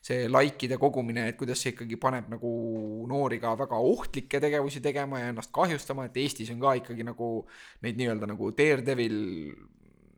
see 0.04 0.26
likeide 0.28 0.76
kogumine, 0.80 1.28
et 1.30 1.38
kuidas 1.40 1.62
see 1.64 1.72
ikkagi 1.72 1.96
paneb 2.00 2.28
nagu 2.34 2.50
noori 3.08 3.38
ka 3.40 3.54
väga 3.56 3.78
ohtlikke 3.92 4.40
tegevusi 4.42 4.82
tegema 4.84 5.22
ja 5.22 5.30
ennast 5.32 5.52
kahjustama, 5.54 6.10
et 6.10 6.18
Eestis 6.20 6.52
on 6.52 6.60
ka 6.60 6.74
ikkagi 6.82 7.06
nagu 7.06 7.30
neid 7.84 8.00
nii-öelda 8.00 8.28
nagu 8.28 8.50
Daredevil 8.56 9.16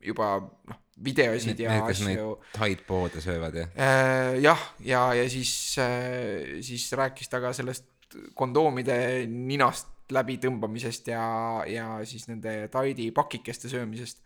juba 0.07 0.33
noh, 0.43 0.81
videosid 1.07 1.61
ja 1.61 1.77
need, 1.77 1.91
asju. 1.93 2.33
Tide-poode 2.57 3.23
söövad 3.23 3.61
jah 3.61 3.77
äh,? 3.79 4.39
jah, 4.43 4.65
ja, 4.83 5.03
ja 5.21 5.29
siis 5.31 5.53
äh,, 5.83 6.59
siis 6.67 6.89
rääkis 6.99 7.31
ta 7.31 7.43
ka 7.45 7.55
sellest 7.57 7.87
kondoomide 8.35 8.99
ninast 9.31 9.93
läbitõmbamisest 10.15 11.11
ja, 11.11 11.23
ja 11.67 11.87
siis 12.07 12.29
nende 12.31 12.67
Tide'i 12.73 13.11
pakikeste 13.15 13.71
söömisest 13.71 14.23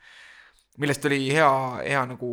millest 0.79 1.05
oli 1.09 1.27
hea, 1.33 1.51
hea 1.83 2.03
nagu 2.13 2.31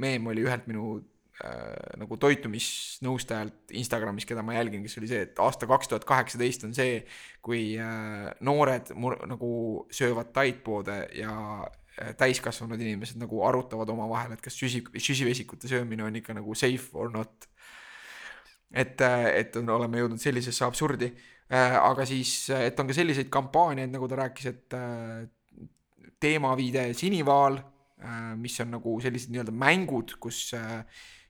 meem 0.00 0.26
oli 0.30 0.44
ühelt 0.44 0.68
minu 0.70 0.98
äh, 1.42 1.96
nagu 2.00 2.18
toitumisnõustajalt 2.20 3.74
Instagramis, 3.80 4.26
keda 4.28 4.44
ma 4.46 4.56
jälgin, 4.56 4.84
kes 4.86 4.98
oli 5.00 5.10
see, 5.10 5.24
et 5.26 5.40
aasta 5.42 5.68
kaks 5.70 5.90
tuhat 5.90 6.06
kaheksateist 6.08 6.68
on 6.68 6.74
see, 6.76 7.00
kui 7.44 7.74
äh, 7.80 8.28
noored 8.46 8.94
mur, 8.98 9.18
nagu 9.30 9.50
söövad 9.94 10.30
taitpoode 10.36 11.00
ja 11.18 11.34
äh, 11.64 12.14
täiskasvanud 12.20 12.80
inimesed 12.80 13.20
nagu 13.22 13.42
arutavad 13.48 13.90
omavahel, 13.96 14.36
et 14.36 14.44
kas 14.44 14.58
süsi, 14.60 14.84
süsivesikute 14.94 15.70
söömine 15.70 16.06
on 16.06 16.22
ikka 16.22 16.36
nagu 16.36 16.54
safe 16.58 16.94
or 16.94 17.12
not. 17.12 17.50
et, 18.74 19.00
äh, 19.00 19.28
et 19.40 19.56
on, 19.56 19.68
oleme 19.70 20.00
jõudnud 20.00 20.18
sellisesse 20.18 20.64
absurdi 20.66 21.12
äh,, 21.50 21.76
aga 21.78 22.06
siis, 22.06 22.48
et 22.50 22.78
on 22.80 22.88
ka 22.88 22.96
selliseid 22.96 23.28
kampaaniaid, 23.30 23.92
nagu 23.92 24.08
ta 24.10 24.18
rääkis, 24.24 24.46
et 24.50 24.78
teemaviide 26.20 26.88
Sinivaal, 26.96 27.58
äh, 28.02 28.32
mis 28.38 28.56
on 28.62 28.74
nagu 28.76 28.96
sellised 29.02 29.32
nii-öelda 29.32 29.54
mängud, 29.54 30.16
kus 30.22 30.46
äh, 30.58 30.82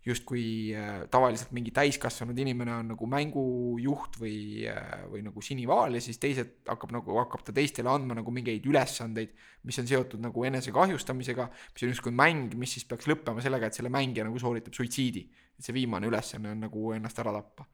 justkui 0.04 0.44
äh, 0.76 1.04
tavaliselt 1.12 1.54
mingi 1.56 1.72
täiskasvanud 1.74 2.38
inimene 2.38 2.74
on 2.76 2.90
nagu 2.92 3.08
mängujuht 3.08 4.18
või, 4.20 4.66
või 5.12 5.22
nagu 5.24 5.44
sinivaal 5.44 5.96
ja 5.96 6.02
siis 6.04 6.20
teised 6.20 6.58
hakkab 6.68 6.92
nagu, 6.98 7.16
hakkab 7.22 7.46
ta 7.46 7.54
teistele 7.56 7.88
andma 7.92 8.18
nagu 8.18 8.34
mingeid 8.34 8.66
ülesandeid, 8.68 9.32
mis 9.64 9.80
on 9.80 9.88
seotud 9.88 10.20
nagu 10.24 10.44
enesekahjustamisega, 10.50 11.48
mis 11.72 11.86
on 11.86 11.94
justkui 11.94 12.12
mäng, 12.12 12.52
mis 12.60 12.76
siis 12.76 12.88
peaks 12.90 13.08
lõppema 13.08 13.44
sellega, 13.44 13.70
et 13.70 13.80
selle 13.80 13.92
mängija 13.92 14.28
nagu 14.28 14.40
sooritab 14.42 14.76
suitsiidi. 14.76 15.24
et 15.54 15.62
see 15.64 15.74
viimane 15.76 16.08
ülesanne 16.10 16.50
on 16.50 16.64
nagu 16.66 16.92
ennast 16.92 17.18
ära 17.22 17.32
tappa 17.32 17.64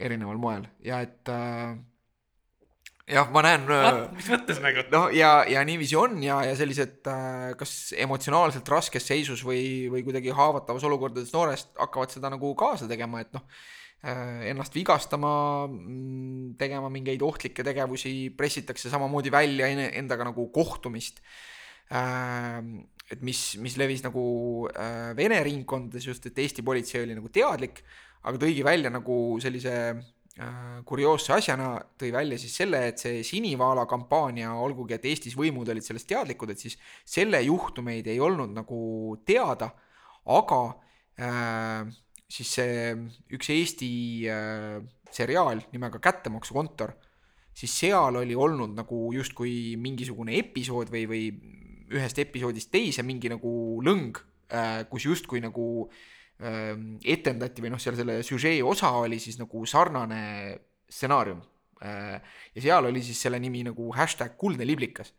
erineval 0.00 0.38
moel 0.40 0.64
ja 0.82 1.00
et 1.04 1.28
äh, 1.30 1.76
jah, 3.10 3.28
ma 3.32 3.42
näen. 3.44 3.66
Äh, 3.68 4.00
mis 4.16 4.28
mõttes 4.32 4.60
nagu? 4.64 4.84
no 4.92 5.04
ja, 5.12 5.36
ja 5.50 5.62
niiviisi 5.66 5.96
on 6.00 6.16
ja, 6.24 6.40
ja 6.48 6.54
sellised 6.58 7.04
äh, 7.10 7.52
kas 7.60 7.92
emotsionaalselt 8.00 8.68
raskes 8.72 9.08
seisus 9.10 9.44
või, 9.46 9.90
või 9.92 10.04
kuidagi 10.06 10.32
haavatavas 10.34 10.86
olukordades 10.88 11.32
noorest 11.34 11.74
hakkavad 11.80 12.14
seda 12.14 12.32
nagu 12.32 12.54
kaasa 12.58 12.88
tegema, 12.90 13.20
et 13.24 13.34
noh 13.36 13.44
äh,, 14.04 14.48
ennast 14.52 14.76
vigastama, 14.76 15.34
mm, 15.68 16.54
tegema 16.60 16.88
mingeid 16.92 17.22
ohtlikke 17.24 17.66
tegevusi, 17.66 18.32
pressitakse 18.36 18.92
samamoodi 18.92 19.32
välja 19.34 19.68
endaga 19.90 20.30
nagu 20.30 20.48
kohtumist 20.54 21.20
äh,. 21.92 22.62
et 23.12 23.20
mis, 23.20 23.44
mis 23.60 23.76
levis 23.76 24.00
nagu 24.06 24.24
Vene 25.14 25.42
ringkondades 25.44 26.08
just, 26.08 26.24
et 26.30 26.38
Eesti 26.40 26.64
politsei 26.64 27.04
oli 27.04 27.16
nagu 27.18 27.28
teadlik, 27.28 27.84
aga 28.24 28.40
tõigi 28.40 28.64
välja 28.64 28.88
nagu 28.88 29.36
sellise 29.44 29.74
kurioosse 30.34 31.30
asjana 31.36 31.76
tõi 31.98 32.10
välja 32.10 32.36
siis 32.42 32.56
selle, 32.58 32.80
et 32.90 32.98
see 32.98 33.20
Sinivaala 33.26 33.84
kampaania, 33.86 34.50
olgugi 34.58 34.96
et 34.96 35.04
Eestis 35.06 35.36
võimud 35.38 35.68
olid 35.70 35.86
sellest 35.86 36.08
teadlikud, 36.10 36.50
et 36.50 36.58
siis 36.58 36.74
selle 37.06 37.38
juhtumeid 37.44 38.08
ei 38.10 38.18
olnud 38.18 38.50
nagu 38.56 38.78
teada, 39.26 39.70
aga 40.34 40.60
äh, 41.22 41.86
siis 42.26 42.50
see 42.58 42.90
üks 43.36 43.52
Eesti 43.54 43.90
äh, 44.26 44.80
seriaal 45.14 45.62
nimega 45.70 46.02
Kättemaksukontor, 46.02 46.96
siis 47.54 47.76
seal 47.84 48.18
oli 48.18 48.34
olnud 48.34 48.74
nagu 48.74 49.04
justkui 49.14 49.76
mingisugune 49.78 50.34
episood 50.40 50.90
või, 50.90 51.06
või 51.06 51.28
ühest 51.94 52.18
episoodist 52.18 52.72
teise 52.74 53.06
mingi 53.06 53.30
nagu 53.30 53.54
lõng 53.86 54.18
äh,, 54.50 54.82
kus 54.90 55.06
justkui 55.06 55.38
nagu 55.44 55.68
äh, 55.86 56.02
etendati 56.34 57.62
või 57.62 57.70
noh, 57.72 57.80
seal 57.80 57.94
selle 57.98 58.18
süžee 58.26 58.62
osa 58.66 58.90
oli 58.98 59.20
siis 59.22 59.38
nagu 59.38 59.62
sarnane 59.70 60.22
stsenaarium. 60.90 61.42
Äh, 61.84 62.20
ja 62.54 62.64
seal 62.64 62.88
oli 62.90 63.02
siis 63.04 63.20
selle 63.26 63.38
nimi 63.42 63.62
nagu 63.66 63.90
hashtag 63.94 64.36
kuldne 64.40 64.66
liblikas. 64.66 65.12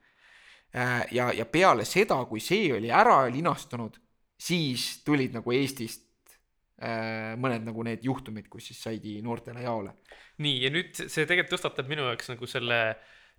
Äh, 0.75 1.05
ja, 1.15 1.29
ja 1.33 1.45
peale 1.45 1.85
seda, 1.87 2.17
kui 2.29 2.43
see 2.43 2.73
oli 2.75 2.91
ära 2.91 3.23
linastunud, 3.31 3.97
siis 4.35 5.05
tulid 5.07 5.37
nagu 5.37 5.55
Eestist 5.55 6.03
mõned 6.75 7.63
nagu 7.63 7.83
need 7.87 8.01
juhtumid, 8.03 8.49
kus 8.51 8.65
siis 8.67 8.81
saidi 8.83 9.13
noortele 9.23 9.61
jaole. 9.63 9.93
nii, 10.43 10.57
ja 10.65 10.71
nüüd 10.75 10.97
see 10.97 11.23
tegelikult 11.23 11.53
tõstatab 11.53 11.87
minu 11.87 12.03
jaoks 12.03 12.27
nagu 12.33 12.49
selle 12.51 12.79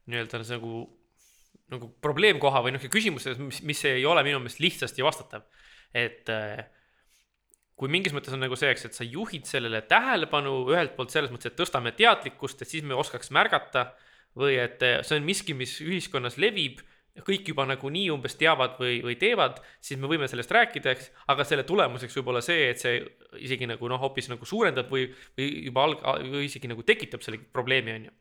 nii-öelda 0.08 0.40
nagu, 0.54 0.78
nagu 1.74 1.90
probleemkoha 2.00 2.62
või 2.64 2.72
noh, 2.72 2.86
küsimuse, 2.88 3.34
mis, 3.36 3.60
mis 3.60 3.84
ei 3.90 4.06
ole 4.08 4.22
minu 4.24 4.40
meelest 4.40 4.62
lihtsasti 4.64 5.04
vastatav. 5.04 5.44
et 5.92 6.32
äh, 6.32 6.64
kui 7.76 7.92
mingis 7.92 8.14
mõttes 8.16 8.32
on 8.32 8.40
nagu 8.40 8.56
see, 8.56 8.70
eks, 8.72 8.88
et 8.88 8.96
sa 8.96 9.04
juhid 9.04 9.48
sellele 9.48 9.82
tähelepanu 9.88 10.62
ühelt 10.72 10.96
poolt 10.96 11.12
selles 11.12 11.32
mõttes, 11.32 11.52
et 11.52 11.58
tõstame 11.58 11.92
teadlikkust, 11.96 12.62
et 12.62 12.70
siis 12.72 12.84
me 12.86 12.96
oskaks 12.96 13.32
märgata 13.36 13.90
või 14.36 14.56
et 14.60 14.82
eh, 14.84 15.00
see 15.04 15.20
on 15.20 15.26
miski, 15.26 15.56
mis 15.56 15.76
ühiskonnas 15.84 16.38
levib, 16.40 16.80
kõik 17.24 17.48
juba 17.48 17.64
nagunii 17.68 18.10
umbes 18.12 18.36
teavad 18.36 18.76
või, 18.80 18.98
või 19.04 19.16
teevad, 19.20 19.60
siis 19.80 20.00
me 20.00 20.08
võime 20.08 20.28
sellest 20.28 20.52
rääkida, 20.52 20.92
eks, 20.92 21.10
aga 21.32 21.46
selle 21.48 21.64
tulemuseks 21.68 22.16
võib 22.18 22.32
olla 22.32 22.42
see, 22.44 22.70
et 22.72 22.80
see 22.80 22.98
isegi 23.44 23.68
nagu 23.68 23.88
noh, 23.88 24.00
hoopis 24.00 24.28
nagu 24.32 24.48
suurendab 24.48 24.90
või, 24.92 25.06
või 25.38 25.48
juba 25.68 25.86
alg-, 25.88 26.04
või 26.32 26.44
isegi 26.48 26.68
nagu 26.68 26.84
tekitab 26.84 27.24
selle 27.24 27.40
probleemi, 27.52 27.94
on 27.96 28.08
ju. 28.10 28.16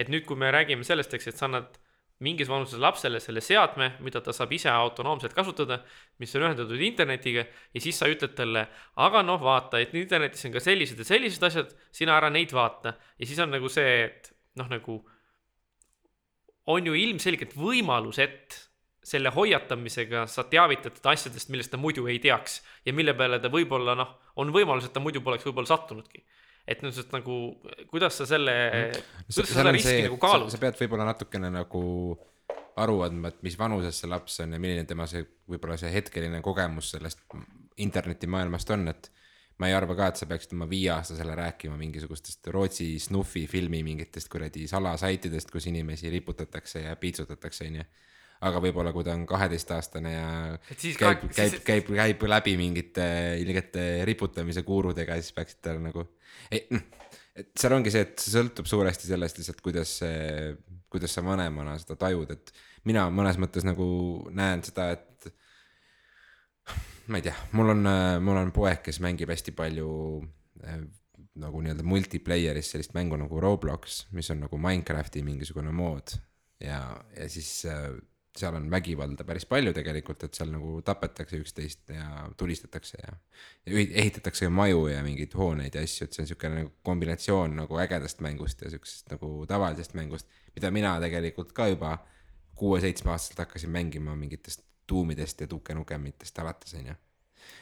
et 0.00 0.12
nüüd, 0.12 0.24
kui 0.28 0.40
me 0.40 0.52
räägime 0.52 0.84
sellest, 0.84 1.12
eks, 1.16 1.28
et 1.32 1.40
sa 1.40 1.48
annad 1.50 1.76
mingis 2.24 2.48
vanuses 2.50 2.80
lapsele 2.80 3.20
selle 3.22 3.42
seadme, 3.44 3.90
mida 4.04 4.22
ta 4.24 4.32
saab 4.34 4.52
ise 4.56 4.70
autonoomselt 4.72 5.34
kasutada, 5.36 5.80
mis 6.22 6.34
on 6.36 6.46
ühendatud 6.46 6.80
internetiga 6.80 7.44
ja 7.44 7.82
siis 7.82 7.98
sa 8.00 8.08
ütled 8.10 8.34
talle, 8.38 8.66
aga 9.04 9.22
noh, 9.26 9.40
vaata, 9.42 9.80
et 9.82 9.94
internetis 9.98 10.46
on 10.48 10.54
ka 10.56 10.62
sellised 10.64 11.00
ja 11.00 11.08
sellised 11.08 11.48
asjad, 11.48 11.74
sina 11.94 12.16
ära 12.18 12.30
neid 12.32 12.54
vaata. 12.56 12.96
ja 13.18 13.28
siis 13.28 13.40
on 13.44 13.52
nagu 13.54 13.70
see, 13.72 14.04
et 14.08 14.30
noh, 14.60 14.70
nagu 14.70 15.00
on 16.74 16.86
ju 16.88 16.94
ilmselgelt 16.96 17.52
võimalus, 17.58 18.20
et 18.24 18.60
selle 19.04 19.28
hoiatamisega 19.34 20.24
sa 20.30 20.46
teavitad 20.48 20.96
teda 20.96 21.12
asjadest, 21.12 21.50
millest 21.52 21.74
ta 21.74 21.80
muidu 21.80 22.06
ei 22.08 22.22
teaks 22.24 22.62
ja 22.86 22.94
mille 22.96 23.12
peale 23.18 23.36
ta 23.40 23.50
võib-olla 23.52 23.92
noh, 23.98 24.16
on 24.40 24.52
võimalus, 24.54 24.88
et 24.88 24.96
ta 24.96 25.02
muidu 25.04 25.20
poleks 25.24 25.44
võib-olla 25.44 25.68
sattunudki 25.68 26.24
et 26.66 26.84
nüüd 26.84 26.96
no, 26.96 27.08
nagu, 27.12 27.38
kuidas 27.90 28.20
sa 28.20 28.28
selle 28.28 28.54
mm., 28.68 29.02
kuidas 29.28 29.50
sa 29.50 29.60
seda 29.60 29.74
riski 29.74 29.90
see, 29.90 30.06
nagu 30.06 30.20
kaalud? 30.20 30.52
sa 30.52 30.60
pead 30.62 30.78
võib-olla 30.80 31.08
natukene 31.10 31.50
nagu 31.52 31.82
aru 32.80 33.02
andma, 33.06 33.30
et 33.30 33.42
mis 33.46 33.58
vanuses 33.58 34.00
see 34.00 34.10
laps 34.10 34.40
on 34.42 34.56
ja 34.56 34.62
milline 34.62 34.86
tema 34.88 35.06
see, 35.10 35.22
võib-olla 35.50 35.76
see 35.80 35.92
hetkeline 35.94 36.40
kogemus 36.44 36.94
sellest 36.96 37.22
internetimaailmast 37.84 38.72
on, 38.74 38.88
et 38.90 39.10
ma 39.60 39.68
ei 39.70 39.76
arva 39.76 39.94
ka, 39.98 40.08
et 40.10 40.18
sa 40.18 40.26
peaksid 40.30 40.56
oma 40.56 40.66
viieaastasele 40.70 41.36
rääkima 41.38 41.76
mingisugustest 41.78 42.48
Rootsi 42.54 42.88
snuffi 43.02 43.44
filmi 43.50 43.84
mingitest 43.86 44.30
kuradi 44.32 44.66
salasaitidest, 44.70 45.52
kus 45.54 45.68
inimesi 45.70 46.10
riputatakse 46.10 46.82
ja 46.88 46.96
piitsutatakse, 46.98 47.68
onju 47.70 47.86
aga 48.44 48.60
võib-olla 48.64 48.92
kui 48.94 49.06
ta 49.06 49.14
on 49.16 49.24
kaheteistaastane 49.28 50.12
ja 50.12 50.28
käib, 50.68 50.98
käib, 50.98 51.24
käib, 51.30 51.56
käib, 51.66 51.90
käib 51.96 52.26
läbi 52.28 52.56
mingite 52.60 53.06
ilgete 53.40 54.04
riputamise 54.08 54.64
kuurudega, 54.66 55.16
siis 55.20 55.36
peaksid 55.36 55.62
tal 55.64 55.80
nagu 55.84 56.04
noh, 56.04 56.86
et 57.34 57.50
seal 57.58 57.74
ongi 57.74 57.90
see, 57.90 58.04
et 58.06 58.16
see 58.20 58.36
sõltub 58.36 58.68
suuresti 58.70 59.10
sellest 59.10 59.40
lihtsalt, 59.40 59.64
kuidas 59.64 59.98
kuidas 60.94 61.16
sa 61.16 61.24
vanemana 61.26 61.74
seda 61.82 61.96
tajud, 61.98 62.30
et 62.30 62.52
mina 62.86 63.08
mõnes 63.10 63.38
mõttes 63.42 63.66
nagu 63.66 63.86
näen 64.30 64.62
seda, 64.62 64.92
et 64.94 65.30
ma 67.10 67.18
ei 67.18 67.26
tea, 67.26 67.34
mul 67.58 67.74
on, 67.74 67.88
mul 68.22 68.38
on 68.38 68.52
poeg, 68.54 68.84
kes 68.86 69.00
mängib 69.02 69.32
hästi 69.34 69.56
palju 69.58 69.88
eh, 70.62 70.84
nagu 71.42 71.62
nii-öelda 71.64 71.86
multiplayer'is 71.90 72.70
sellist 72.70 72.94
mängu 72.94 73.18
nagu 73.18 73.42
Roblox, 73.42 74.04
mis 74.14 74.30
on 74.30 74.44
nagu 74.46 74.60
Minecrafti 74.60 75.24
mingisugune 75.26 75.74
mood. 75.74 76.14
Ja, 76.62 76.78
ja 77.16 77.26
siis 77.28 77.50
äh, 77.66 77.90
seal 78.38 78.56
on 78.58 78.66
vägivalda 78.70 79.24
päris 79.26 79.46
palju 79.46 79.72
tegelikult, 79.76 80.24
et 80.26 80.34
seal 80.34 80.50
nagu 80.50 80.80
tapetakse 80.86 81.38
üksteist 81.38 81.92
ja 81.94 82.24
tulistatakse 82.36 82.98
ja, 82.98 83.14
ja 83.66 83.84
ehitatakse 83.84 84.48
maju 84.50 84.88
ja 84.90 85.04
mingeid 85.06 85.36
hooneid 85.38 85.78
ja 85.78 85.84
asju, 85.86 86.08
et 86.08 86.16
see 86.16 86.24
on 86.24 86.30
siukene 86.32 86.62
nagu 86.62 86.72
kombinatsioon 86.86 87.54
nagu 87.60 87.78
ägedast 87.84 88.24
mängust 88.26 88.64
ja 88.66 88.72
siuksest 88.72 89.14
nagu 89.14 89.30
tavalisest 89.50 89.94
mängust, 89.94 90.28
mida 90.56 90.70
mina 90.74 90.96
tegelikult 91.02 91.54
ka 91.54 91.68
juba 91.70 91.96
kuue-seitsmeaastaselt 92.58 93.38
hakkasin 93.44 93.70
mängima 93.70 94.16
mingitest 94.18 94.66
tuumidest 94.86 95.40
ja 95.40 95.50
Duke 95.50 95.74
Nukemitest 95.74 96.38
alates, 96.38 96.74
onju. 96.74 96.94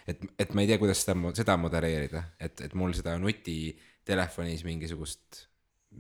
et, 0.08 0.24
et 0.38 0.54
ma 0.54 0.64
ei 0.64 0.72
tea, 0.72 0.78
kuidas 0.80 1.04
seda, 1.04 1.16
seda 1.36 1.56
modereerida, 1.60 2.24
et, 2.40 2.60
et 2.64 2.74
mul 2.74 2.94
seda 2.96 3.14
nutitelefonis 3.20 4.64
mingisugust, 4.64 5.46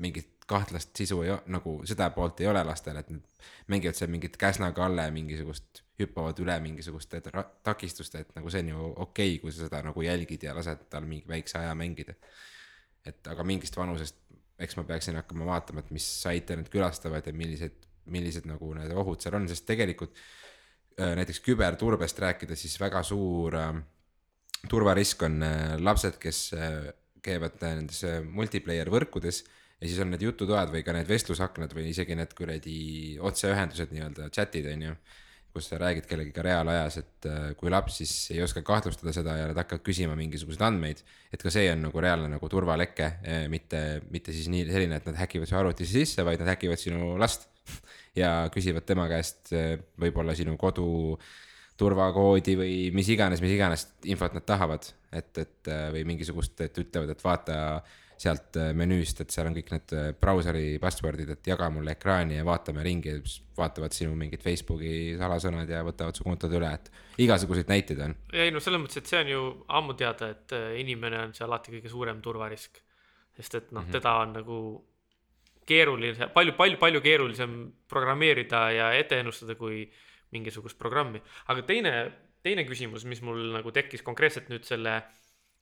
mingit 0.00 0.31
kahtlast 0.48 0.96
sisu 0.96 1.20
ei 1.22 1.34
nagu 1.52 1.76
seda 1.88 2.10
poolt 2.14 2.40
ei 2.42 2.48
ole 2.50 2.62
lastel, 2.66 2.98
et 3.00 3.10
nad 3.12 3.44
mängivad 3.72 3.98
seal 3.98 4.10
mingit 4.12 4.36
Käsna-Kalle 4.40 5.06
mingisugust, 5.14 5.82
hüppavad 6.00 6.38
üle 6.42 6.56
mingisuguste 6.64 7.22
takistuste, 7.62 8.24
et 8.24 8.34
nagu 8.36 8.50
see 8.50 8.64
on 8.64 8.72
ju 8.72 8.88
okei 8.90 9.04
okay,, 9.04 9.38
kui 9.42 9.54
sa 9.54 9.68
seda 9.68 9.82
nagu 9.86 10.02
jälgid 10.02 10.48
ja 10.48 10.56
lased 10.56 10.88
tal 10.90 11.06
mingi 11.06 11.28
väikse 11.28 11.60
aja 11.60 11.74
mängida. 11.78 12.14
et 13.06 13.26
aga 13.26 13.42
mingist 13.42 13.76
vanusest, 13.76 14.18
eks 14.62 14.76
ma 14.78 14.84
peaksin 14.86 15.16
hakkama 15.18 15.46
vaatama, 15.46 15.82
et 15.82 15.90
mis 15.90 16.04
saite 16.22 16.56
nad 16.56 16.68
külastavad 16.70 17.26
ja 17.26 17.32
millised, 17.34 17.74
millised 18.06 18.46
nagu 18.46 18.74
need 18.74 18.92
ohud 18.94 19.20
seal 19.22 19.34
on, 19.38 19.48
sest 19.50 19.66
tegelikult 19.66 20.18
Äh, 21.00 21.14
näiteks 21.16 21.40
küberturbest 21.40 22.18
rääkida, 22.20 22.56
siis 22.56 22.74
väga 22.80 23.00
suur 23.02 23.54
äh, 23.56 23.76
turvarisk 24.68 25.22
on 25.24 25.40
äh, 25.42 25.76
lapsed, 25.80 26.18
kes 26.20 26.50
käivad 27.22 27.56
nendes 27.62 28.02
multiplayer 28.28 28.90
võrkudes 28.92 29.40
ja 29.82 29.88
siis 29.90 29.98
on 30.02 30.12
need 30.14 30.22
jututoad 30.22 30.70
või 30.70 30.84
ka 30.86 30.94
need 30.94 31.10
vestlusaknad 31.10 31.74
või 31.74 31.88
isegi 31.90 32.14
need 32.18 32.32
kuradi 32.38 32.76
otseühendused 33.18 33.90
nii-öelda 33.90 34.30
chat'id 34.30 34.68
on 34.70 34.88
ju. 34.88 34.96
kus 35.52 35.66
sa 35.68 35.76
räägid 35.76 36.06
kellegiga 36.08 36.40
reaalajas, 36.46 36.94
et 37.02 37.26
kui 37.60 37.68
laps 37.68 37.98
siis 38.00 38.12
ei 38.32 38.38
oska 38.40 38.62
kahtlustada 38.64 39.12
seda 39.12 39.34
ja 39.36 39.50
nad 39.50 39.58
hakkavad 39.60 39.82
küsima 39.84 40.14
mingisuguseid 40.16 40.62
andmeid. 40.64 41.02
et 41.32 41.42
ka 41.42 41.50
see 41.52 41.66
on 41.72 41.82
nagu 41.88 42.00
reaalne 42.00 42.30
nagu 42.32 42.48
turvaleke, 42.48 43.10
mitte, 43.52 44.00
mitte 44.10 44.32
siis 44.32 44.48
nii 44.48 44.70
selline, 44.70 44.96
et 44.96 45.10
nad 45.10 45.18
häkivad 45.20 45.50
su 45.50 45.58
arvutisse 45.58 45.98
sisse, 45.98 46.24
vaid 46.24 46.40
nad 46.40 46.54
häkivad 46.54 46.80
sinu 46.80 47.18
last 47.20 47.50
ja 48.22 48.48
küsivad 48.54 48.86
tema 48.88 49.08
käest 49.12 49.52
eh, 49.52 49.76
võib-olla 50.00 50.32
sinu 50.38 50.56
kodu 50.56 51.18
turvakoodi 51.76 52.56
või 52.56 52.74
mis 52.94 53.10
iganes, 53.12 53.42
mis 53.42 53.52
iganes 53.52 53.88
infot 54.08 54.32
nad 54.32 54.46
tahavad. 54.46 54.88
et, 55.12 55.36
et 55.36 55.68
või 55.92 56.06
mingisugust, 56.08 56.60
et 56.64 56.78
ütlevad, 56.78 57.10
et 57.12 57.24
vaata 57.24 57.56
sealt 58.22 58.58
eh, 58.60 58.70
menüüst, 58.78 59.22
et 59.24 59.34
seal 59.34 59.48
on 59.50 59.56
kõik 59.56 59.72
need 59.74 59.94
brauseri 60.20 60.76
password'id, 60.82 61.32
et 61.34 61.50
jaga 61.52 61.68
mulle 61.74 61.96
ekraani 61.96 62.38
ja 62.38 62.46
vaatame 62.46 62.84
ringi, 62.86 63.16
vaatavad 63.58 63.94
sinu 63.96 64.14
mingid 64.18 64.44
Facebooki 64.44 65.16
salasõnad 65.20 65.70
ja 65.70 65.82
võtavad 65.86 66.18
su 66.18 66.26
kontod 66.26 66.54
üle, 66.54 66.70
et 66.70 66.88
igasuguseid 67.22 67.72
näiteid 67.72 68.06
on. 68.06 68.16
ei 68.32 68.54
no 68.54 68.62
selles 68.62 68.82
mõttes, 68.82 69.02
et 69.02 69.10
see 69.10 69.20
on 69.20 69.34
ju 69.34 69.42
ammu 69.80 69.98
teada, 69.98 70.30
et 70.36 70.56
inimene 70.80 71.26
on 71.26 71.36
see 71.36 71.44
alati 71.48 71.76
kõige 71.76 71.92
suurem 71.92 72.22
turvarisk. 72.24 72.80
sest 73.36 73.54
et 73.54 73.70
noh 73.72 73.80
mm 73.80 73.88
-hmm., 73.88 73.92
teda 73.92 74.16
on 74.22 74.32
nagu 74.32 74.56
keeruline, 75.66 76.28
palju, 76.34 76.54
palju, 76.58 76.78
palju 76.80 77.00
keerulisem 77.00 77.56
programmeerida 77.88 78.62
ja 78.74 78.90
ette 78.98 79.20
ennustada 79.22 79.54
kui 79.58 79.84
mingisugust 80.34 80.78
programmi. 80.78 81.22
aga 81.46 81.62
teine, 81.62 81.92
teine 82.42 82.64
küsimus, 82.68 83.04
mis 83.04 83.22
mul 83.22 83.52
nagu 83.56 83.72
tekkis 83.72 84.02
konkreetselt 84.02 84.48
nüüd 84.50 84.66
selle 84.66 85.00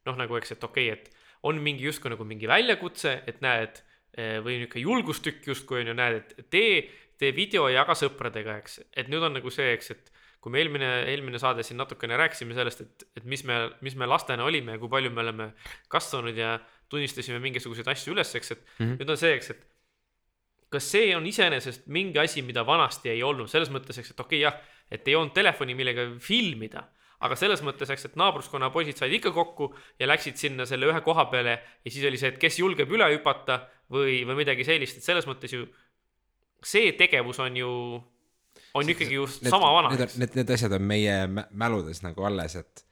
noh, 0.07 0.17
nagu 0.17 0.39
eks, 0.39 0.57
et 0.57 0.65
okei 0.65 0.91
okay,, 0.91 0.99
et 0.99 1.20
on 1.49 1.61
mingi 1.63 1.87
justkui 1.89 2.13
nagu 2.13 2.27
mingi 2.29 2.49
väljakutse, 2.51 3.21
et 3.31 3.41
näed, 3.45 3.83
eh, 4.17 4.39
või 4.45 4.61
niisugune 4.61 4.85
julgustükk 4.85 5.47
justkui 5.53 5.83
on 5.83 5.93
ju, 5.93 5.97
näed, 5.97 6.19
et 6.21 6.51
tee, 6.53 6.83
tee 7.21 7.33
video 7.37 7.69
ja 7.69 7.81
jaga 7.81 7.97
sõpradega, 7.99 8.59
eks, 8.61 8.81
et 8.97 9.09
nüüd 9.13 9.25
on 9.25 9.39
nagu 9.39 9.53
see, 9.55 9.73
eks, 9.77 9.91
et 9.97 10.13
kui 10.41 10.53
me 10.53 10.61
eelmine, 10.63 10.91
eelmine 11.13 11.41
saade 11.41 11.65
siin 11.67 11.77
natukene 11.81 12.17
rääkisime 12.17 12.57
sellest, 12.57 12.85
et, 12.85 13.09
et 13.21 13.27
mis 13.29 13.43
me, 13.45 13.59
mis 13.85 13.97
me 13.97 14.09
lastena 14.09 14.47
olime 14.49 14.77
ja 14.77 14.81
kui 14.81 14.89
palju 14.93 15.13
me 15.13 15.21
oleme 15.25 15.51
kasvanud 15.93 16.37
ja 16.37 16.55
tunnistasime 16.91 17.41
mingisuguseid 17.45 17.89
asju 17.93 18.15
üles, 18.15 18.33
eks, 18.39 18.55
et 18.57 18.63
mm 18.63 18.87
-hmm. 18.87 18.97
nüüd 19.01 19.13
on 19.13 19.21
see, 19.21 19.35
eks, 19.37 19.51
et 19.51 19.67
kas 20.71 20.87
see 20.93 21.11
on 21.17 21.27
iseenesest 21.27 21.89
mingi 21.91 22.19
asi, 22.23 22.43
mida 22.47 22.65
vanasti 22.67 23.11
ei 23.13 23.23
olnud, 23.27 23.51
selles 23.51 23.71
mõttes, 23.75 23.99
eks, 23.99 24.15
et 24.15 24.21
okei 24.21 24.39
okay, 24.39 24.47
jah, 24.47 24.57
et 24.91 25.09
ei 25.09 25.17
olnud 25.19 25.35
telefoni, 25.35 25.75
millega 25.75 26.07
filmida, 26.23 26.87
aga 27.21 27.37
selles 27.37 27.63
mõttes, 27.67 27.91
eks, 27.93 28.09
et 28.11 28.19
naabruskonna 28.21 28.71
poisid 28.75 29.01
said 29.01 29.13
ikka 29.17 29.33
kokku 29.37 29.71
ja 30.01 30.09
läksid 30.09 30.41
sinna 30.41 30.67
selle 30.69 30.89
ühe 30.91 31.01
koha 31.05 31.27
peale 31.33 31.59
ja 31.59 31.91
siis 31.91 32.05
oli 32.09 32.21
see, 32.21 32.33
et 32.35 32.41
kes 32.41 32.61
julgeb 32.63 32.91
üle 32.93 33.09
hüpata 33.15 33.63
või, 33.93 34.23
või 34.29 34.41
midagi 34.43 34.65
sellist, 34.69 35.01
et 35.01 35.07
selles 35.07 35.29
mõttes 35.29 35.53
ju 35.57 35.67
see 36.65 36.93
tegevus 36.97 37.41
on 37.45 37.57
ju, 37.57 37.73
on 38.77 38.95
ikkagi 38.95 39.17
ju 39.17 39.27
need, 39.41 39.53
sama 39.53 39.73
vana. 39.77 39.93
Need, 39.97 40.17
need, 40.21 40.39
need 40.41 40.55
asjad 40.57 40.77
on 40.77 40.87
meie 40.89 41.17
mäludes 41.51 42.03
nagu 42.05 42.25
alles, 42.29 42.57
et 42.61 42.87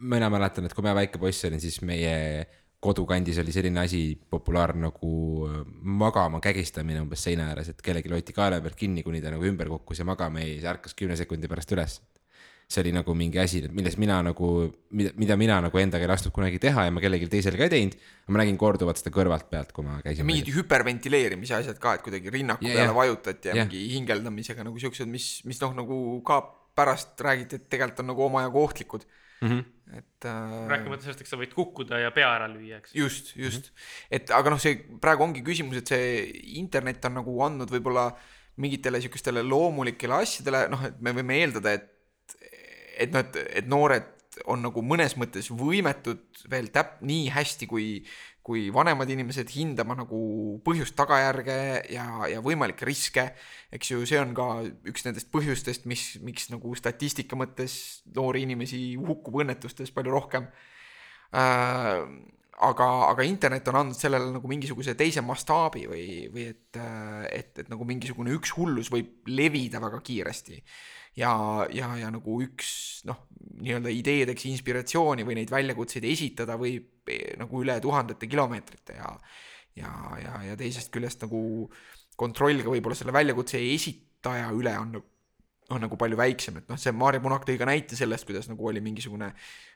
mina 0.00 0.30
mäletan, 0.32 0.64
et 0.64 0.74
kui 0.74 0.84
ma 0.84 0.94
väike 0.96 1.20
poiss 1.20 1.44
olin, 1.48 1.60
siis 1.60 1.80
meie 1.86 2.14
kodukandis 2.80 3.38
oli 3.42 3.52
selline 3.52 3.82
asi 3.82 4.02
populaarne 4.30 4.86
nagu 4.86 5.10
äh, 5.44 5.58
magama 6.00 6.40
kägistamine 6.40 7.02
umbes 7.02 7.26
seina 7.26 7.50
ääres, 7.50 7.68
et 7.72 7.82
kellelgi 7.84 8.12
hoiti 8.12 8.36
kaela 8.36 8.60
pealt 8.64 8.78
kinni, 8.80 9.04
kuni 9.04 9.20
ta 9.20 9.32
nagu 9.34 9.44
ümber 9.44 9.68
kukkus 9.68 10.00
ja 10.00 10.06
magama 10.08 10.40
jäi, 10.40 10.54
siis 10.56 10.68
ärkas 10.72 10.96
kümne 10.96 11.18
sekundi 11.20 11.50
pärast 11.50 11.76
üles. 11.76 11.98
See 12.70 12.84
oli 12.84 12.92
nagu 12.94 13.14
mingi 13.18 13.40
asi, 13.42 13.64
milles 13.74 13.96
mina 13.98 14.20
nagu, 14.22 14.48
mida, 14.94 15.36
mina 15.40 15.56
nagu 15.64 15.80
endaga 15.80 16.06
ei 16.06 16.10
lastud 16.12 16.34
kunagi 16.34 16.60
teha 16.62 16.84
ja 16.86 16.94
ma 16.94 17.02
kellelgi 17.02 17.26
teisel 17.32 17.56
ka 17.58 17.66
ei 17.66 17.72
teinud. 17.72 17.96
ma 18.30 18.42
nägin 18.44 18.58
korduvalt 18.60 19.00
seda 19.00 19.10
kõrvalt 19.14 19.48
pealt, 19.50 19.72
kui 19.74 19.86
ma 19.86 19.98
käisin. 20.04 20.28
mingid 20.28 20.52
hüperventileerimise 20.54 21.56
asjad 21.58 21.80
ka, 21.82 21.96
et 21.98 22.06
kuidagi 22.06 22.30
rinnaku 22.30 22.68
yeah, 22.68 22.78
peale 22.78 22.86
yeah. 22.92 22.98
vajutati 23.00 23.50
ja 23.50 23.56
yeah. 23.56 23.66
mingi 23.66 23.82
hingeldamisega 23.96 24.66
nagu 24.66 24.78
siuksed, 24.78 25.10
mis, 25.10 25.32
mis 25.50 25.58
noh, 25.64 25.74
nagu 25.82 25.98
ka 26.26 26.38
pärast 26.78 27.18
räägiti, 27.26 27.58
et 27.58 27.66
tegelikult 27.72 28.04
on 28.04 28.12
nagu 28.12 28.26
omajagu 28.28 28.62
ohtlikud 28.62 29.06
mm. 29.40 29.48
-hmm. 29.48 29.98
et 29.98 30.24
äh,. 30.24 30.68
rääkimata 30.70 31.02
sellest, 31.02 31.20
eks 31.24 31.34
sa 31.34 31.38
võid 31.40 31.54
kukkuda 31.54 31.98
ja 31.98 32.10
pea 32.14 32.30
ära 32.38 32.48
lüüa, 32.50 32.78
eks. 32.78 32.94
just, 32.94 33.36
just 33.36 33.70
mm, 33.70 33.74
-hmm. 33.74 34.16
et 34.18 34.30
aga 34.30 34.54
noh, 34.54 34.60
see 34.62 34.78
praegu 35.00 35.26
ongi 35.26 35.42
küsimus, 35.42 35.82
et 35.82 35.90
see 35.90 36.28
internet 36.62 37.04
on 37.10 37.18
nagu 37.18 37.34
andnud 37.46 37.72
võib-olla 37.74 38.12
mingitele 38.60 39.00
sihukestele 39.00 39.42
loomulikele 39.42 40.20
asjadele, 40.22 40.68
noh, 40.70 40.84
et 40.84 41.00
me 41.00 41.14
võime 41.16 41.38
eeldada, 41.40 41.72
et, 41.78 41.88
et 43.00 43.14
et, 43.16 43.38
et 43.62 43.70
noored 43.70 44.16
on 44.46 44.62
nagu 44.62 44.82
mõnes 44.86 45.16
mõttes 45.18 45.50
võimetud 45.50 46.44
veel 46.50 46.70
täp-, 46.72 47.00
nii 47.02 47.30
hästi 47.34 47.68
kui 47.70 47.88
kui 48.50 48.70
vanemad 48.72 49.10
inimesed 49.12 49.50
hindama 49.52 49.94
nagu 49.98 50.18
põhjust-tagajärge 50.64 51.56
ja, 51.92 52.06
ja 52.32 52.40
võimalikke 52.42 52.88
riske, 52.88 53.26
eks 53.70 53.92
ju, 53.92 54.00
see 54.08 54.18
on 54.18 54.32
ka 54.34 54.46
üks 54.90 55.04
nendest 55.06 55.28
põhjustest, 55.30 55.84
mis, 55.90 56.16
miks 56.24 56.48
nagu 56.50 56.72
statistika 56.78 57.38
mõttes 57.38 58.00
noori 58.16 58.46
inimesi 58.46 58.80
hukkub 58.98 59.42
õnnetustes 59.44 59.92
palju 59.94 60.16
rohkem 60.16 60.48
äh,. 61.36 62.06
Aga, 62.66 62.86
aga 63.08 63.26
internet 63.26 63.68
on 63.72 63.80
andnud 63.80 63.98
sellele 63.98 64.30
nagu 64.34 64.50
mingisuguse 64.50 64.94
teise 64.98 65.22
mastaabi 65.24 65.86
või, 65.90 66.06
või 66.32 66.46
et, 66.52 66.80
et, 67.30 67.52
et 67.62 67.68
nagu 67.72 67.86
mingisugune 67.88 68.34
üks 68.36 68.54
hullus 68.58 68.90
võib 68.92 69.28
levida 69.32 69.80
väga 69.82 70.00
kiiresti. 70.04 70.60
Ja, 71.18 71.32
ja, 71.74 71.88
ja 71.98 72.10
nagu 72.14 72.36
üks 72.44 73.02
noh, 73.08 73.24
nii-öelda 73.60 73.90
ideedeks 73.90 74.46
inspiratsiooni 74.46 75.24
või 75.26 75.40
neid 75.40 75.50
väljakutseid 75.50 76.06
esitada 76.06 76.54
võib 76.60 77.10
eh, 77.10 77.32
nagu 77.40 77.64
üle 77.64 77.80
tuhandete 77.82 78.28
kilomeetrite 78.30 78.98
ja 79.00 79.14
ja, 79.78 79.90
ja, 80.22 80.34
ja 80.50 80.56
teisest 80.58 80.90
küljest 80.94 81.22
nagu 81.24 81.40
kontroll 82.20 82.62
ka 82.64 82.72
võib-olla 82.72 82.98
selle 82.98 83.14
väljakutse 83.14 83.60
esitaja 83.74 84.50
üle 84.56 84.74
on 84.78 84.96
on 85.70 85.84
nagu 85.84 85.96
palju 85.98 86.18
väiksem, 86.18 86.60
et 86.60 86.70
noh, 86.70 86.78
see 86.80 86.92
Maarja 86.96 87.22
Punak 87.22 87.44
tõi 87.46 87.58
ka 87.60 87.66
näite 87.68 87.98
sellest, 87.98 88.26
kuidas 88.28 88.48
nagu 88.50 88.66
oli 88.66 88.82
mingisugune 88.82 89.28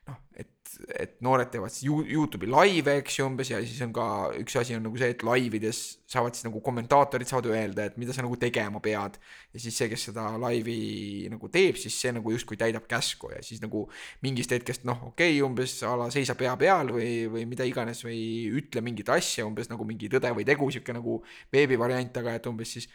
noh, 0.09 0.17
et, 0.37 0.73
et 1.01 1.15
noored 1.25 1.49
teevad 1.53 1.73
siis 1.73 1.87
Youtube'i 1.87 2.49
laive, 2.51 2.97
eks 3.01 3.19
ju, 3.21 3.27
umbes 3.29 3.53
ja 3.53 3.61
siis 3.63 3.79
on 3.87 3.93
ka 3.95 4.07
üks 4.41 4.57
asi 4.61 4.77
on 4.77 4.83
nagu 4.85 4.99
see, 5.01 5.13
et 5.15 5.25
laivides 5.27 5.81
saavad 6.11 6.37
siis 6.37 6.47
nagu 6.49 6.61
kommentaatorid 6.65 7.31
saavad 7.31 7.49
öelda, 7.53 7.87
et 7.89 7.99
mida 8.01 8.17
sa 8.17 8.25
nagu 8.25 8.37
tegema 8.41 8.83
pead. 8.85 9.19
ja 9.55 9.63
siis 9.63 9.79
see, 9.79 9.89
kes 9.93 10.09
seda 10.11 10.27
laivi 10.41 11.29
nagu 11.33 11.51
teeb, 11.53 11.79
siis 11.81 11.97
see 12.03 12.13
nagu 12.17 12.35
justkui 12.35 12.59
täidab 12.61 12.89
käsku 12.91 13.31
ja 13.33 13.43
siis 13.47 13.63
nagu 13.65 13.87
mingist 14.27 14.53
hetkest 14.55 14.89
noh, 14.89 15.09
okei 15.13 15.37
okay,, 15.39 15.43
umbes 15.47 15.79
a 15.87 15.95
la 16.01 16.11
seisa 16.15 16.37
pea 16.39 16.57
peal 16.61 16.91
või, 16.97 17.11
või 17.31 17.47
mida 17.51 17.67
iganes 17.69 18.05
või 18.07 18.21
ütle 18.61 18.85
mingit 18.85 19.15
asja, 19.15 19.47
umbes 19.47 19.71
nagu 19.73 19.87
mingi 19.89 20.11
tõde 20.13 20.35
või 20.37 20.47
tegu, 20.49 20.69
sihuke 20.75 20.97
nagu 20.97 21.21
veebivariant, 21.55 22.23
aga 22.23 22.41
et 22.41 22.51
umbes 22.51 22.77
siis 22.79 22.91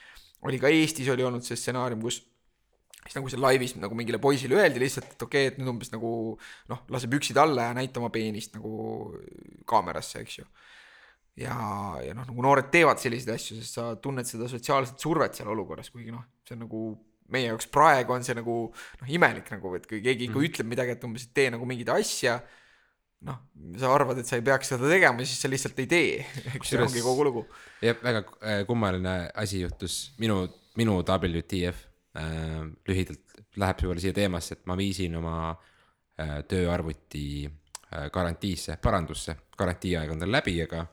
oli 0.47 0.59
ka 0.59 0.71
Eestis 0.71 1.09
oli 1.11 1.25
olnud 1.25 1.43
see 1.43 1.57
stsenaarium, 1.59 2.03
kus 2.03 2.21
siis 3.05 3.17
nagu 3.17 3.31
seal 3.31 3.43
laivis 3.43 3.75
nagu 3.79 3.97
mingile 3.97 4.19
poisile 4.21 4.59
öeldi 4.59 4.81
lihtsalt, 4.83 5.13
et 5.15 5.25
okei 5.25 5.47
okay,, 5.47 5.53
et 5.53 5.59
nüüd 5.61 5.71
umbes 5.73 5.91
nagu 5.93 6.11
noh, 6.71 6.83
lase 6.93 7.09
püksid 7.11 7.39
alla 7.41 7.69
ja 7.69 7.77
näita 7.77 8.01
oma 8.01 8.11
peenist 8.13 8.57
nagu 8.57 9.13
kaamerasse, 9.69 10.23
eks 10.25 10.39
ju. 10.41 10.47
ja, 11.39 11.57
ja 12.03 12.15
noh, 12.17 12.27
nagu 12.29 12.45
noored 12.45 12.71
teevad 12.73 13.01
selliseid 13.01 13.35
asju, 13.35 13.59
sest 13.59 13.79
sa 13.79 13.91
tunned 14.03 14.27
seda 14.29 14.49
sotsiaalset 14.51 14.99
survet 15.01 15.39
seal 15.39 15.51
olukorras, 15.55 15.91
kuigi 15.93 16.13
noh, 16.13 16.25
see 16.47 16.57
on 16.57 16.65
nagu 16.67 16.83
meie 17.29 17.51
jaoks 17.51 17.69
praegu 17.71 18.15
on 18.15 18.25
see 18.25 18.35
nagu 18.37 18.61
noh, 18.73 19.09
imelik 19.09 19.51
nagu, 19.53 19.75
et 19.77 19.85
kui 19.89 20.01
keegi 20.05 20.27
ikka 20.27 20.39
mm. 20.39 20.47
ütleb 20.49 20.71
midagi, 20.75 20.95
et 20.97 21.05
umbes, 21.07 21.27
et 21.27 21.35
tee 21.37 21.51
nagu 21.53 21.67
mingit 21.69 21.91
asja 21.93 22.39
noh, 23.27 23.41
sa 23.79 23.91
arvad, 23.93 24.21
et 24.21 24.29
sa 24.29 24.37
ei 24.39 24.45
peaks 24.45 24.71
seda 24.73 24.89
tegema, 24.89 25.25
siis 25.27 25.41
sa 25.43 25.51
lihtsalt 25.51 25.79
ei 25.83 25.89
tee. 25.91 26.23
see 26.67 26.79
ongi 26.79 27.03
kogu 27.03 27.25
lugu. 27.27 27.45
jah, 27.83 27.97
väga 28.03 28.23
äh, 28.39 28.63
kummaline 28.67 29.15
asi 29.35 29.63
juhtus 29.63 30.01
minu, 30.21 30.45
minu 30.79 31.01
WTF 31.03 31.88
lühidalt 32.17 33.41
läheb 33.61 33.81
võib-olla 33.83 34.03
siia 34.03 34.15
teemasse, 34.17 34.57
et 34.57 34.69
ma 34.69 34.77
viisin 34.79 35.15
oma 35.19 35.35
äh, 35.51 36.39
tööarvuti 36.49 37.25
äh, 37.45 38.07
garantiisse, 38.13 38.77
parandusse, 38.81 39.35
garantiiaeg 39.57 40.13
on 40.13 40.23
tal 40.23 40.33
läbi, 40.33 40.55
aga 40.65 40.85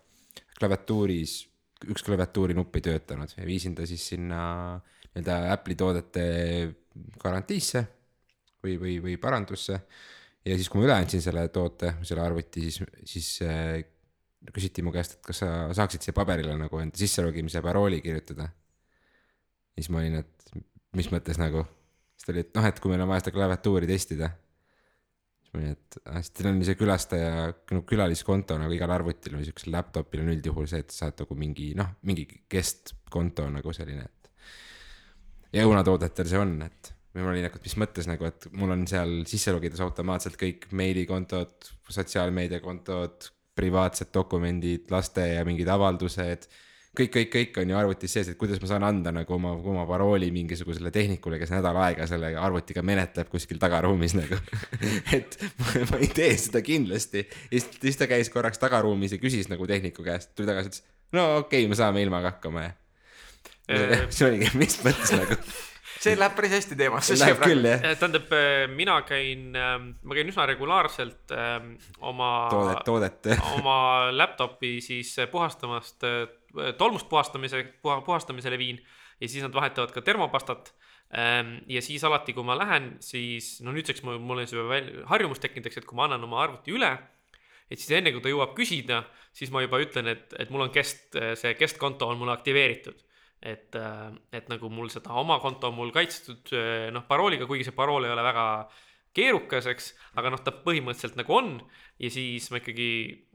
klaviatuuris 0.56 1.38
üks 1.92 2.04
klaviatuuri 2.06 2.56
nupp 2.56 2.76
ei 2.78 2.84
töötanud 2.84 3.32
ja 3.36 3.46
viisin 3.48 3.74
ta 3.76 3.84
siis 3.88 4.04
sinna 4.12 4.40
nii-öelda 4.76 5.52
Apple'i 5.52 5.76
toodete 5.76 6.22
garantiisse 7.20 7.82
või, 8.64 8.76
või, 8.80 8.94
või 9.04 9.16
parandusse. 9.20 9.80
ja 10.44 10.56
siis, 10.56 10.70
kui 10.72 10.80
ma 10.80 10.88
üle 10.88 10.96
andsin 10.96 11.24
selle 11.24 11.46
toote, 11.52 11.96
selle 12.06 12.24
arvuti, 12.24 12.68
siis, 12.70 12.80
siis 13.08 13.28
äh, 13.44 13.82
küsiti 14.52 14.84
mu 14.84 14.92
käest, 14.94 15.18
et 15.18 15.26
kas 15.26 15.42
sa 15.42 15.50
saaksid 15.76 16.04
siia 16.04 16.16
paberile 16.16 16.56
nagu 16.58 16.80
enda 16.80 16.98
sisselogimise 16.98 17.62
parooli 17.64 18.00
kirjutada. 18.04 18.48
siis 19.76 19.90
ma 19.92 20.00
olin, 20.00 20.22
et 20.22 20.75
mis 20.96 21.10
mõttes 21.12 21.38
nagu, 21.40 21.62
siis 22.16 22.26
ta 22.26 22.34
oli, 22.34 22.42
et 22.46 22.56
noh, 22.56 22.66
et 22.68 22.82
kui 22.82 22.92
meil 22.92 23.04
on 23.04 23.12
vaja 23.12 23.24
seda 23.24 23.36
klaviatuuri 23.36 23.88
testida. 23.90 24.30
siis 25.40 25.52
ma 25.52 25.60
olin, 25.60 25.76
et 25.76 25.98
ah, 26.04 26.18
siis 26.20 26.34
teil 26.34 26.50
on 26.50 26.60
see 26.68 26.78
külastaja 26.80 27.30
nagu 27.52 27.84
külaliskonto 27.88 28.58
nagu 28.60 28.76
igal 28.76 28.96
arvutil 28.96 29.38
või 29.38 29.46
siuksel 29.48 29.74
laptop'il 29.76 30.24
on 30.24 30.34
üldjuhul 30.34 30.68
see, 30.70 30.82
et 30.84 30.94
sa 30.94 31.06
saad 31.06 31.24
nagu 31.24 31.38
mingi 31.38 31.70
noh, 31.78 31.94
mingi 32.08 32.26
kestkonto 32.48 33.48
nagu 33.52 33.76
selline, 33.76 34.08
et. 34.08 34.30
ja 35.56 35.68
õunatoodetel 35.68 36.30
see 36.32 36.42
on, 36.42 36.58
et 36.66 36.92
ma 37.16 37.30
olin 37.32 37.46
nagu, 37.46 37.56
et 37.56 37.64
mis 37.64 37.78
mõttes 37.80 38.08
nagu, 38.08 38.26
et 38.28 38.46
mul 38.56 38.74
on 38.74 38.84
seal 38.88 39.22
sisse 39.28 39.54
logides 39.54 39.80
automaatselt 39.84 40.36
kõik 40.40 40.68
meilikontod, 40.76 41.70
sotsiaalmeediakontod, 41.92 43.30
privaatsed 43.56 44.12
dokumendid, 44.12 44.90
laste 44.92 45.24
ja 45.30 45.44
mingid 45.48 45.68
avaldused. 45.72 46.48
kõik, 46.96 47.12
kõik, 47.18 47.30
kõik 47.34 47.60
on 47.62 47.72
ju 47.72 47.78
arvutis 47.78 48.16
sees, 48.16 48.32
et 48.32 48.40
kuidas 48.40 48.60
ma 48.62 48.70
saan 48.70 48.86
anda 48.88 49.12
nagu 49.14 49.36
oma, 49.36 49.54
oma 49.56 49.86
parooli 49.88 50.32
mingisugusele 50.34 50.92
tehnikule, 50.94 51.38
kes 51.42 51.54
nädal 51.54 51.78
aega 51.84 52.08
selle 52.10 52.32
arvutiga 52.40 52.84
menetleb 52.86 53.30
kuskil 53.32 53.60
tagaruumis 53.62 54.16
nagu. 54.18 54.40
et 55.16 55.38
ma, 55.60 55.72
ma 55.92 56.02
ei 56.02 56.10
tee 56.10 56.34
seda 56.40 56.64
kindlasti. 56.64 57.26
ja 57.50 57.56
siis, 57.56 57.70
siis 57.82 58.00
ta 58.00 58.10
käis 58.10 58.32
korraks 58.32 58.62
tagaruumis 58.62 59.16
ja 59.16 59.22
küsis 59.22 59.50
nagu 59.52 59.68
tehniku 59.68 60.04
käest, 60.06 60.34
tuli 60.34 60.48
tagasi, 60.48 60.72
ütles 60.72 60.84
no 61.12 61.36
okei 61.36 61.62
okay,, 61.62 61.70
me 61.70 61.78
saame 61.78 62.02
ilmaga 62.02 62.34
hakkama 62.34 62.66
ja. 62.66 62.74
siis 64.08 64.22
oligi, 64.26 64.50
mis 64.58 64.78
mõttes 64.84 65.12
nagu, 65.14 65.38
see 66.02 66.16
läheb 66.18 66.34
päris 66.38 66.56
hästi 66.56 66.78
teemasse. 66.78 67.18
läheb 67.20 67.42
küll 67.42 67.68
jah. 67.68 67.84
tähendab, 68.00 68.32
mina 68.74 68.98
käin, 69.08 69.52
ma 69.54 70.18
käin 70.18 70.32
üsna 70.32 70.48
regulaarselt 70.50 71.34
ähm, 71.36 71.74
oma 71.98 72.30
toodet, 72.52 72.82
toodet. 72.88 73.30
oma 73.58 73.78
laptop'i 74.14 74.76
siis 74.84 75.14
puhastamast, 75.32 76.06
tolmust 76.78 77.08
puhastamise, 77.08 77.62
puha, 77.82 78.00
puhastamisele 78.06 78.58
viin 78.58 78.80
ja 79.20 79.28
siis 79.28 79.44
nad 79.44 79.54
vahetavad 79.54 79.92
ka 79.94 80.02
termopastat. 80.02 80.74
ja 81.66 81.82
siis 81.82 82.04
alati, 82.04 82.32
kui 82.34 82.42
ma 82.42 82.56
lähen, 82.58 82.96
siis 83.00 83.60
no 83.62 83.70
nüüdseks 83.72 84.02
mul, 84.02 84.18
mul 84.18 84.42
on 84.42 84.48
see 84.50 84.80
harjumus 85.06 85.38
tekkinud, 85.38 85.68
eks, 85.68 85.78
et 85.78 85.86
kui 85.86 85.94
ma 85.94 86.08
annan 86.08 86.24
oma 86.26 86.40
arvuti 86.42 86.74
üle, 86.74 86.88
et 87.70 87.78
siis 87.78 87.92
enne 87.94 88.10
kui 88.10 88.24
ta 88.24 88.32
jõuab 88.32 88.56
küsida, 88.56 89.04
siis 89.32 89.52
ma 89.54 89.62
juba 89.62 89.78
ütlen, 89.78 90.10
et, 90.10 90.34
et 90.34 90.50
mul 90.50 90.66
on 90.66 90.72
kest, 90.74 91.14
see 91.14 91.54
kestkonto 91.54 92.08
on 92.10 92.18
mul 92.18 92.34
aktiveeritud. 92.34 93.04
et, 93.46 93.76
et 94.32 94.48
nagu 94.50 94.68
mul 94.72 94.88
seda 94.90 95.14
oma 95.20 95.36
konto 95.38 95.68
on 95.68 95.76
mul 95.76 95.92
kaitstud 95.94 96.50
noh, 96.90 97.04
parooliga, 97.06 97.46
kuigi 97.46 97.68
see 97.68 97.76
parool 97.76 98.08
ei 98.08 98.10
ole 98.10 98.24
väga 98.24 98.44
keerukas, 99.16 99.68
eks, 99.72 99.92
aga 100.20 100.32
noh, 100.34 100.42
ta 100.44 100.52
põhimõtteliselt 100.64 101.16
nagu 101.18 101.36
on. 101.36 101.54
Ja 102.02 102.10
siis 102.12 102.50
ma 102.52 102.60
ikkagi 102.60 102.88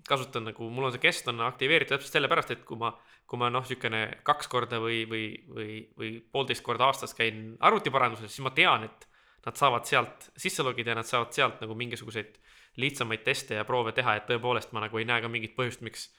kasutan 0.08 0.46
nagu, 0.50 0.70
mul 0.74 0.90
on 0.90 0.94
see 0.96 1.04
kest 1.04 1.30
on 1.32 1.42
aktiveeritud 1.46 1.96
täpselt 1.96 2.18
sellepärast, 2.18 2.54
et 2.56 2.64
kui 2.68 2.80
ma, 2.80 2.92
kui 3.30 3.42
ma 3.42 3.50
noh, 3.54 3.66
niisugune 3.66 4.04
kaks 4.28 4.50
korda 4.52 4.82
või, 4.84 5.04
või, 5.10 5.26
või, 5.50 5.78
või 5.98 6.12
poolteist 6.34 6.66
korda 6.66 6.90
aastas 6.90 7.16
käin 7.18 7.56
arvutiparanduses, 7.64 8.34
siis 8.34 8.46
ma 8.46 8.54
tean, 8.56 8.88
et 8.90 9.08
nad 9.46 9.58
saavad 9.58 9.88
sealt 9.90 10.30
sisse 10.38 10.64
logida 10.66 10.94
ja 10.94 11.00
nad 11.00 11.10
saavad 11.10 11.34
sealt 11.34 11.62
nagu 11.64 11.76
mingisuguseid 11.78 12.38
lihtsamaid 12.82 13.24
teste 13.26 13.58
ja 13.58 13.68
proove 13.68 13.94
teha, 13.96 14.16
et 14.18 14.28
tõepoolest 14.30 14.74
ma 14.76 14.86
nagu 14.86 15.00
ei 15.00 15.08
näe 15.08 15.22
ka 15.24 15.30
mingit 15.32 15.56
põhjust, 15.58 15.82
miks, 15.86 16.10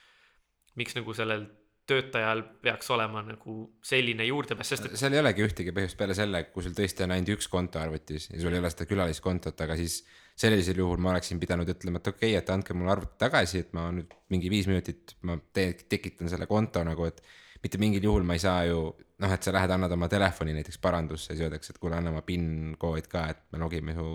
miks 0.79 0.97
nagu 0.97 1.15
sellel 1.17 1.47
töötajal 1.89 2.41
peaks 2.63 2.89
olema 2.95 3.21
nagu 3.25 3.55
selline 3.83 4.25
juurdepääs, 4.27 4.69
sest 4.73 4.87
et 4.87 4.99
seal 4.99 5.15
ei 5.17 5.19
olegi 5.19 5.43
ühtegi 5.43 5.73
põhjust 5.75 5.97
peale 5.99 6.15
selle, 6.15 6.45
kui 6.53 6.63
sul 6.63 6.75
tõesti 6.77 7.03
on 7.05 7.13
ainult 7.15 7.33
üks 7.35 7.49
konto 7.51 7.81
arvutis 7.81 8.29
ja 8.31 8.39
sul 8.39 8.55
ei 8.55 8.61
ole 8.63 8.71
seda 8.71 8.87
külaliskontot, 8.87 9.63
aga 9.65 9.75
siis 9.79 9.99
sellisel 10.39 10.79
juhul 10.79 11.01
ma 11.03 11.11
oleksin 11.11 11.41
pidanud 11.41 11.69
ütlema, 11.69 11.99
et 11.99 12.09
okei 12.13 12.31
okay,, 12.31 12.39
et 12.39 12.51
andke 12.53 12.75
mulle 12.77 12.95
arvuti 12.95 13.19
tagasi, 13.25 13.65
et 13.65 13.75
ma 13.75 13.89
nüüd 13.93 14.15
mingi 14.33 14.51
viis 14.53 14.69
minutit, 14.71 15.17
ma 15.27 15.37
te 15.53 15.73
tekitan 15.91 16.31
selle 16.31 16.47
konto 16.49 16.85
nagu, 16.87 17.09
et 17.09 17.19
mitte 17.63 17.79
mingil 17.81 18.07
juhul 18.07 18.25
ma 18.27 18.39
ei 18.39 18.43
saa 18.43 18.63
ju 18.69 18.79
noh, 19.23 19.35
et 19.35 19.43
sa 19.43 19.53
lähed, 19.55 19.75
annad 19.75 19.91
oma 19.95 20.09
telefoni 20.11 20.55
näiteks 20.55 20.79
parandusse, 20.83 21.33
siis 21.33 21.43
öeldakse, 21.43 21.75
et 21.75 21.83
kuule, 21.83 21.99
anna 21.99 22.15
oma 22.15 22.23
PIN 22.25 22.77
kood 22.79 23.11
ka, 23.11 23.27
et 23.35 23.43
me 23.51 23.61
logime 23.61 23.95
su 23.97 24.07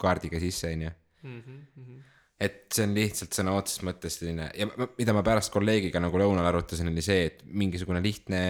kaardiga 0.00 0.40
sisse, 0.40 0.72
onju 0.72 0.92
mm. 1.28 2.04
Et 2.40 2.66
see 2.74 2.84
on 2.84 2.92
lihtsalt 2.96 3.36
sõna 3.36 3.54
otseses 3.56 3.84
mõttes 3.86 4.18
selline 4.18 4.50
ja 4.58 4.68
mida 4.68 5.14
ma 5.16 5.22
pärast 5.24 5.52
kolleegiga 5.54 6.02
nagu 6.04 6.20
lõunal 6.20 6.46
arutasin, 6.50 6.90
oli 6.92 7.04
see, 7.04 7.30
et 7.30 7.40
mingisugune 7.48 8.02
lihtne 8.04 8.42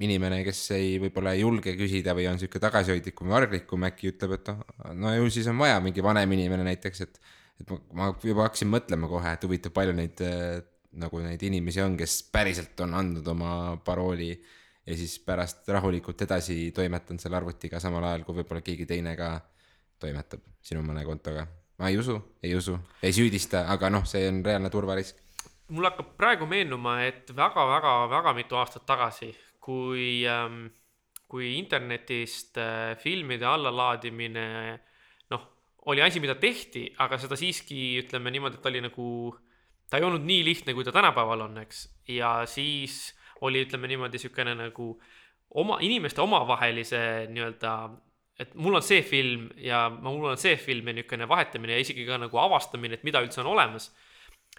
inimene, 0.00 0.40
kes 0.46 0.62
ei, 0.76 0.94
võib-olla 1.02 1.34
ei 1.36 1.42
julge 1.42 1.74
küsida 1.76 2.14
või 2.16 2.24
on 2.30 2.40
sihuke 2.40 2.62
tagasihoidlikum 2.62 3.28
või 3.28 3.36
arglikum, 3.42 3.84
äkki 3.90 4.14
ütleb, 4.14 4.38
et 4.38 4.48
noh, 4.48 4.62
no 4.96 5.12
ju 5.18 5.28
siis 5.34 5.50
on 5.52 5.60
vaja 5.60 5.76
mingi 5.84 6.04
vanem 6.04 6.32
inimene 6.38 6.64
näiteks, 6.70 7.04
et 7.04 7.20
et 7.60 7.68
ma, 7.68 7.76
ma 7.92 8.06
juba 8.24 8.46
hakkasin 8.46 8.70
mõtlema 8.72 9.08
kohe, 9.10 9.34
et 9.36 9.42
huvitav, 9.44 9.74
palju 9.76 9.92
neid 9.92 10.22
äh, 10.24 10.62
nagu 10.98 11.20
neid 11.22 11.42
inimesi 11.46 11.82
on, 11.84 11.94
kes 11.98 12.22
päriselt 12.32 12.80
on 12.82 12.96
andnud 12.98 13.26
oma 13.30 13.52
parooli 13.84 14.32
ja 14.32 14.96
siis 14.96 15.18
pärast 15.22 15.68
rahulikult 15.70 16.24
edasi 16.26 16.70
toimetanud 16.74 17.22
selle 17.22 17.38
arvutiga, 17.38 17.82
samal 17.82 18.08
ajal 18.08 18.24
kui 18.26 18.40
võib-olla 18.40 18.64
keegi 18.64 18.88
teine 18.90 19.14
ka 19.18 19.34
toimetab 20.00 20.42
sinu 20.64 20.82
mõne 20.86 21.04
kontoga. 21.06 21.44
Ma 21.80 21.88
ei 21.88 21.96
usu, 21.98 22.18
ei 22.44 22.52
usu, 22.54 22.76
ei 23.02 23.12
süüdista, 23.16 23.64
aga 23.72 23.88
noh, 23.92 24.04
see 24.08 24.26
on 24.28 24.42
reaalne 24.44 24.70
turvarisk. 24.72 25.16
mul 25.72 25.86
hakkab 25.88 26.12
praegu 26.18 26.48
meenuma, 26.50 26.98
et 27.06 27.30
väga-väga-väga 27.36 28.34
mitu 28.36 28.58
aastat 28.60 28.84
tagasi, 28.86 29.30
kui 29.62 30.26
ähm,, 30.28 30.66
kui 31.30 31.52
internetist 31.56 32.58
äh, 32.58 32.96
filmide 32.98 33.46
allalaadimine 33.46 34.46
noh, 35.30 35.46
oli 35.92 36.02
asi, 36.02 36.20
mida 36.20 36.34
tehti, 36.34 36.88
aga 36.98 37.18
seda 37.22 37.38
siiski 37.38 38.00
ütleme 38.02 38.32
niimoodi, 38.34 38.58
et 38.58 38.66
oli 38.66 38.82
nagu, 38.82 39.06
ta 39.88 40.00
ei 40.00 40.06
olnud 40.08 40.26
nii 40.26 40.42
lihtne, 40.48 40.74
kui 40.74 40.84
ta 40.86 40.92
tänapäeval 40.92 41.46
on, 41.46 41.56
eks, 41.62 41.86
ja 42.10 42.40
siis 42.50 43.14
oli, 43.46 43.62
ütleme 43.64 43.88
niimoodi, 43.88 44.18
niisugune 44.18 44.56
nagu 44.58 44.90
oma, 45.62 45.78
inimeste 45.86 46.20
omavahelise 46.20 47.00
nii-öelda 47.30 47.76
et 48.40 48.54
mul 48.56 48.78
on 48.78 48.84
see 48.84 49.02
film 49.04 49.50
ja 49.60 49.88
mul 49.92 50.30
on 50.32 50.38
see 50.40 50.54
film 50.56 50.88
ja 50.88 50.96
niisugune 50.96 51.28
vahetamine 51.28 51.76
ja 51.76 51.82
isegi 51.82 52.06
ka 52.08 52.16
nagu 52.22 52.40
avastamine, 52.40 52.96
et 52.96 53.04
mida 53.04 53.20
üldse 53.20 53.42
on 53.42 53.50
olemas 53.52 53.90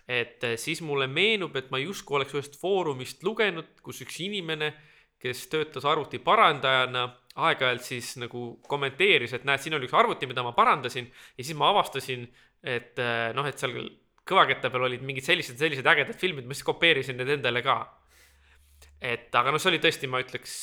et 0.07 0.43
eh, 0.43 0.57
siis 0.59 0.81
mulle 0.85 1.07
meenub, 1.07 1.55
et 1.55 1.69
ma 1.71 1.79
justkui 1.81 2.17
oleks 2.19 2.35
ühest 2.35 2.57
foorumist 2.59 3.23
lugenud, 3.23 3.69
kus 3.85 4.01
üks 4.05 4.19
inimene, 4.25 4.71
kes 5.21 5.45
töötas 5.51 5.85
arvuti 5.87 6.19
parandajana, 6.23 7.05
aeg-ajalt 7.45 7.85
siis 7.85 8.15
nagu 8.19 8.43
kommenteeris, 8.67 9.35
et 9.37 9.45
näed, 9.47 9.61
siin 9.63 9.77
oli 9.77 9.87
üks 9.87 9.95
arvuti, 9.95 10.27
mida 10.27 10.43
ma 10.43 10.55
parandasin 10.57 11.07
ja 11.07 11.45
siis 11.45 11.55
ma 11.57 11.69
avastasin, 11.71 12.25
et 12.63 12.99
eh, 12.99 13.29
noh, 13.37 13.47
et 13.47 13.61
seal 13.61 13.77
kõvakette 14.27 14.71
peal 14.73 14.87
olid 14.89 15.05
mingid 15.05 15.25
sellised, 15.25 15.57
sellised 15.59 15.87
ägedad 15.87 16.19
filmid, 16.19 16.47
ma 16.47 16.57
siis 16.57 16.67
kopeerisin 16.67 17.17
need 17.19 17.37
endale 17.37 17.63
ka. 17.65 17.79
et 19.01 19.33
aga 19.35 19.53
noh, 19.53 19.61
see 19.61 19.71
oli 19.71 19.81
tõesti, 19.81 20.09
ma 20.09 20.21
ütleks 20.21 20.53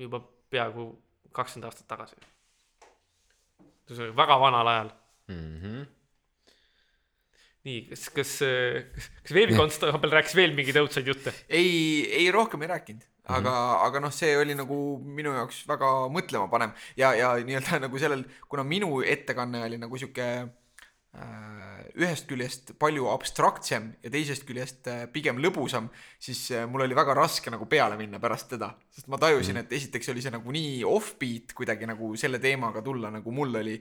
juba 0.00 0.22
peaaegu 0.50 0.90
kakskümmend 1.32 1.70
aastat 1.70 1.88
tagasi. 1.88 2.16
see 3.90 4.04
oli 4.06 4.16
väga 4.16 4.40
vanal 4.40 4.68
ajal 4.70 4.90
Mm 5.30 5.60
-hmm. 5.62 5.86
nii, 7.64 7.80
kas, 7.90 8.08
kas, 8.10 8.30
kas, 8.94 9.06
kas 9.22 9.34
veebikonstaabel 9.36 10.14
rääkis 10.16 10.34
veel 10.34 10.54
mingeid 10.56 10.80
õudsaid 10.80 11.06
jutte? 11.06 11.34
ei, 11.48 11.70
ei 12.18 12.30
rohkem 12.34 12.62
ei 12.62 12.70
rääkinud, 12.72 13.04
aga 13.24 13.50
mm, 13.50 13.56
-hmm. 13.56 13.84
aga 13.86 14.00
noh, 14.00 14.12
see 14.12 14.32
oli 14.38 14.56
nagu 14.58 14.78
minu 15.18 15.34
jaoks 15.36 15.60
väga 15.68 15.90
mõtlemapanev 16.16 16.72
ja, 16.96 17.12
ja 17.14 17.34
nii-öelda 17.46 17.82
nagu 17.86 18.00
sellel, 18.02 18.24
kuna 18.48 18.64
minu 18.64 19.02
ettekanne 19.02 19.62
oli 19.68 19.78
nagu 19.78 20.02
sihuke 20.02 20.26
ühest 21.98 22.28
küljest 22.30 22.72
palju 22.80 23.08
abstraktsem 23.10 23.90
ja 24.04 24.12
teisest 24.12 24.44
küljest 24.48 24.86
äh, 24.90 25.02
pigem 25.12 25.40
lõbusam, 25.42 25.88
siis 26.22 26.44
äh, 26.54 26.66
mul 26.70 26.84
oli 26.84 26.96
väga 26.96 27.16
raske 27.18 27.50
nagu 27.52 27.66
peale 27.70 27.98
minna 27.98 28.20
pärast 28.22 28.50
teda, 28.52 28.70
sest 28.94 29.10
ma 29.10 29.18
tajusin, 29.20 29.58
et 29.62 29.74
esiteks 29.74 30.12
oli 30.12 30.22
see 30.24 30.32
nagu 30.34 30.54
nii 30.54 30.84
off-beat 30.86 31.54
kuidagi 31.56 31.88
nagu 31.90 32.12
selle 32.20 32.40
teemaga 32.42 32.84
tulla, 32.86 33.12
nagu 33.14 33.34
mul 33.34 33.60
oli. 33.62 33.76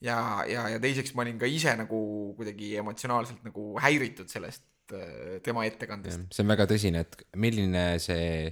Ja, 0.00 0.40
ja, 0.48 0.64
ja 0.72 0.78
teiseks 0.80 1.12
ma 1.12 1.26
olin 1.26 1.36
ka 1.36 1.44
ise 1.44 1.74
nagu 1.76 1.98
kuidagi 2.38 2.70
emotsionaalselt 2.80 3.42
nagu 3.44 3.74
häiritud 3.84 4.32
sellest 4.32 4.94
äh, 4.96 5.36
tema 5.44 5.66
ettekandest. 5.68 6.30
see 6.32 6.46
on 6.46 6.54
väga 6.54 6.64
tõsine, 6.70 7.04
et 7.04 7.20
milline 7.36 7.84
see 8.00 8.48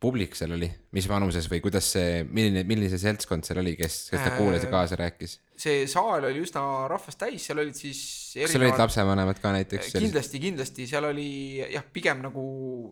publik 0.00 0.34
seal 0.38 0.54
oli, 0.56 0.68
mis 0.96 1.06
vanuses 1.10 1.46
või 1.50 1.60
kuidas 1.64 1.88
see, 1.94 2.22
milline, 2.24 2.62
milline 2.68 2.90
see 2.92 3.02
seltskond 3.02 3.46
seal 3.46 3.60
oli, 3.62 3.74
kes, 3.78 3.96
kes 4.12 4.22
ta 4.24 4.32
kuulas 4.36 4.64
ja 4.64 4.70
Äh, 4.70 4.74
kaasa 4.74 4.98
rääkis? 5.00 5.36
see 5.60 5.84
saal 5.90 6.24
oli 6.28 6.40
üsna 6.44 6.62
rahvast 6.90 7.20
täis, 7.20 7.44
seal 7.48 7.60
olid 7.62 7.76
siis 7.76 8.00
kas 8.36 8.54
seal 8.54 8.64
olid 8.64 8.80
lapsevanemad 8.80 9.42
ka 9.42 9.52
näiteks? 9.56 9.92
kindlasti, 9.96 10.40
kindlasti, 10.42 10.86
seal 10.90 11.08
oli 11.10 11.28
jah, 11.60 11.84
pigem 11.92 12.22
nagu 12.24 12.44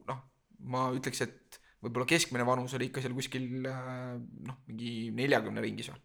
noh, 0.08 0.20
ma 0.68 0.88
ütleks, 0.96 1.22
et 1.24 1.60
võib-olla 1.84 2.08
keskmine 2.10 2.46
vanus 2.48 2.74
oli 2.76 2.90
ikka 2.90 3.04
seal 3.04 3.16
kuskil 3.16 3.48
äh, 3.70 4.18
noh, 4.50 4.60
mingi 4.68 4.92
neljakümne 5.16 5.64
ringis 5.64 5.92
või. 5.92 6.04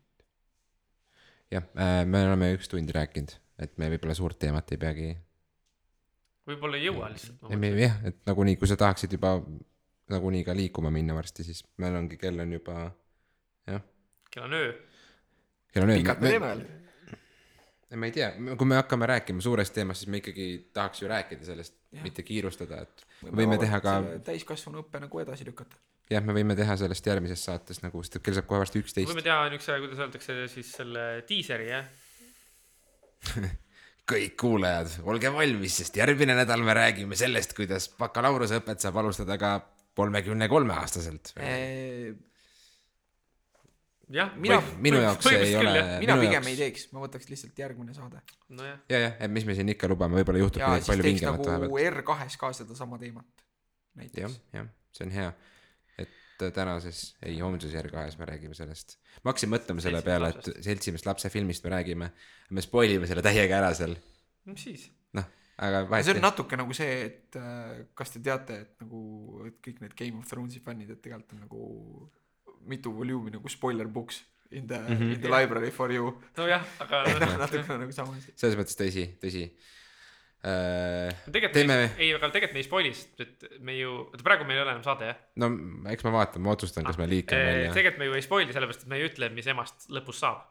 jah, 1.57 1.67
me 2.05 2.25
oleme 2.29 2.53
üks 2.57 2.71
tund 2.71 2.95
rääkinud, 2.95 3.35
et 3.65 3.77
me 3.81 3.91
võib-olla 3.95 4.17
suurt 4.17 4.39
teemat 4.39 4.71
ei 4.75 4.81
peagi. 4.81 5.11
võib-olla 6.49 6.79
ei 6.79 6.89
jõua 6.89 7.11
lihtsalt. 7.13 7.45
jah, 7.83 8.01
et 8.07 8.23
nagunii, 8.29 8.57
kui 8.61 8.71
sa 8.71 8.79
tahaksid 8.79 9.19
juba 9.19 9.37
nagunii 10.11 10.43
ka 10.43 10.55
liikuma 10.55 10.91
minna 10.91 11.15
varsti, 11.15 11.43
siis 11.47 11.63
meil 11.81 11.95
ongi, 11.95 12.17
kell 12.19 12.39
on 12.43 12.53
juba 12.57 12.77
jah, 13.69 13.83
kell 14.31 14.47
on 14.49 14.53
öö. 14.59 14.73
kell 15.73 15.87
on 15.87 15.93
pikalt 15.95 16.19
me 16.19 16.27
öö. 16.27 16.31
teeme 16.31 16.47
veel. 16.47 16.65
ma 17.99 18.09
ei 18.09 18.11
tea, 18.11 18.31
kui 18.57 18.67
me 18.67 18.75
hakkame 18.75 19.07
rääkima 19.13 19.41
suurest 19.41 19.73
teemast, 19.73 20.03
siis 20.03 20.11
me 20.11 20.19
ikkagi 20.19 20.69
tahaks 20.73 21.01
ju 21.01 21.07
rääkida 21.07 21.45
sellest, 21.45 21.77
mitte 22.03 22.23
kiirustada, 22.25 22.83
et 22.83 23.07
võime 23.23 23.57
teha 23.61 23.79
ka, 23.83 23.97
täiskasvanu 24.27 24.83
õppe 24.83 25.03
nagu 25.03 25.23
edasi 25.23 25.47
lükata. 25.47 25.79
jah, 26.11 26.23
me 26.25 26.35
võime 26.35 26.57
teha 26.59 26.77
sellest 26.79 27.07
järgmises 27.07 27.45
saates 27.45 27.83
nagu, 27.85 28.03
sest 28.03 28.19
et 28.19 28.25
kell 28.25 28.39
saab 28.39 28.49
kohe 28.49 28.63
varsti 28.65 28.81
võime 28.81 28.87
üksteist. 28.87 29.23
teha 29.23 29.49
niukse, 29.53 29.77
kuidas 29.85 30.05
öeldakse 30.07 30.39
siis 30.55 30.71
selle 30.79 31.09
diiseri 31.29 31.69
jah. 31.69 31.85
kõik 34.09 34.33
kuulajad, 34.35 34.97
olge 35.07 35.29
valmis, 35.31 35.77
sest 35.79 35.95
järgmine 35.95 36.35
nädal 36.35 36.65
me 36.65 36.73
räägime 36.75 37.15
sellest, 37.15 37.53
kuidas 37.55 37.87
bakalaureuseõpet 37.95 38.83
saab 38.83 38.97
alustada 38.99 39.37
ka 39.39 39.53
kolmekümne 39.97 40.49
kolme 40.49 40.73
aastaselt. 40.73 41.33
jah. 44.13 44.33
Mina- 44.37 44.61
minu 44.83 44.99
jaoks 45.01 45.27
see 45.27 45.39
ei 45.47 45.55
ole, 45.57 45.73
mina 46.03 46.17
pigem 46.19 46.35
jaoks 46.37 46.51
ei 46.51 46.57
teeks, 46.59 46.85
ma 46.93 47.03
võtaks 47.05 47.29
lihtsalt 47.31 47.59
järgmine 47.63 47.95
saade. 47.95 48.21
nojah, 48.49 48.81
ja, 48.91 48.99
jah, 49.07 49.15
et 49.19 49.31
mis 49.33 49.47
me 49.47 49.55
siin 49.57 49.71
ikka 49.73 49.89
lubame, 49.91 50.19
võib-olla 50.19 50.43
juhtub 50.43 50.63
midagi 50.63 50.89
palju 50.91 51.07
vingemat 51.07 51.41
nagu 51.47 51.69
vahepeal. 51.71 52.03
R2-s 52.03 52.37
ka 52.41 52.51
sedasama 52.59 52.99
teemat. 53.01 53.29
jah 53.37 54.03
näiteks., 54.03 54.39
jah, 54.53 54.69
see 54.97 55.07
on 55.07 55.15
hea. 55.17 55.29
et 56.03 56.47
tänases, 56.57 57.03
ei 57.23 57.37
homses 57.39 57.73
R2-s 57.83 58.19
me 58.19 58.27
räägime 58.29 58.57
sellest. 58.57 58.97
ma 59.23 59.31
hakkasin 59.31 59.53
mõtlema 59.53 59.85
selle 59.85 60.03
peale, 60.05 60.33
et 60.33 60.51
seltsimest 60.65 61.07
lapse 61.09 61.31
filmist 61.33 61.65
me 61.65 61.73
räägime. 61.77 62.11
me 62.49 62.65
spoil 62.65 62.97
ime 62.97 63.09
selle 63.09 63.25
täiega 63.25 63.61
ära 63.61 63.73
seal, 63.77 63.95
mis 64.49 64.67
siis? 64.69 64.89
noh, 65.17 65.29
aga 65.61 65.83
see 65.83 65.89
vahet 65.91 66.09
on 66.09 66.19
ei. 66.19 66.25
natuke 66.25 66.57
nagu 66.57 66.75
see, 66.77 66.93
et 67.05 67.37
äh, 67.37 67.85
kas 67.97 68.15
te 68.15 68.21
teate, 68.25 68.59
et 68.65 68.83
nagu, 68.85 69.01
et 69.49 69.59
kõik 69.63 69.83
need 69.83 69.95
Game 69.99 70.21
of 70.21 70.29
Thronesi 70.29 70.61
fännid, 70.65 70.89
et 70.93 71.01
tegelikult 71.03 71.35
on 71.37 71.43
nagu 71.45 71.67
mitu 72.69 72.93
volüümi 72.95 73.33
nagu 73.33 73.51
spoiler 73.51 73.89
books 73.91 74.23
in 74.53 74.67
the 74.67 74.79
mm. 74.79 74.97
-hmm. 74.97 75.13
in 75.13 75.21
the 75.21 75.29
library 75.29 75.71
for 75.71 75.91
you. 75.91 76.21
nojah, 76.37 76.65
aga 76.79 77.03
noh, 77.21 77.37
natuke 77.37 77.77
nagu 77.77 77.91
sama 77.91 78.17
asi. 78.17 78.33
selles 78.35 78.57
mõttes 78.57 78.77
tõsi, 78.79 79.05
tõsi. 79.21 79.45
tegelikult 80.43 81.53
teeme 81.55 81.75
me, 81.79 81.91
ei, 81.97 82.13
aga 82.13 82.29
tegelikult 82.29 82.57
me 82.57 82.63
ei 82.63 82.67
spoil'i, 82.67 82.93
sest 82.93 83.21
et 83.23 83.45
me 83.63 83.77
ju, 83.77 83.93
oota 84.09 84.25
praegu 84.25 84.47
meil 84.47 84.59
ei 84.59 84.63
ole 84.65 84.73
enam 84.75 84.83
saade 84.85 85.11
jah? 85.11 85.21
no 85.39 85.51
eks 85.93 86.07
ma 86.07 86.15
vaatan, 86.17 86.43
ma 86.43 86.55
otsustan, 86.57 86.87
kas 86.87 86.99
me 87.01 87.07
liikame 87.07 87.45
välja. 87.51 87.75
tegelikult 87.77 88.01
me 88.03 88.09
ju 88.09 88.17
ei 88.19 88.25
spoil'i 88.25 88.57
sellepärast, 88.57 88.83
et 88.83 88.91
me 88.91 88.99
ei 88.99 89.07
ütle, 89.07 89.29
mis 89.37 89.47
emast 89.53 89.87
lõpus 89.89 90.19
saab. 90.25 90.43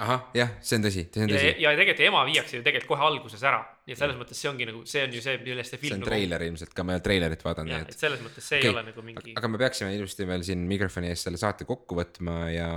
ahah, 0.00 0.22
jah, 0.36 0.52
see 0.64 0.78
on 0.78 0.84
tõsi, 0.86 1.02
see 1.12 1.24
on 1.24 1.30
ja, 1.30 1.36
tõsi. 1.36 1.50
ja 1.60 1.72
tegelikult 1.76 2.06
ema 2.06 2.22
viiakse 2.28 2.56
ju 2.56 2.64
tegelikult 2.64 2.90
kohe 2.94 3.06
alguses 3.06 3.44
ära, 3.46 3.60
nii 3.84 3.94
et 3.94 4.00
selles 4.00 4.18
mõttes 4.20 4.40
see 4.40 4.50
ongi 4.50 4.68
nagu, 4.70 4.82
see 4.88 5.04
on 5.04 5.14
ju 5.16 5.22
see, 5.24 5.36
millest 5.44 5.74
see 5.74 5.76
see 5.76 5.82
film 5.82 5.96
on 5.96 6.02
nagu. 6.02 6.10
treiler 6.10 6.44
ilmselt 6.46 6.74
ka, 6.76 6.84
ma 6.86 6.94
ei 6.94 7.00
ole 7.00 7.04
treilerit 7.04 7.44
vaadanud, 7.44 7.72
jah, 7.74 7.82
nii 7.84 7.94
et 7.94 8.04
selles 8.04 8.22
mõttes 8.24 8.46
see 8.48 8.60
Okei, 8.60 8.70
ei 8.70 8.74
ole 8.74 8.84
nagu 8.86 9.04
mingi. 9.06 9.34
aga 9.40 9.50
me 9.52 9.60
peaksime 9.60 9.90
ilusti 9.96 10.28
veel 10.30 10.44
siin 10.46 10.62
mikrofoni 10.70 11.10
ees 11.12 11.24
selle 11.26 11.40
saate 11.42 11.66
kokku 11.68 11.98
võtma 11.98 12.36
ja, 12.54 12.70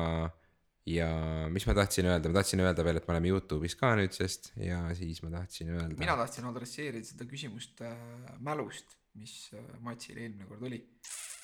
ja 0.89 1.09
mis 1.53 1.67
ma 1.69 1.77
tahtsin 1.79 2.09
öelda, 2.11 2.31
ma 2.33 2.39
tahtsin 2.41 2.63
öelda 2.65 2.87
veel, 2.87 2.99
et 2.99 3.07
me 3.07 3.15
oleme 3.15 3.31
Youtube'is 3.31 3.77
ka 3.79 3.93
nüüdsest 3.99 4.51
ja 4.63 4.81
siis 4.97 5.23
ma 5.23 5.31
tahtsin 5.37 5.71
öelda. 5.77 5.95
mina 6.01 6.17
tahtsin 6.19 6.49
adresseerida 6.49 7.07
seda 7.07 7.29
küsimust 7.29 7.85
äh, 7.87 7.95
mälust, 8.43 8.97
mis 9.15 9.37
äh, 9.55 9.63
Matsil 9.85 10.19
eelmine 10.19 10.49
kord 10.49 10.67
oli. 10.67 10.83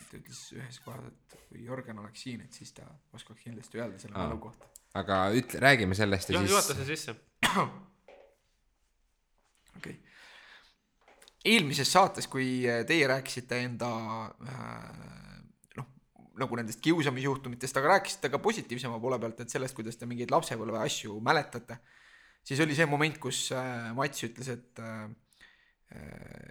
ta 0.10 0.18
ütles 0.18 0.40
ühes 0.58 0.80
kohas, 0.82 1.06
et 1.06 1.40
kui 1.48 1.64
Jörgen 1.68 2.00
oleks 2.02 2.24
siin, 2.26 2.42
et 2.42 2.56
siis 2.56 2.72
ta 2.74 2.88
oskaks 3.14 3.44
kindlasti 3.46 3.78
öelda 3.78 4.00
selle 4.02 4.18
mälu 4.18 4.40
kohta. 4.42 4.66
Aga 4.98 5.20
ütle, 5.38 5.62
räägime 5.62 5.98
sellest 5.98 6.32
ja 6.32 6.42
juhata 6.42 6.74
siis. 6.74 6.88
see 6.88 6.96
sisse. 6.96 7.16
okei 9.78 9.94
okay.. 9.94 9.96
eelmises 11.46 11.92
saates, 11.92 12.28
kui 12.32 12.50
äh, 12.68 12.82
teie 12.90 13.08
rääkisite 13.10 13.62
enda 13.68 13.92
äh, 14.50 14.90
noh, 15.78 15.88
nagu 16.42 16.60
nendest 16.60 16.82
kiusamisjuhtumitest, 16.86 17.78
aga 17.82 17.96
rääkisite 17.96 18.34
ka 18.34 18.42
positiivsema 18.44 19.00
poole 19.00 19.20
pealt, 19.22 19.46
et 19.46 19.54
sellest, 19.54 19.78
kuidas 19.78 20.00
te 20.00 20.10
mingeid 20.10 20.34
lapsepõlve 20.34 20.82
asju 20.82 21.20
mäletate, 21.26 21.80
siis 22.44 22.62
oli 22.66 22.78
see 22.78 22.90
moment, 22.90 23.18
kus 23.22 23.50
äh, 23.56 23.90
Mats 23.98 24.26
ütles, 24.26 24.54
et 24.58 24.86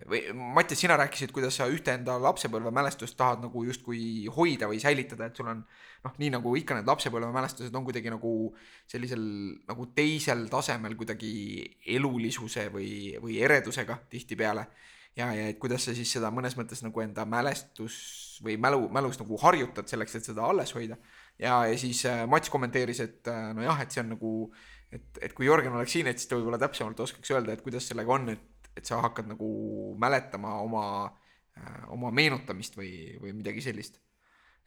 või 0.09 0.23
Mattias, 0.35 0.81
sina 0.81 0.97
rääkisid, 0.99 1.31
kuidas 1.35 1.59
sa 1.61 1.69
ühte 1.71 1.93
enda 1.95 2.17
lapsepõlvemälestust 2.23 3.17
tahad 3.19 3.45
nagu 3.45 3.63
justkui 3.69 4.27
hoida 4.35 4.67
või 4.71 4.81
säilitada, 4.83 5.29
et 5.29 5.39
sul 5.39 5.51
on 5.53 5.61
noh, 5.63 6.15
nii 6.19 6.33
nagu 6.35 6.55
ikka 6.59 6.79
need 6.79 6.89
lapsepõlvemälestused 6.91 7.75
on 7.79 7.87
kuidagi 7.87 8.11
nagu 8.11 8.33
sellisel 8.91 9.23
nagu 9.69 9.87
teisel 9.95 10.47
tasemel 10.51 10.97
kuidagi 10.99 11.31
elulisuse 11.95 12.67
või, 12.75 12.91
või 13.23 13.39
eredusega 13.45 14.01
tihtipeale. 14.11 14.67
ja, 15.17 15.31
ja 15.35 15.49
et 15.53 15.59
kuidas 15.59 15.87
sa 15.87 15.95
siis 15.95 16.11
seda 16.13 16.33
mõnes 16.35 16.59
mõttes 16.59 16.83
nagu 16.83 17.01
enda 17.05 17.25
mälestus 17.25 18.41
või 18.43 18.59
mälu, 18.59 18.89
mälus 18.91 19.19
nagu 19.23 19.39
harjutad 19.43 19.87
selleks, 19.91 20.15
et 20.15 20.25
seda 20.33 20.43
alles 20.51 20.75
hoida. 20.75 20.97
ja, 21.39 21.65
ja 21.67 21.79
siis 21.79 22.05
äh, 22.07 22.27
Mats 22.27 22.51
kommenteeris, 22.51 23.01
et 23.01 23.29
äh, 23.29 23.53
nojah, 23.55 23.83
et 23.83 23.95
see 23.95 24.03
on 24.03 24.15
nagu, 24.17 24.35
et, 24.91 25.09
et 25.23 25.33
kui 25.33 25.47
Jörgen 25.47 25.79
oleks 25.79 25.93
siin, 25.95 26.07
et 26.11 26.19
siis 26.19 26.31
ta 26.31 26.39
võib-olla 26.39 26.59
täpsemalt 26.59 27.01
oskaks 27.07 27.31
öelda, 27.31 27.55
et 27.55 27.63
kuidas 27.63 27.87
sellega 27.87 28.15
on, 28.15 28.31
et, 28.35 28.58
et 28.79 28.87
sa 28.87 29.01
hakkad 29.03 29.31
nagu 29.35 29.49
mäletama 30.01 30.59
oma 30.63 30.85
äh,, 31.59 31.83
oma 31.95 32.13
meenutamist 32.15 32.79
või, 32.79 32.93
või 33.23 33.35
midagi 33.37 33.65
sellist 33.65 33.99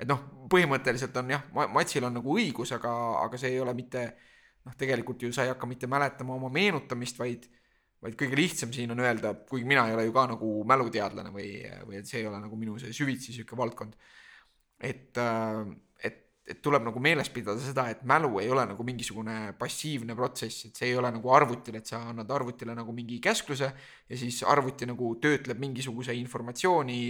et 0.01 0.09
noh, 0.09 0.21
põhimõtteliselt 0.49 1.17
on 1.21 1.33
jah, 1.35 1.43
Matsil 1.73 2.05
on 2.07 2.15
nagu 2.17 2.37
õigus, 2.37 2.73
aga, 2.73 2.91
aga 3.21 3.37
see 3.37 3.53
ei 3.53 3.59
ole 3.61 3.73
mitte 3.77 4.05
noh, 4.65 4.75
tegelikult 4.77 5.21
ju 5.25 5.33
sa 5.33 5.45
ei 5.45 5.53
hakka 5.53 5.69
mitte 5.69 5.89
mäletama 5.89 6.37
oma 6.37 6.49
meenutamist, 6.53 7.19
vaid 7.21 7.49
vaid 8.01 8.15
kõige 8.17 8.37
lihtsam 8.37 8.71
siin 8.73 8.89
on 8.95 9.03
öelda, 9.03 9.35
kuigi 9.49 9.67
mina 9.69 9.83
ei 9.87 9.93
ole 9.93 10.07
ju 10.07 10.13
ka 10.15 10.23
nagu 10.31 10.47
mäluteadlane 10.65 11.29
või, 11.33 11.51
või 11.85 11.99
et 11.99 12.09
see 12.09 12.23
ei 12.23 12.27
ole 12.29 12.39
nagu 12.41 12.57
minu 12.57 12.79
see 12.81 12.95
süvitsi 12.97 13.35
sihuke 13.35 13.57
valdkond. 13.57 13.93
et, 14.81 15.13
et, 15.13 15.19
et 16.47 16.61
tuleb 16.63 16.83
nagu 16.87 16.99
meeles 16.99 17.29
pidada 17.29 17.61
seda, 17.61 17.85
et 17.93 18.01
mälu 18.07 18.39
ei 18.41 18.49
ole 18.49 18.63
nagu 18.71 18.83
mingisugune 18.83 19.53
passiivne 19.59 20.15
protsess, 20.17 20.65
et 20.67 20.79
see 20.79 20.89
ei 20.89 20.97
ole 20.97 21.11
nagu 21.13 21.33
arvutil, 21.33 21.77
et 21.77 21.87
sa 21.87 22.01
annad 22.09 22.31
arvutile 22.33 22.73
nagu 22.75 22.93
mingi 22.95 23.19
käskluse 23.23 23.69
ja 24.09 24.17
siis 24.17 24.41
arvuti 24.49 24.89
nagu 24.89 25.13
töötleb 25.21 25.61
mingisuguse 25.61 26.15
informatsiooni 26.17 27.03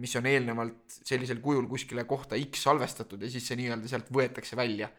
mis 0.00 0.16
on 0.16 0.26
eelnevalt 0.30 1.00
sellisel 1.04 1.40
kujul 1.44 1.66
kuskile 1.70 2.04
kohta 2.08 2.38
X 2.40 2.64
salvestatud 2.66 3.22
ja 3.22 3.30
siis 3.30 3.46
see 3.48 3.58
nii-öelda 3.60 3.90
sealt 3.90 4.10
võetakse 4.12 4.58
välja. 4.58 4.90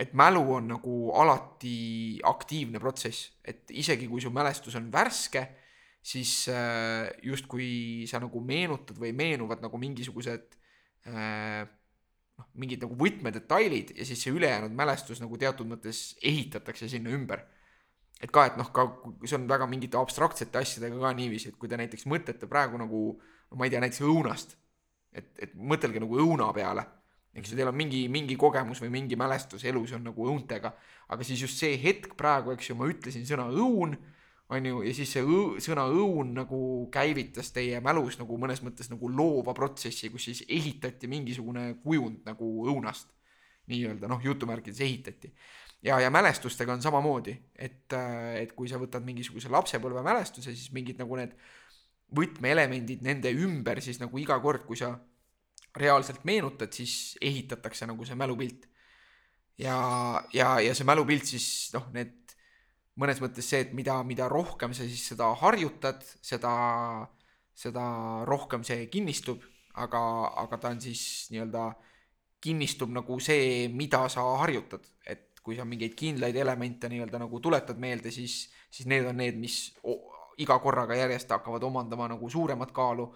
et 0.00 0.14
mälu 0.16 0.40
on 0.54 0.68
nagu 0.70 0.92
alati 1.18 2.20
aktiivne 2.24 2.80
protsess, 2.80 3.34
et 3.44 3.68
isegi 3.68 4.06
kui 4.08 4.22
su 4.22 4.30
mälestus 4.32 4.78
on 4.78 4.86
värske, 4.92 5.42
siis 6.00 6.46
äh, 6.48 7.10
justkui 7.26 8.06
sa 8.08 8.22
nagu 8.22 8.40
meenutad 8.40 8.96
või 8.96 9.10
meenuvad 9.12 9.60
nagu 9.60 9.76
mingisugused 9.82 10.56
äh, 11.04 11.66
noh, 12.40 12.48
mingid 12.58 12.82
nagu 12.84 12.96
võtmedetailid 12.98 13.94
ja 13.98 14.08
siis 14.08 14.24
see 14.24 14.34
ülejäänud 14.34 14.74
mälestus 14.76 15.20
nagu 15.22 15.38
teatud 15.40 15.68
mõttes 15.68 16.14
ehitatakse 16.24 16.88
sinna 16.90 17.12
ümber. 17.14 17.44
Et 18.20 18.28
ka, 18.32 18.50
et 18.50 18.56
noh, 18.60 18.68
ka 18.74 18.84
see 19.24 19.38
on 19.38 19.46
väga 19.48 19.68
mingite 19.68 19.96
abstraktsete 20.00 20.60
asjadega 20.60 20.98
ka 21.00 21.12
niiviisi, 21.16 21.52
et 21.52 21.60
kui 21.60 21.70
te 21.70 21.78
näiteks 21.80 22.04
mõtlete 22.10 22.48
praegu 22.50 22.80
nagu 22.80 23.04
ma 23.56 23.66
ei 23.66 23.72
tea, 23.72 23.82
näiteks 23.82 24.04
õunast, 24.06 24.54
et, 25.16 25.30
et 25.42 25.54
mõtelge 25.54 26.02
nagu 26.02 26.18
õuna 26.22 26.50
peale, 26.54 26.84
eks 27.34 27.52
ju, 27.52 27.58
teil 27.58 27.70
on 27.70 27.78
mingi, 27.78 28.04
mingi 28.12 28.36
kogemus 28.38 28.82
või 28.82 28.92
mingi 28.94 29.18
mälestus 29.18 29.64
elus 29.66 29.94
on 29.96 30.04
nagu 30.06 30.28
õuntega, 30.32 30.72
aga 31.10 31.26
siis 31.26 31.42
just 31.46 31.58
see 31.62 31.78
hetk 31.82 32.14
praegu, 32.18 32.54
eks 32.54 32.70
ju, 32.70 32.78
ma 32.78 32.88
ütlesin 32.90 33.26
sõna 33.26 33.48
õun, 33.50 33.96
on 34.50 34.66
ju, 34.66 34.82
ja 34.82 34.92
siis 34.96 35.12
see 35.14 35.22
õ, 35.22 35.60
sõna 35.62 35.86
õun 35.90 36.34
nagu 36.34 36.60
käivitas 36.92 37.52
teie 37.54 37.78
mälus 37.84 38.18
nagu 38.18 38.38
mõnes 38.40 38.62
mõttes 38.66 38.90
nagu 38.90 39.08
loova 39.08 39.54
protsessi, 39.54 40.10
kus 40.10 40.26
siis 40.30 40.44
ehitati 40.48 41.10
mingisugune 41.10 41.76
kujund 41.84 42.26
nagu 42.26 42.50
õunast 42.66 43.12
nii-öelda 43.70 44.10
noh, 44.10 44.22
jutumärkides 44.24 44.82
ehitati 44.82 45.30
ja, 45.82 46.00
ja 46.00 46.10
mälestustega 46.10 46.72
on 46.72 46.82
samamoodi, 46.82 47.36
et, 47.54 47.94
et 48.40 48.52
kui 48.56 48.68
sa 48.68 48.80
võtad 48.80 49.04
mingisuguse 49.06 49.52
lapsepõlve 49.52 50.02
mälestuse, 50.04 50.54
siis 50.54 50.72
mingid 50.76 51.00
nagu 51.00 51.18
need 51.20 51.36
võtmeelemendid 52.16 53.04
nende 53.06 53.32
ümber 53.44 53.80
siis 53.82 54.00
nagu 54.02 54.18
iga 54.18 54.38
kord, 54.42 54.66
kui 54.66 54.78
sa 54.78 54.92
reaalselt 55.78 56.24
meenutad, 56.26 56.72
siis 56.74 57.14
ehitatakse 57.22 57.86
nagu 57.86 58.04
see 58.04 58.18
mälupilt. 58.18 58.66
ja, 59.60 59.76
ja, 60.34 60.58
ja 60.60 60.74
see 60.74 60.88
mälupilt 60.88 61.28
siis 61.28 61.70
noh, 61.74 61.86
need 61.94 62.29
mõnes 63.00 63.22
mõttes 63.22 63.48
see, 63.48 63.64
et 63.64 63.72
mida, 63.76 64.00
mida 64.04 64.28
rohkem 64.28 64.74
sa 64.76 64.84
siis 64.84 65.06
seda 65.12 65.30
harjutad, 65.40 66.04
seda, 66.20 66.52
seda 67.56 67.86
rohkem 68.28 68.66
see 68.66 68.86
kinnistub 68.92 69.40
aga, 69.74 70.00
aga 70.42 70.58
ta 70.58 70.72
on 70.74 70.80
siis 70.80 71.02
nii-öelda 71.30 71.70
kinnistub 72.40 72.92
nagu 72.92 73.18
see, 73.22 73.68
mida 73.68 74.06
sa 74.12 74.24
harjutad, 74.40 74.84
et 75.06 75.40
kui 75.44 75.56
sa 75.56 75.66
mingeid 75.68 75.94
kindlaid 75.98 76.36
elemente 76.36 76.88
nii-öelda 76.88 77.20
nagu 77.20 77.40
tuletad 77.40 77.80
meelde, 77.80 78.10
siis, 78.10 78.48
siis 78.70 78.88
need 78.88 79.06
on 79.08 79.20
need, 79.20 79.38
mis 79.40 79.58
iga 80.40 80.56
korraga 80.62 80.96
järjest 80.96 81.30
hakkavad 81.36 81.64
omandama 81.68 82.08
nagu 82.14 82.30
suuremat 82.30 82.72
kaalu 82.72 83.10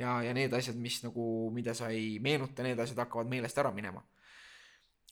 ja, 0.00 0.20
ja 0.24 0.32
need 0.36 0.52
asjad, 0.56 0.78
mis 0.80 1.02
nagu, 1.04 1.50
mida 1.54 1.76
sa 1.76 1.90
ei 1.92 2.18
meenuta, 2.22 2.64
need 2.64 2.80
asjad 2.80 3.04
hakkavad 3.04 3.28
meelest 3.30 3.58
ära 3.60 3.72
minema 3.74 4.02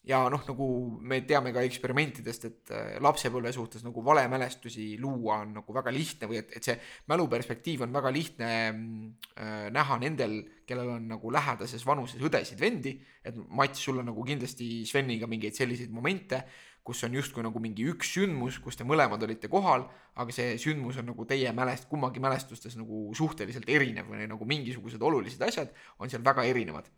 ja 0.09 0.23
noh, 0.33 0.41
nagu 0.49 0.67
me 1.05 1.21
teame 1.29 1.53
ka 1.53 1.63
eksperimentidest, 1.67 2.47
et 2.49 2.73
äh, 2.73 2.95
lapsepõlve 3.05 3.53
suhtes 3.53 3.85
nagu 3.85 4.03
valemälestusi 4.05 4.95
luua 5.01 5.43
on 5.43 5.53
nagu 5.59 5.77
väga 5.77 5.93
lihtne 5.93 6.31
või 6.31 6.41
et, 6.41 6.55
et 6.57 6.65
see 6.65 6.77
mäluperspektiiv 7.13 7.85
on 7.85 7.93
väga 7.93 8.13
lihtne 8.15 8.49
äh, 8.49 9.69
näha 9.75 9.99
nendel, 10.01 10.41
kellel 10.69 10.95
on 10.97 11.11
nagu 11.13 11.33
lähedases 11.33 11.85
vanuses 11.89 12.25
õdesid-vendi, 12.25 12.95
et 13.29 13.37
Mats, 13.53 13.85
sul 13.85 14.01
on 14.01 14.09
nagu 14.09 14.25
kindlasti 14.25 14.87
Sveniga 14.89 15.29
mingeid 15.29 15.57
selliseid 15.61 15.93
momente, 15.93 16.41
kus 16.89 17.05
on 17.05 17.13
justkui 17.13 17.45
nagu 17.45 17.61
mingi 17.61 17.85
üks 17.93 18.15
sündmus, 18.17 18.57
kus 18.65 18.79
te 18.81 18.89
mõlemad 18.89 19.21
olite 19.27 19.51
kohal, 19.53 19.85
aga 20.17 20.33
see 20.33 20.57
sündmus 20.61 20.97
on 21.03 21.11
nagu 21.13 21.29
teie 21.29 21.53
mälest-, 21.53 21.89
kummagi 21.93 22.23
mälestustes 22.25 22.81
nagu 22.81 23.11
suhteliselt 23.17 23.69
erinev 23.69 24.09
või 24.09 24.25
nagu 24.31 24.49
mingisugused 24.49 25.05
olulised 25.05 25.45
asjad 25.45 25.75
on 26.01 26.09
seal 26.09 26.25
väga 26.25 26.49
erinevad. 26.49 26.89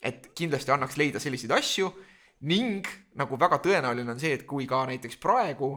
et 0.00 0.26
kindlasti 0.36 0.70
annaks 0.70 0.98
leida 1.00 1.20
selliseid 1.20 1.52
asju 1.56 1.88
ning 2.40 2.86
nagu 3.16 3.38
väga 3.40 3.56
tõenäoline 3.64 4.12
on 4.12 4.20
see, 4.20 4.34
et 4.36 4.44
kui 4.48 4.66
ka 4.68 4.82
näiteks 4.86 5.16
praegu, 5.22 5.70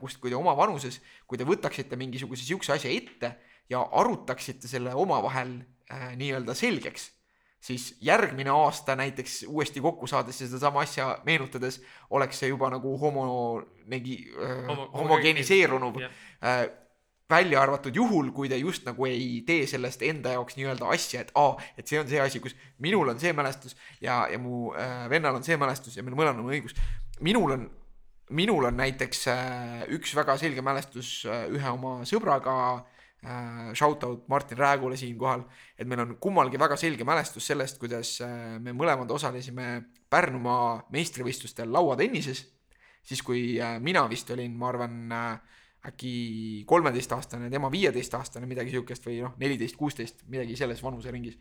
kust, 0.00 0.20
kui 0.20 0.30
te 0.32 0.36
oma 0.38 0.54
vanuses, 0.56 1.00
kui 1.28 1.38
te 1.38 1.44
võtaksite 1.44 1.96
mingisuguse 2.00 2.46
siukse 2.48 2.72
asja 2.72 2.90
ette 2.90 3.34
ja 3.70 3.82
arutaksite 3.92 4.68
selle 4.68 4.94
omavahel 4.96 5.58
äh, 5.92 6.14
nii-öelda 6.16 6.54
selgeks, 6.56 7.10
siis 7.60 7.90
järgmine 8.00 8.50
aasta 8.54 8.96
näiteks 8.96 9.42
uuesti 9.48 9.80
kokku 9.84 10.06
saades 10.06 10.40
ja 10.40 10.46
sedasama 10.46 10.80
asja 10.86 11.18
meenutades 11.26 11.80
oleks 12.10 12.38
see 12.40 12.48
juba 12.48 12.70
nagu 12.70 12.96
homo, 12.98 13.26
negi 13.86 14.20
äh, 14.32 14.64
Homo- 14.68 14.90
homogeniseerunud 14.96 16.00
jah. 16.00 16.10
äh, 16.42 16.64
välja 17.30 17.60
arvatud 17.62 17.96
juhul, 17.96 18.30
kui 18.32 18.48
te 18.48 18.56
just 18.56 18.86
nagu 18.88 19.06
ei 19.08 19.42
tee 19.46 19.66
sellest 19.68 20.02
enda 20.06 20.32
jaoks 20.36 20.56
nii-öelda 20.56 20.88
asja, 20.94 21.24
et 21.24 21.32
aa, 21.36 21.56
et 21.76 21.88
see 21.88 22.00
on 22.00 22.08
see 22.08 22.20
asi, 22.22 22.40
kus 22.40 22.56
minul 22.84 23.12
on 23.12 23.20
see 23.20 23.34
mälestus 23.36 23.76
ja, 24.00 24.22
ja 24.32 24.38
mu 24.40 24.70
äh, 24.72 25.04
vennal 25.12 25.36
on 25.36 25.44
see 25.44 25.58
mälestus 25.60 25.98
ja 25.98 26.04
meil 26.06 26.16
mõlemal 26.16 26.40
on 26.46 26.54
õigus. 26.54 26.76
minul 27.20 27.52
on, 27.56 27.66
minul 28.30 28.70
on 28.70 28.78
näiteks 28.80 29.26
äh, 29.32 29.82
üks 29.96 30.14
väga 30.16 30.38
selge 30.40 30.64
mälestus 30.64 31.20
äh, 31.28 31.44
ühe 31.52 31.74
oma 31.74 31.98
sõbraga 32.08 32.54
äh,, 33.20 33.74
shout 33.76 34.04
out 34.08 34.24
Martin 34.28 34.58
Räägule 34.58 34.96
siinkohal, 34.96 35.44
et 35.76 35.88
meil 35.88 36.06
on 36.06 36.16
kummalgi 36.16 36.60
väga 36.60 36.80
selge 36.80 37.04
mälestus 37.04 37.46
sellest, 37.52 37.80
kuidas 37.82 38.16
äh, 38.24 38.56
me 38.56 38.72
mõlemad 38.72 39.12
osalesime 39.12 39.82
Pärnumaa 40.08 40.88
meistrivõistlustel 40.88 41.68
lauatennises, 41.68 42.46
siis 43.04 43.20
kui 43.20 43.58
äh, 43.60 43.76
mina 43.84 44.06
vist 44.08 44.30
olin, 44.32 44.56
ma 44.56 44.72
arvan 44.72 45.12
äh,, 45.12 45.57
äkki 45.86 46.64
kolmeteistaastane, 46.66 47.50
tema 47.50 47.70
viieteistaastane, 47.70 48.46
midagi 48.50 48.74
siukest 48.74 49.06
või 49.06 49.20
noh, 49.22 49.34
neliteist, 49.38 49.76
kuusteist, 49.78 50.24
midagi 50.26 50.56
selles 50.58 50.82
vanuseringis. 50.82 51.38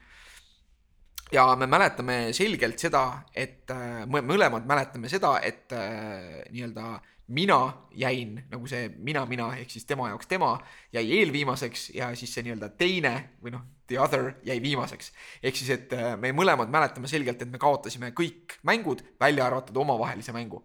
ja 1.31 1.55
me 1.55 1.67
mäletame 1.67 2.33
selgelt 2.33 2.79
seda, 2.79 3.23
et 3.33 3.71
äh, 3.71 4.05
mõlemad 4.05 4.65
mäletame 4.65 5.09
seda, 5.09 5.39
et 5.43 5.73
äh, 5.73 6.43
nii-öelda 6.51 6.99
mina 7.27 7.73
jäin 7.91 8.37
nagu 8.49 8.67
see 8.67 8.87
mina, 8.97 9.25
mina 9.25 9.49
ehk 9.59 9.71
siis 9.71 9.85
tema 9.85 10.07
jaoks 10.09 10.27
tema 10.27 10.53
jäi 10.93 11.03
eelviimaseks 11.19 11.89
ja 11.95 12.13
siis 12.15 12.33
see 12.33 12.45
nii-öelda 12.45 12.69
teine 12.79 13.13
või 13.43 13.51
noh, 13.57 13.65
the 13.87 13.99
other 13.99 14.31
jäi 14.47 14.61
viimaseks. 14.61 15.11
ehk 15.43 15.55
siis, 15.55 15.69
et 15.75 15.93
äh, 15.93 16.15
me 16.19 16.31
mõlemad 16.31 16.71
mäletame 16.71 17.07
selgelt, 17.07 17.41
et 17.41 17.51
me 17.51 17.59
kaotasime 17.59 18.13
kõik 18.15 18.59
mängud, 18.63 19.03
välja 19.19 19.45
arvatud 19.45 19.77
omavahelise 19.77 20.31
mängu. 20.31 20.63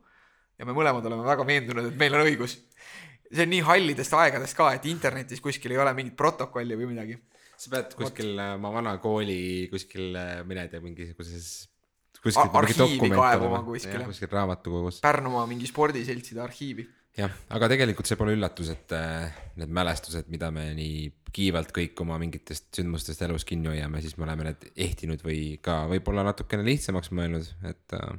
ja 0.59 0.67
me 0.67 0.77
mõlemad 0.77 1.07
oleme 1.07 1.25
väga 1.25 1.47
veendunud, 1.47 1.89
et 1.91 1.99
meil 1.99 2.15
on 2.15 2.27
õigus 2.29 2.61
see 3.33 3.47
on 3.47 3.53
nii 3.53 3.65
hallidest 3.67 4.15
aegadest 4.19 4.57
ka, 4.59 4.71
et 4.77 4.89
internetis 4.91 5.43
kuskil 5.45 5.75
ei 5.75 5.81
ole 5.83 5.93
mingit 5.97 6.17
protokolli 6.19 6.79
või 6.79 6.93
midagi. 6.93 7.19
sa 7.57 7.71
pead 7.73 7.95
kuskil 7.99 8.33
äh, 8.37 8.55
oma 8.57 8.73
vana 8.75 8.97
kooli 9.03 9.69
kuskil, 9.73 10.17
mina 10.49 10.67
ei 10.67 10.73
tea, 10.73 10.83
mingisuguses. 10.85 11.53
A- 12.23 12.45
arhiivi 12.55 13.09
kaevama 13.11 13.65
kuskile. 13.67 14.05
kuskil 14.07 14.31
raamatukogus. 14.31 15.01
Pärnumaa 15.03 15.47
mingi 15.51 15.67
spordiseltside 15.67 16.43
arhiivi. 16.45 16.85
jah, 17.19 17.33
aga 17.53 17.69
tegelikult 17.73 18.09
see 18.09 18.17
pole 18.17 18.37
üllatus, 18.37 18.71
et 18.73 18.95
äh, 18.97 19.33
need 19.61 19.73
mälestused, 19.75 20.31
mida 20.33 20.53
me 20.55 20.69
nii 20.77 21.11
kiivalt 21.33 21.73
kõik 21.75 21.99
oma 22.05 22.19
mingitest 22.21 22.71
sündmustest 22.77 23.25
elus 23.27 23.45
kinni 23.49 23.73
hoiame, 23.73 24.01
siis 24.05 24.15
me 24.21 24.29
oleme 24.29 24.47
need 24.51 24.69
ehtinud 24.77 25.25
või 25.25 25.57
ka 25.65 25.83
võib-olla 25.91 26.25
natukene 26.29 26.65
lihtsamaks 26.69 27.13
mõelnud, 27.17 27.49
et 27.69 27.97
äh, 27.99 28.15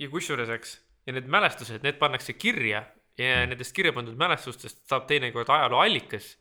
ja 0.00 0.10
kusjuures, 0.10 0.50
eks, 0.56 0.76
ja 1.06 1.14
need 1.16 1.28
mälestused, 1.30 1.84
need 1.86 1.98
pannakse 2.00 2.34
kirja 2.38 2.84
ja 3.18 3.44
nendest 3.46 3.74
kirja 3.76 3.92
pandud 3.94 4.16
mälestustest 4.18 4.82
saab 4.88 5.06
teinekord 5.10 5.50
ajaloo 5.54 5.82
allikas 5.84 6.34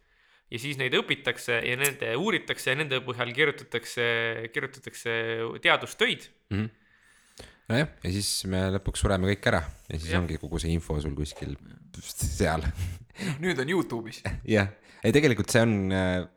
ja 0.53 0.61
siis 0.61 0.77
neid 0.79 0.95
õpitakse 0.97 1.59
ja 1.65 1.77
nende 1.79 2.13
uuritakse 2.19 2.73
ja 2.73 2.77
nende 2.77 2.99
põhjal 3.05 3.33
kirjutatakse, 3.35 4.05
kirjutatakse 4.53 5.15
teadustöid. 5.63 6.29
mm. 6.49 6.59
-hmm. 6.59 7.47
nojah, 7.69 7.89
ja 8.03 8.11
siis 8.11 8.45
me 8.49 8.65
lõpuks 8.77 9.05
sureme 9.05 9.29
kõik 9.33 9.49
ära 9.53 9.63
ja 9.89 9.99
siis 9.99 10.11
ja. 10.13 10.21
ongi 10.21 10.37
kogu 10.41 10.61
see 10.61 10.73
info 10.73 10.99
sul 11.01 11.15
kuskil 11.17 11.57
seal. 12.01 12.65
nüüd 13.43 13.59
on 13.61 13.69
Youtube'is. 13.69 14.23
jah, 14.45 14.69
ei 15.03 15.13
tegelikult 15.13 15.49
see 15.49 15.61
on 15.61 15.75
äh, 15.93 16.27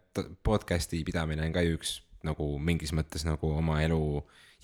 podcast'i 0.44 1.04
pidamine 1.04 1.44
on 1.44 1.52
ka 1.52 1.64
ju 1.64 1.76
üks 1.76 2.00
nagu 2.24 2.56
mingis 2.58 2.92
mõttes 2.96 3.24
nagu 3.26 3.52
oma 3.52 3.82
elu 3.84 4.00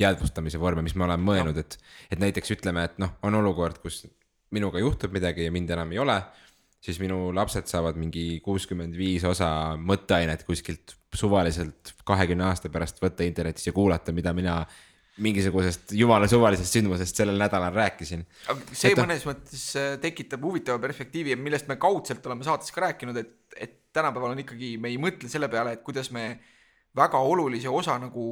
jäädvustamise 0.00 0.60
vorme, 0.60 0.82
mis 0.82 0.96
ma 0.96 1.04
olen 1.04 1.20
mõelnud, 1.20 1.58
et, 1.60 1.76
et 2.10 2.18
näiteks 2.18 2.54
ütleme, 2.56 2.84
et 2.88 2.98
noh, 3.02 3.12
on 3.22 3.36
olukord, 3.38 3.78
kus 3.82 4.06
minuga 4.52 4.80
juhtub 4.82 5.12
midagi 5.14 5.46
ja 5.46 5.52
mind 5.54 5.70
enam 5.74 5.92
ei 5.94 6.00
ole, 6.02 6.18
siis 6.82 6.98
minu 7.02 7.30
lapsed 7.34 7.68
saavad 7.70 7.98
mingi 8.00 8.40
kuuskümmend 8.44 8.96
viis 8.98 9.24
osa 9.28 9.48
mõtteainet 9.78 10.46
kuskilt 10.48 10.96
suvaliselt 11.14 11.92
kahekümne 12.08 12.48
aasta 12.48 12.70
pärast 12.72 13.02
võtta 13.02 13.26
internetis 13.26 13.68
ja 13.68 13.74
kuulata, 13.76 14.14
mida 14.16 14.32
mina 14.36 14.62
mingisugusest 15.22 15.92
jumala 15.92 16.26
suvalisest 16.30 16.72
sündmusest 16.72 17.18
sellel 17.20 17.36
nädalal 17.40 17.74
rääkisin. 17.76 18.24
see 18.72 18.92
Et 18.92 18.96
noh- 18.96 19.04
mõnes 19.04 19.26
mõttes 19.28 19.64
äh, 19.76 19.98
tekitab 20.00 20.42
huvitava 20.42 20.80
perspektiivi, 20.80 21.36
millest 21.36 21.68
me 21.68 21.76
kaudselt 21.76 22.24
oleme 22.26 22.46
saates 22.46 22.72
ka 22.72 22.86
rääkinud, 22.86 23.20
et, 23.20 23.34
et 23.56 23.74
tänapäeval 23.92 24.32
on 24.32 24.40
ikkagi, 24.40 24.78
me 24.80 24.88
ei 24.88 24.96
mõtle 25.00 25.28
selle 25.28 25.50
peale, 25.52 25.76
et 25.76 25.84
kuidas 25.84 26.08
me 26.16 26.40
väga 26.96 27.20
olulise 27.24 27.70
osa 27.72 27.96
nagu 28.00 28.24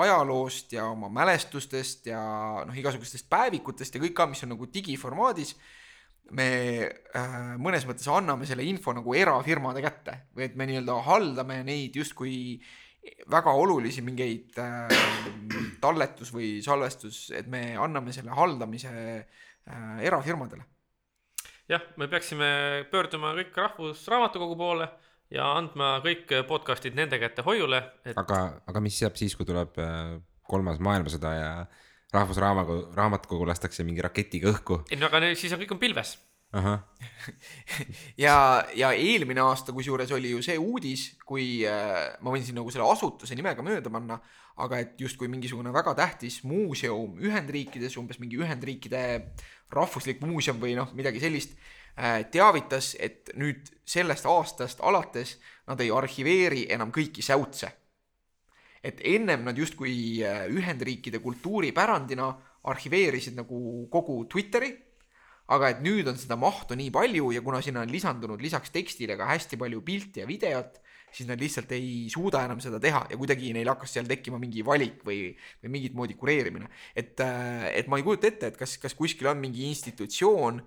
ajaloost 0.00 0.72
ja 0.72 0.86
oma 0.88 1.10
mälestustest 1.12 2.08
ja 2.08 2.20
noh, 2.64 2.76
igasugustest 2.76 3.28
päevikutest 3.28 3.94
ja 3.94 4.02
kõik 4.02 4.16
ka, 4.16 4.26
mis 4.30 4.42
on 4.46 4.54
nagu 4.54 4.68
digiformaadis, 4.72 5.54
me 6.36 6.48
äh, 6.88 7.54
mõnes 7.60 7.84
mõttes 7.88 8.08
anname 8.12 8.48
selle 8.48 8.64
info 8.68 8.92
nagu 8.96 9.14
erafirmade 9.16 9.84
kätte 9.84 10.16
või 10.36 10.48
et 10.48 10.56
me 10.56 10.68
nii-öelda 10.68 10.96
haldame 11.04 11.62
neid 11.68 11.96
justkui 11.96 12.58
väga 13.32 13.52
olulisi 13.56 14.02
mingeid 14.04 14.56
äh, 14.60 14.92
talletus 15.80 16.32
või 16.34 16.58
salvestus, 16.64 17.28
et 17.36 17.48
me 17.48 17.76
anname 17.80 18.12
selle 18.16 18.32
haldamise 18.36 18.92
äh, 18.92 20.00
erafirmadele. 20.04 20.64
jah, 21.68 21.84
me 22.00 22.08
peaksime 22.08 22.48
pöörduma 22.90 23.34
kõik 23.36 23.56
Rahvusraamatukogu 23.56 24.56
poole 24.56 24.88
ja 25.34 25.50
andma 25.58 25.98
kõik 26.04 26.32
podcast'id 26.48 26.96
nende 26.98 27.20
kätte 27.20 27.44
hoiule, 27.46 27.82
et 28.06 28.16
aga, 28.18 28.62
aga 28.68 28.82
mis 28.84 28.96
saab 29.00 29.18
siis, 29.20 29.36
kui 29.36 29.48
tuleb 29.48 29.76
äh, 29.82 30.16
kolmas 30.48 30.80
maailmasõda 30.80 31.34
ja 31.36 31.50
rahvusraamatukogu, 32.14 32.94
raamatukogu 32.96 33.48
lastakse 33.48 33.84
mingi 33.84 34.04
raketiga 34.04 34.52
õhku? 34.54 34.82
ei 34.88 35.00
no 35.00 35.10
aga 35.10 35.34
siis 35.36 35.52
on 35.52 35.62
kõik 35.62 35.76
on 35.76 35.82
pilves. 35.82 36.16
ja, 38.24 38.34
ja 38.72 38.92
eelmine 38.96 39.42
aasta 39.44 39.74
kusjuures 39.76 40.14
oli 40.16 40.30
ju 40.32 40.40
see 40.44 40.56
uudis, 40.56 41.10
kui 41.28 41.60
äh, 41.68 42.14
ma 42.24 42.32
võin 42.32 42.44
siin 42.46 42.56
nagu 42.56 42.72
selle 42.72 42.88
asutuse 42.88 43.36
nimega 43.36 43.64
mööda 43.64 43.92
panna, 43.92 44.16
aga 44.64 44.80
et 44.80 44.96
justkui 44.98 45.28
mingisugune 45.28 45.74
väga 45.74 45.92
tähtis 45.98 46.40
muuseum 46.48 47.20
Ühendriikides, 47.20 47.98
umbes 48.00 48.16
mingi 48.22 48.40
Ühendriikide 48.40 49.02
rahvuslik 49.76 50.24
muuseum 50.24 50.56
või 50.62 50.72
noh, 50.78 50.88
midagi 50.96 51.20
sellist 51.20 51.52
teavitas, 52.30 52.94
et 53.00 53.32
nüüd 53.34 53.70
sellest 53.88 54.26
aastast 54.26 54.80
alates 54.80 55.36
nad 55.66 55.80
ei 55.80 55.90
arhiveeri 55.90 56.66
enam 56.74 56.92
kõiki 56.94 57.24
säutse. 57.24 57.72
et 58.78 59.00
ennem 59.02 59.42
nad 59.42 59.58
justkui 59.58 60.22
äh, 60.22 60.46
Ühendriikide 60.54 61.18
kultuuripärandina 61.18 62.28
arhiveerisid 62.70 63.34
nagu 63.34 63.88
kogu 63.90 64.20
Twitteri 64.30 64.70
aga 65.48 65.70
et 65.72 65.80
nüüd 65.84 66.08
on 66.10 66.18
seda 66.20 66.36
mahtu 66.38 66.76
nii 66.76 66.90
palju 66.94 67.32
ja 67.32 67.42
kuna 67.44 67.60
sinna 67.64 67.82
on 67.82 67.92
lisandunud 67.92 68.42
lisaks 68.44 68.72
tekstile 68.74 69.16
ka 69.18 69.30
hästi 69.30 69.58
palju 69.60 69.80
pilti 69.84 70.22
ja 70.22 70.28
videot, 70.28 70.76
siis 71.10 71.28
nad 71.28 71.40
lihtsalt 71.40 71.72
ei 71.72 72.06
suuda 72.12 72.42
enam 72.44 72.60
seda 72.60 72.80
teha 72.82 73.06
ja 73.10 73.16
kuidagi 73.16 73.54
neil 73.56 73.70
hakkas 73.72 73.96
seal 73.96 74.08
tekkima 74.08 74.40
mingi 74.40 74.64
valik 74.66 75.00
või, 75.08 75.32
või 75.64 75.72
mingit 75.78 75.96
moodi 75.96 76.18
kureerimine. 76.20 76.68
et, 76.94 77.16
et 77.72 77.88
ma 77.88 77.98
ei 77.98 78.04
kujuta 78.04 78.28
ette, 78.28 78.52
et 78.52 78.60
kas, 78.60 78.76
kas 78.82 78.96
kuskil 78.98 79.30
on 79.32 79.40
mingi 79.40 79.64
institutsioon, 79.70 80.60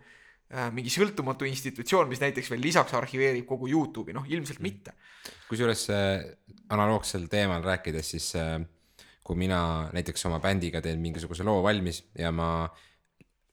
mingi 0.75 0.91
sõltumatu 0.91 1.47
institutsioon, 1.47 2.09
mis 2.11 2.19
näiteks 2.19 2.49
veel 2.51 2.63
lisaks 2.65 2.93
arhiveerib 2.97 3.45
kogu 3.47 3.69
Youtube'i, 3.71 4.15
noh 4.15 4.27
ilmselt 4.27 4.59
mitte. 4.59 4.93
kusjuures 5.47 5.85
äh, 5.93 6.23
analoogsel 6.69 7.27
teemal 7.31 7.63
rääkides, 7.63 8.13
siis 8.15 8.31
äh, 8.39 8.57
kui 9.23 9.37
mina 9.39 9.89
näiteks 9.93 10.25
oma 10.27 10.39
bändiga 10.43 10.81
teen 10.81 10.99
mingisuguse 10.99 11.45
loo 11.47 11.61
valmis 11.63 12.03
ja 12.17 12.31
ma 12.35 12.69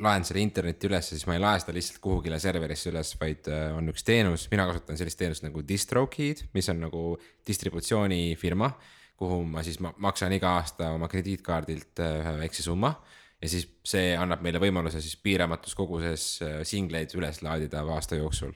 laen 0.03 0.24
selle 0.26 0.42
internetti 0.42 0.86
üles, 0.86 1.11
siis 1.11 1.24
ma 1.26 1.34
ei 1.34 1.42
lae 1.42 1.59
seda 1.59 1.74
lihtsalt 1.74 1.99
kuhugile 2.03 2.38
serverisse 2.42 2.90
üles, 2.92 3.12
vaid 3.20 3.51
äh, 3.51 3.70
on 3.76 3.90
üks 3.92 4.07
teenus, 4.07 4.46
mina 4.53 4.66
kasutan 4.68 4.99
sellist 4.99 5.18
teenust 5.18 5.46
nagu 5.46 5.62
DistroKid, 5.66 6.49
mis 6.55 6.70
on 6.70 6.82
nagu 6.86 7.03
distributsioonifirma, 7.46 8.70
kuhu 9.18 9.42
ma 9.51 9.64
siis 9.66 9.80
ma 9.82 9.90
maksan 10.03 10.34
iga 10.36 10.55
aasta 10.61 10.92
oma 10.94 11.11
krediitkaardilt 11.11 12.03
äh, 12.03 12.20
ühe 12.22 12.36
väikse 12.44 12.66
summa 12.66 12.94
ja 13.43 13.49
siis 13.49 13.68
see 13.86 14.12
annab 14.18 14.43
meile 14.45 14.61
võimaluse 14.62 15.01
siis 15.05 15.16
piiramatus 15.22 15.76
koguses 15.78 16.28
äh, 16.43 16.61
singleid 16.66 17.14
üles 17.18 17.43
laadida 17.47 17.84
aasta 17.95 18.18
jooksul. 18.18 18.53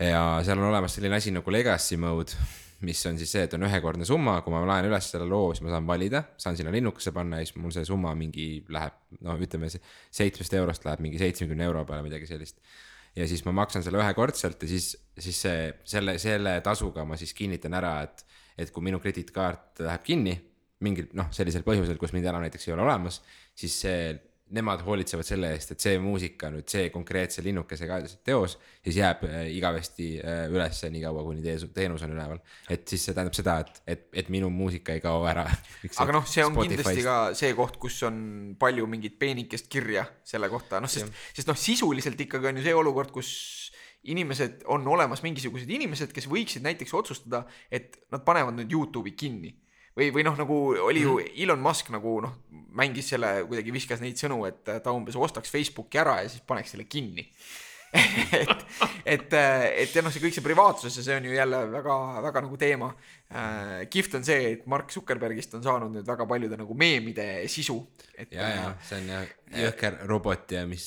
ja 0.00 0.40
seal 0.44 0.58
on 0.58 0.70
olemas 0.70 0.96
selline 0.96 1.18
asi 1.18 1.34
nagu 1.34 1.52
legacy 1.52 1.98
mode 2.00 2.38
mis 2.82 3.06
on 3.06 3.18
siis 3.18 3.30
see, 3.30 3.44
et 3.46 3.52
on 3.54 3.62
ühekordne 3.66 4.06
summa, 4.06 4.38
kui 4.42 4.52
ma 4.54 4.62
laen 4.66 4.88
üles 4.88 5.08
selle 5.12 5.26
loo, 5.28 5.52
siis 5.54 5.62
ma 5.64 5.70
saan 5.74 5.86
valida, 5.86 6.24
saan 6.40 6.58
sinna 6.58 6.72
linnukesse 6.74 7.12
panna 7.14 7.38
ja 7.40 7.46
siis 7.46 7.58
mul 7.62 7.74
see 7.74 7.86
summa 7.86 8.14
mingi 8.18 8.46
läheb, 8.74 8.96
no 9.22 9.36
ütleme, 9.38 9.70
seitsmest 9.70 10.56
eurost 10.58 10.86
läheb 10.88 11.04
mingi 11.04 11.20
seitsmekümne 11.22 11.68
euro 11.68 11.84
peale, 11.88 12.02
midagi 12.06 12.26
sellist. 12.30 12.58
ja 13.16 13.26
siis 13.28 13.44
ma 13.46 13.52
maksan 13.54 13.84
selle 13.84 14.00
ühekordselt 14.00 14.62
ja 14.64 14.68
siis, 14.70 14.94
siis 15.20 15.42
see, 15.46 15.66
selle, 15.94 16.16
selle 16.18 16.56
tasuga 16.64 17.04
ma 17.06 17.18
siis 17.20 17.34
kinnitan 17.38 17.76
ära, 17.78 18.00
et, 18.08 18.24
et 18.58 18.72
kui 18.74 18.84
minu 18.84 18.98
krediitkaart 19.02 19.84
läheb 19.86 20.06
kinni 20.06 20.34
mingil 20.82 21.10
noh, 21.14 21.28
sellisel 21.34 21.62
põhjusel, 21.66 21.98
kus 22.00 22.14
mind 22.16 22.26
enam 22.26 22.42
näiteks 22.42 22.66
ei 22.66 22.74
ole 22.74 22.82
olemas, 22.82 23.20
siis 23.58 23.80
see 23.84 24.12
nemad 24.52 24.82
hoolitsevad 24.84 25.24
selle 25.24 25.50
eest, 25.54 25.72
et 25.72 25.82
see 25.82 25.98
muusika 26.02 26.50
nüüd, 26.52 26.66
see 26.68 26.90
konkreetse 26.92 27.42
linnukesega 27.44 27.98
teos, 28.24 28.58
siis 28.84 28.98
jääb 29.00 29.24
äh, 29.28 29.46
igavesti 29.56 30.08
äh, 30.20 30.42
ülesse 30.52 30.90
niikaua, 30.92 31.24
kuni 31.24 31.40
teenus 31.72 32.04
on 32.04 32.12
üleval. 32.12 32.42
et 32.70 32.84
siis 32.88 33.06
see 33.06 33.16
tähendab 33.16 33.36
seda, 33.36 33.56
et, 33.64 33.80
et, 33.94 34.04
et 34.22 34.28
minu 34.32 34.50
muusika 34.52 34.96
ei 34.96 35.00
kao 35.04 35.24
ära. 35.28 35.46
aga 36.04 36.16
noh, 36.18 36.28
see 36.28 36.44
on 36.44 36.52
Spotify'st. 36.52 36.84
kindlasti 36.84 37.06
ka 37.06 37.16
see 37.38 37.56
koht, 37.56 37.80
kus 37.80 38.02
on 38.08 38.18
palju 38.60 38.88
mingit 38.92 39.16
peenikest 39.20 39.72
kirja 39.72 40.04
selle 40.28 40.52
kohta, 40.52 40.82
noh, 40.84 40.92
sest, 40.92 41.08
sest 41.32 41.48
noh, 41.48 41.58
sisuliselt 41.58 42.20
ikkagi 42.20 42.52
on 42.52 42.60
ju 42.60 42.68
see 42.68 42.76
olukord, 42.76 43.14
kus 43.14 43.32
inimesed, 44.12 44.64
on 44.74 44.84
olemas 44.90 45.22
mingisugused 45.24 45.70
inimesed, 45.70 46.12
kes 46.12 46.26
võiksid 46.28 46.64
näiteks 46.66 46.92
otsustada, 46.98 47.46
et 47.72 48.02
nad 48.12 48.24
panevad 48.26 48.58
nüüd 48.58 48.74
Youtube'i 48.74 49.14
kinni 49.16 49.54
või, 49.96 50.10
või 50.14 50.24
noh, 50.26 50.38
nagu 50.38 50.60
oli 50.86 51.04
ju 51.04 51.18
mhm. 51.18 51.34
Elon 51.44 51.64
Musk 51.64 51.92
nagu 51.94 52.20
noh, 52.24 52.38
mängis 52.72 53.12
selle 53.12 53.42
kuidagi, 53.48 53.74
viskas 53.74 54.00
neid 54.04 54.20
sõnu, 54.20 54.42
et 54.48 54.62
ta 54.64 54.94
umbes 54.94 55.18
ostaks 55.18 55.52
Facebooki 55.52 56.00
ära 56.00 56.22
ja 56.22 56.32
siis 56.32 56.44
paneks 56.46 56.74
selle 56.74 56.88
kinni 56.88 57.26
et, 58.32 58.62
et, 59.04 59.34
et 59.36 59.96
ja 59.96 60.00
noh, 60.00 60.12
see 60.12 60.22
kõik 60.22 60.32
see 60.32 60.44
privaatsus 60.44 60.94
ja 60.96 61.02
see 61.04 61.16
on 61.18 61.26
ju 61.28 61.34
jälle 61.36 61.58
väga, 61.74 61.96
väga 62.24 62.42
nagu 62.46 62.56
teema 62.60 62.88
äh,. 63.28 63.82
kihvt 63.92 64.16
on 64.16 64.24
see, 64.24 64.54
et 64.54 64.62
Mark 64.70 64.88
Zuckerbergist 64.94 65.58
on 65.58 65.64
saanud 65.66 65.92
nüüd 65.92 66.08
väga 66.08 66.24
paljude 66.28 66.56
nagu 66.56 66.76
meemide 66.78 67.26
sisu. 67.52 67.82
ja, 68.30 68.48
ja 68.48 68.70
see 68.88 69.02
on 69.02 69.12
jah 69.12 69.34
jõhker 69.66 70.00
robot 70.08 70.56
ja 70.56 70.64
mis 70.68 70.86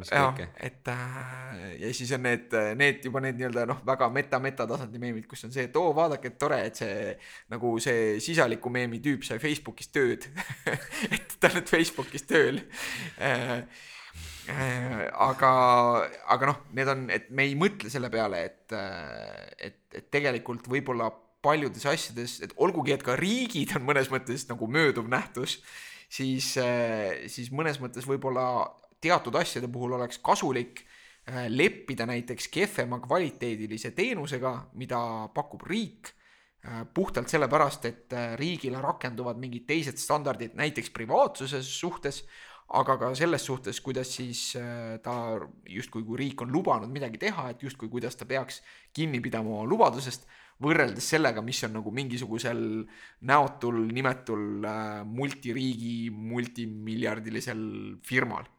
mis 0.00 0.10
kõike. 0.12 0.46
et 0.60 0.88
äh, 0.92 1.64
ja 1.80 1.90
siis 1.96 2.12
on 2.16 2.22
need, 2.26 2.52
need 2.76 3.04
juba 3.08 3.22
need 3.24 3.38
nii-öelda 3.38 3.64
noh, 3.68 3.80
väga 3.86 4.08
meta-meta 4.12 4.66
tasandi 4.68 5.00
meemid, 5.00 5.26
kus 5.30 5.46
on 5.48 5.54
see, 5.54 5.66
et 5.70 5.78
oo, 5.80 5.92
vaadake, 5.96 6.32
et 6.32 6.38
tore, 6.40 6.60
et 6.68 6.78
see 6.78 7.14
nagu 7.52 7.72
see 7.82 8.16
sisaliku 8.24 8.72
meemi 8.72 9.00
tüüp 9.04 9.24
sai 9.26 9.40
Facebookis 9.42 9.92
tööd 9.94 10.28
et 11.14 11.36
ta 11.40 11.50
on 11.50 11.58
nüüd 11.60 11.72
Facebookis 11.72 12.26
tööl 12.28 12.60
äh, 13.16 13.64
äh, 14.52 15.02
aga, 15.26 15.52
aga 16.36 16.52
noh, 16.52 16.62
need 16.76 16.92
on, 16.92 17.08
et 17.16 17.30
me 17.32 17.48
ei 17.48 17.56
mõtle 17.58 17.92
selle 17.92 18.12
peale, 18.12 18.44
et, 18.50 18.76
et, 19.56 19.80
et 19.96 20.10
tegelikult 20.12 20.68
võib-olla 20.70 21.10
paljudes 21.46 21.84
asjades, 21.88 22.40
et 22.44 22.56
olgugi, 22.60 22.92
et 22.92 23.04
ka 23.06 23.16
riigid 23.16 23.76
on 23.78 23.84
mõnes 23.86 24.10
mõttes 24.12 24.48
nagu 24.50 24.68
mööduv 24.68 25.08
nähtus, 25.08 25.60
siis, 26.10 26.56
siis 27.30 27.52
mõnes 27.54 27.78
mõttes 27.82 28.08
võib-olla 28.08 28.48
teatud 29.06 29.38
asjade 29.38 29.70
puhul 29.72 29.96
oleks 29.98 30.20
kasulik 30.24 30.82
äh, 30.82 31.46
leppida 31.52 32.06
näiteks 32.08 32.48
kehvema 32.52 33.00
kvaliteedilise 33.04 33.92
teenusega, 33.96 34.54
mida 34.80 35.00
pakub 35.34 35.66
riik, 35.66 36.12
äh, 36.66 36.82
puhtalt 36.94 37.30
sellepärast, 37.30 37.86
et 37.90 38.16
äh, 38.16 38.34
riigile 38.40 38.82
rakenduvad 38.82 39.38
mingid 39.42 39.66
teised 39.68 40.02
standardid, 40.02 40.56
näiteks 40.58 40.90
privaatsuse 40.94 41.62
suhtes, 41.62 42.24
aga 42.74 42.96
ka 42.98 43.12
selles 43.14 43.44
suhtes, 43.46 43.78
kuidas 43.78 44.10
siis 44.16 44.40
ta 45.02 45.12
justkui, 45.70 46.02
kui 46.02 46.16
riik 46.18 46.40
on 46.42 46.50
lubanud 46.50 46.90
midagi 46.90 47.20
teha, 47.22 47.44
et 47.52 47.62
justkui 47.62 47.86
kuidas 47.92 48.18
ta 48.18 48.26
peaks 48.26 48.58
kinni 48.90 49.20
pidama 49.22 49.52
oma 49.54 49.68
lubadusest, 49.70 50.26
võrreldes 50.66 51.12
sellega, 51.14 51.44
mis 51.46 51.62
on 51.62 51.76
nagu 51.78 51.92
mingisugusel 51.94 52.64
näotul, 53.30 53.78
nimetul 53.94 54.66
multiriigi 55.06 56.10
multimiljardilisel 56.10 57.62
firmal 58.02 58.50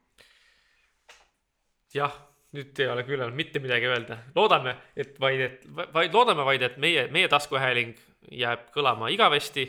jah, 1.96 2.14
nüüd 2.56 2.80
ei 2.80 2.90
ole 2.92 3.04
küll 3.08 3.20
enam 3.22 3.36
mitte 3.38 3.62
midagi 3.64 3.90
öelda, 3.90 4.22
loodame, 4.36 4.76
et 4.98 5.18
vaid, 5.22 5.44
et 5.44 5.68
vaid 5.94 6.16
loodame 6.16 6.46
vaid, 6.48 6.64
et 6.66 6.78
meie, 6.82 7.08
meie 7.14 7.30
taskuhääling 7.32 7.98
jääb 8.32 8.70
kõlama 8.76 9.12
igavesti. 9.14 9.68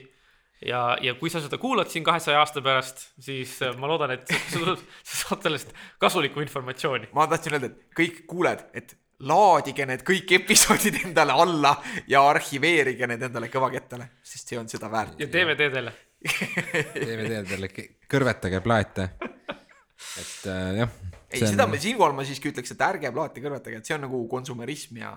ja, 0.67 0.97
ja 1.03 1.15
kui 1.15 1.31
sa 1.31 1.43
seda 1.43 1.59
kuulad 1.59 1.91
siin 1.91 2.05
kahesaja 2.07 2.41
aasta 2.41 2.63
pärast, 2.63 3.05
siis 3.23 3.61
äh, 3.63 3.77
ma 3.79 3.91
loodan, 3.91 4.17
et 4.17 4.31
sa, 4.53 4.77
sa 5.03 5.21
saad 5.25 5.45
sellest 5.47 5.75
kasulikku 5.99 6.43
informatsiooni. 6.43 7.13
ma 7.15 7.27
tahtsin 7.31 7.59
öelda, 7.59 7.71
et 7.73 7.99
kõik 7.99 8.25
kuuled, 8.31 8.65
et 8.75 8.97
laadige 9.19 9.87
need 9.87 10.05
kõik 10.07 10.35
episoodid 10.39 11.01
endale 11.05 11.35
alla 11.35 11.75
ja 12.11 12.23
arhiveerige 12.31 13.07
need 13.11 13.25
endale 13.31 13.51
kõvakettale, 13.51 14.13
sest 14.23 14.55
see 14.55 14.61
on 14.61 14.71
seda 14.71 14.91
väärt. 14.91 15.19
ja 15.19 15.27
DVD-dele 15.31 15.95
DVD-dele, 16.19 17.69
kõrvetage 18.11 18.63
plaate. 18.63 19.11
et 19.19 20.51
äh, 20.51 20.73
jah 20.83 21.08
ei, 21.31 21.45
seda 21.45 21.69
on... 21.69 21.77
siinkohal 21.81 22.17
ma 22.17 22.25
siiski 22.27 22.53
ütleks, 22.53 22.73
et 22.75 22.85
ärge 22.89 23.13
plaati 23.15 23.45
kõrvetage, 23.45 23.81
et 23.81 23.89
see 23.89 23.97
on 23.97 24.05
nagu 24.07 24.21
konsumerism 24.31 25.01
ja, 25.03 25.13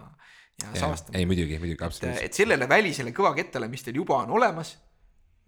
ja 0.62 0.74
saastamine. 0.74 1.22
ei 1.22 1.30
muidugi, 1.30 1.60
muidugi, 1.62 1.84
absoluutselt. 1.88 2.26
et 2.28 2.38
sellele 2.42 2.70
välisele 2.70 3.14
kõvakettale, 3.16 3.70
mis 3.72 3.86
teil 3.86 4.02
juba 4.02 4.22
on 4.26 4.36
olemas 4.40 4.76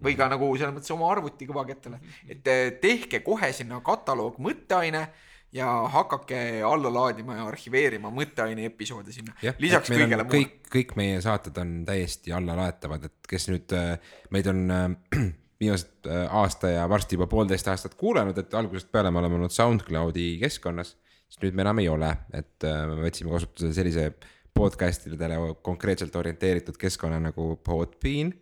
või 0.04 0.16
ka 0.20 0.28
nagu 0.32 0.50
selles 0.58 0.74
mõttes 0.76 0.96
oma 0.96 1.12
arvuti 1.12 1.48
kõvakettale, 1.48 2.00
et 2.28 2.50
tehke 2.82 3.22
kohe 3.26 3.52
sinna 3.56 3.80
kataloog 3.86 4.40
mõtteaine 4.44 5.06
ja 5.54 5.68
hakake 5.94 6.64
alla 6.66 6.90
laadima 6.94 7.38
ja 7.38 7.46
arhiveerima 7.46 8.10
mõtteaine 8.14 8.66
episoode 8.66 9.14
sinna. 9.14 9.36
lisaks 9.62 9.92
kõigele 9.94 10.26
muule. 10.26 10.34
kõik, 10.34 10.56
kõik 10.74 10.96
meie 10.98 11.22
saated 11.22 11.58
on 11.62 11.76
täiesti 11.86 12.34
allalaetavad, 12.34 13.06
et 13.12 13.30
kes 13.30 13.48
nüüd 13.52 13.76
äh, 13.78 14.16
meid 14.34 14.50
on 14.50 14.66
äh, 14.74 15.30
viimased 15.64 16.10
äh, 16.10 16.28
aasta 16.36 16.74
ja 16.74 16.84
varsti 16.90 17.18
juba 17.18 17.28
poolteist 17.32 17.68
aastat 17.72 17.96
kuulanud, 18.00 18.38
et 18.38 18.54
algusest 18.58 18.92
peale 18.92 19.12
me 19.12 19.22
oleme 19.22 19.40
olnud 19.40 19.54
SoundCloudi 19.54 20.38
keskkonnas. 20.44 20.96
siis 21.34 21.42
nüüd 21.42 21.58
me 21.58 21.64
enam 21.66 21.82
ei 21.82 21.90
ole, 21.90 22.12
et 22.36 22.68
äh, 22.68 22.86
me 22.90 23.02
võtsime 23.08 23.34
kasutusele 23.34 23.74
sellise 23.74 24.08
podcast 24.54 25.08
idele 25.10 25.40
konkreetselt 25.66 26.16
orienteeritud 26.16 26.78
keskkonna 26.78 27.20
nagu 27.20 27.56
Podbean. 27.64 28.34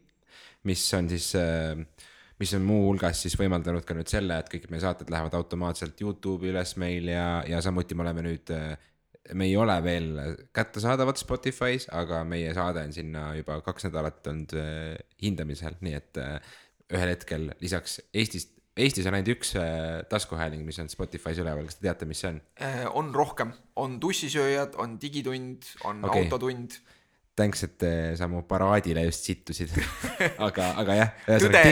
mis 0.63 0.93
on 0.93 1.09
siis, 1.09 1.33
äh, 1.35 1.77
mis 2.39 2.53
on 2.53 2.65
muuhulgas 2.65 3.21
siis 3.23 3.37
võimaldanud 3.39 3.85
ka 3.85 3.97
nüüd 3.97 4.09
selle, 4.11 4.39
et 4.39 4.49
kõik 4.51 4.69
meie 4.69 4.83
saated 4.83 5.09
lähevad 5.09 5.33
automaatselt 5.37 6.01
Youtube'i 6.01 6.51
üles 6.51 6.75
meil 6.77 7.07
ja, 7.07 7.43
ja 7.47 7.61
samuti 7.61 7.95
me 7.95 8.07
oleme 8.07 8.25
nüüd 8.29 8.55
me 9.37 9.45
ei 9.45 9.53
ole 9.55 9.75
veel 9.85 10.07
kättesaadavad 10.53 11.19
Spotify's, 11.21 11.85
aga 11.93 12.23
meie 12.25 12.53
saade 12.57 12.81
on 12.81 12.93
sinna 12.93 13.27
juba 13.37 13.59
kaks 13.61 13.85
nädalat 13.85 14.27
olnud 14.27 14.55
hindamisel, 15.21 15.77
nii 15.85 15.93
et 15.93 16.19
ühel 16.91 17.13
hetkel 17.13 17.51
lisaks 17.63 17.99
Eestist, 18.13 18.55
Eestis 18.77 19.07
on 19.09 19.17
ainult 19.17 19.33
üks 19.33 19.53
äh, 19.59 20.01
taskuhääling, 20.11 20.63
mis 20.67 20.79
on 20.79 20.89
Spotify's 20.91 21.41
üleval, 21.43 21.67
kas 21.67 21.79
te 21.79 21.87
teate, 21.87 22.07
mis 22.09 22.23
see 22.23 22.31
on 22.31 22.41
äh,? 22.63 22.85
on 22.95 23.11
rohkem, 23.15 23.53
on 23.79 23.99
tussisööjad, 24.03 24.77
on 24.81 24.97
digitund, 25.01 25.67
on 25.87 26.03
okay. 26.07 26.25
autotund 26.25 26.79
thanks, 27.41 27.63
et 27.65 27.85
sa 28.19 28.27
mu 28.29 28.43
paraadile 28.47 29.03
just 29.07 29.25
sittusid 29.27 29.73
aga, 30.47 30.67
aga 30.81 30.97
jah. 30.99 31.09
tõde, 31.27 31.63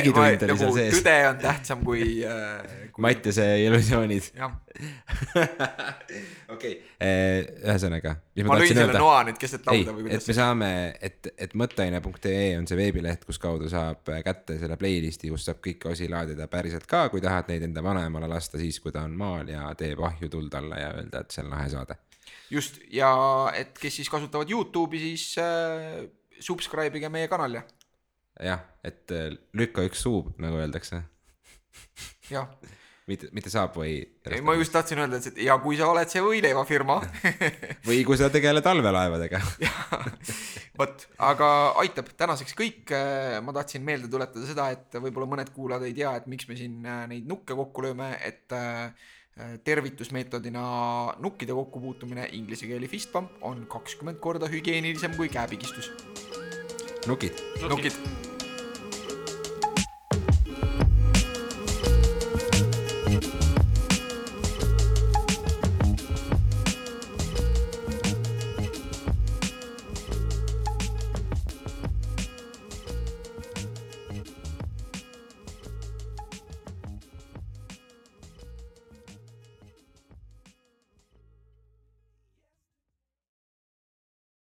nagu 0.49 0.69
tõde 0.95 1.15
on 1.29 1.39
tähtsam 1.43 1.85
kui 1.85 2.23
äh,. 2.25 2.89
kui... 2.89 3.03
Mattiase 3.05 3.45
illusioonid. 3.63 4.25
okei, 6.53 6.73
ühesõnaga. 6.99 8.15
ma 8.47 8.57
lõin 8.59 8.73
selle 8.73 8.97
noa 8.97 9.21
nüüd 9.27 9.39
keset 9.41 9.67
lauda 9.67 9.95
või 9.95 10.07
kuidas? 10.07 10.25
et 10.25 10.31
me 10.31 10.37
saame, 10.37 10.71
et, 11.09 11.31
et 11.45 11.55
mõtteaine.ee 11.61 12.51
on 12.57 12.67
see 12.69 12.79
veebileht, 12.79 13.25
kus 13.27 13.41
kaudu 13.41 13.69
saab 13.71 14.11
kätte 14.25 14.59
selle 14.61 14.77
playlist'i, 14.79 15.31
kus 15.31 15.47
saab 15.49 15.61
kõiki 15.65 15.91
osi 15.93 16.09
laadida 16.11 16.49
päriselt 16.51 16.87
ka, 16.89 17.07
kui 17.13 17.23
tahad 17.23 17.51
neid 17.51 17.65
enda 17.69 17.83
vanaemale 17.85 18.29
lasta 18.31 18.61
siis, 18.61 18.81
kui 18.83 18.95
ta 18.95 19.05
on 19.07 19.15
maal 19.19 19.51
ja 19.51 19.69
teeb 19.79 20.03
ahju 20.11 20.31
tuld 20.31 20.59
alla 20.59 20.81
ja 20.81 20.93
öelda, 20.97 21.23
et 21.23 21.35
see 21.35 21.45
on 21.45 21.53
lahe 21.55 21.71
saade 21.71 21.99
just 22.51 22.79
ja 22.93 23.11
et 23.57 23.77
kes 23.79 23.99
siis 24.01 24.09
kasutavad 24.11 24.49
Youtube'i, 24.49 25.01
siis 25.01 25.37
äh, 25.41 26.07
subscribe 26.39 26.97
ige 26.97 27.11
meie 27.13 27.29
kanal 27.31 27.59
ja. 27.59 27.63
jah, 28.51 28.65
et 28.83 29.11
äh, 29.15 29.31
lükka 29.53 29.85
üks 29.87 30.03
suu, 30.05 30.25
nagu 30.41 30.61
öeldakse. 30.61 31.03
jah 32.29 32.49
mitte, 33.09 33.29
mitte 33.33 33.49
Subway. 33.49 34.03
ei, 34.29 34.41
ma 34.45 34.53
just 34.53 34.73
tahtsin 34.73 35.01
öelda, 35.01 35.17
et 35.17 35.37
ja 35.41 35.57
kui 35.61 35.77
sa 35.79 35.89
oled 35.89 36.09
see 36.11 36.21
võileivafirma 36.23 36.99
või 37.87 38.03
kui 38.07 38.19
sa 38.19 38.29
tegeled 38.33 38.65
allveelaevadega 38.69 39.41
vot, 40.79 41.05
aga 41.31 41.49
aitab 41.81 42.11
tänaseks 42.19 42.55
kõik. 42.57 42.93
ma 43.45 43.55
tahtsin 43.55 43.85
meelde 43.85 44.11
tuletada 44.11 44.45
seda, 44.47 44.69
et 44.75 44.99
võib-olla 45.01 45.29
mõned 45.33 45.53
kuulajad 45.55 45.87
ei 45.89 45.95
tea, 45.97 46.13
et 46.21 46.29
miks 46.31 46.49
me 46.49 46.59
siin 46.59 46.85
äh, 46.85 47.05
neid 47.11 47.29
nukke 47.29 47.57
kokku 47.57 47.87
lööme, 47.87 48.13
et 48.25 48.55
äh, 48.55 49.09
tervitusmeetodina 49.63 50.63
nukkide 51.19 51.53
kokkupuutumine 51.53 52.29
inglise 52.31 52.67
keeli 52.67 52.87
fist 52.87 53.11
bump 53.13 53.37
on 53.41 53.65
kakskümmend 53.67 54.19
korda 54.19 54.47
hügieenilisem 54.51 55.15
kui 55.15 55.29
käepigistus. 55.29 55.91
nukid. 57.07 57.39
nukid. 57.69 57.93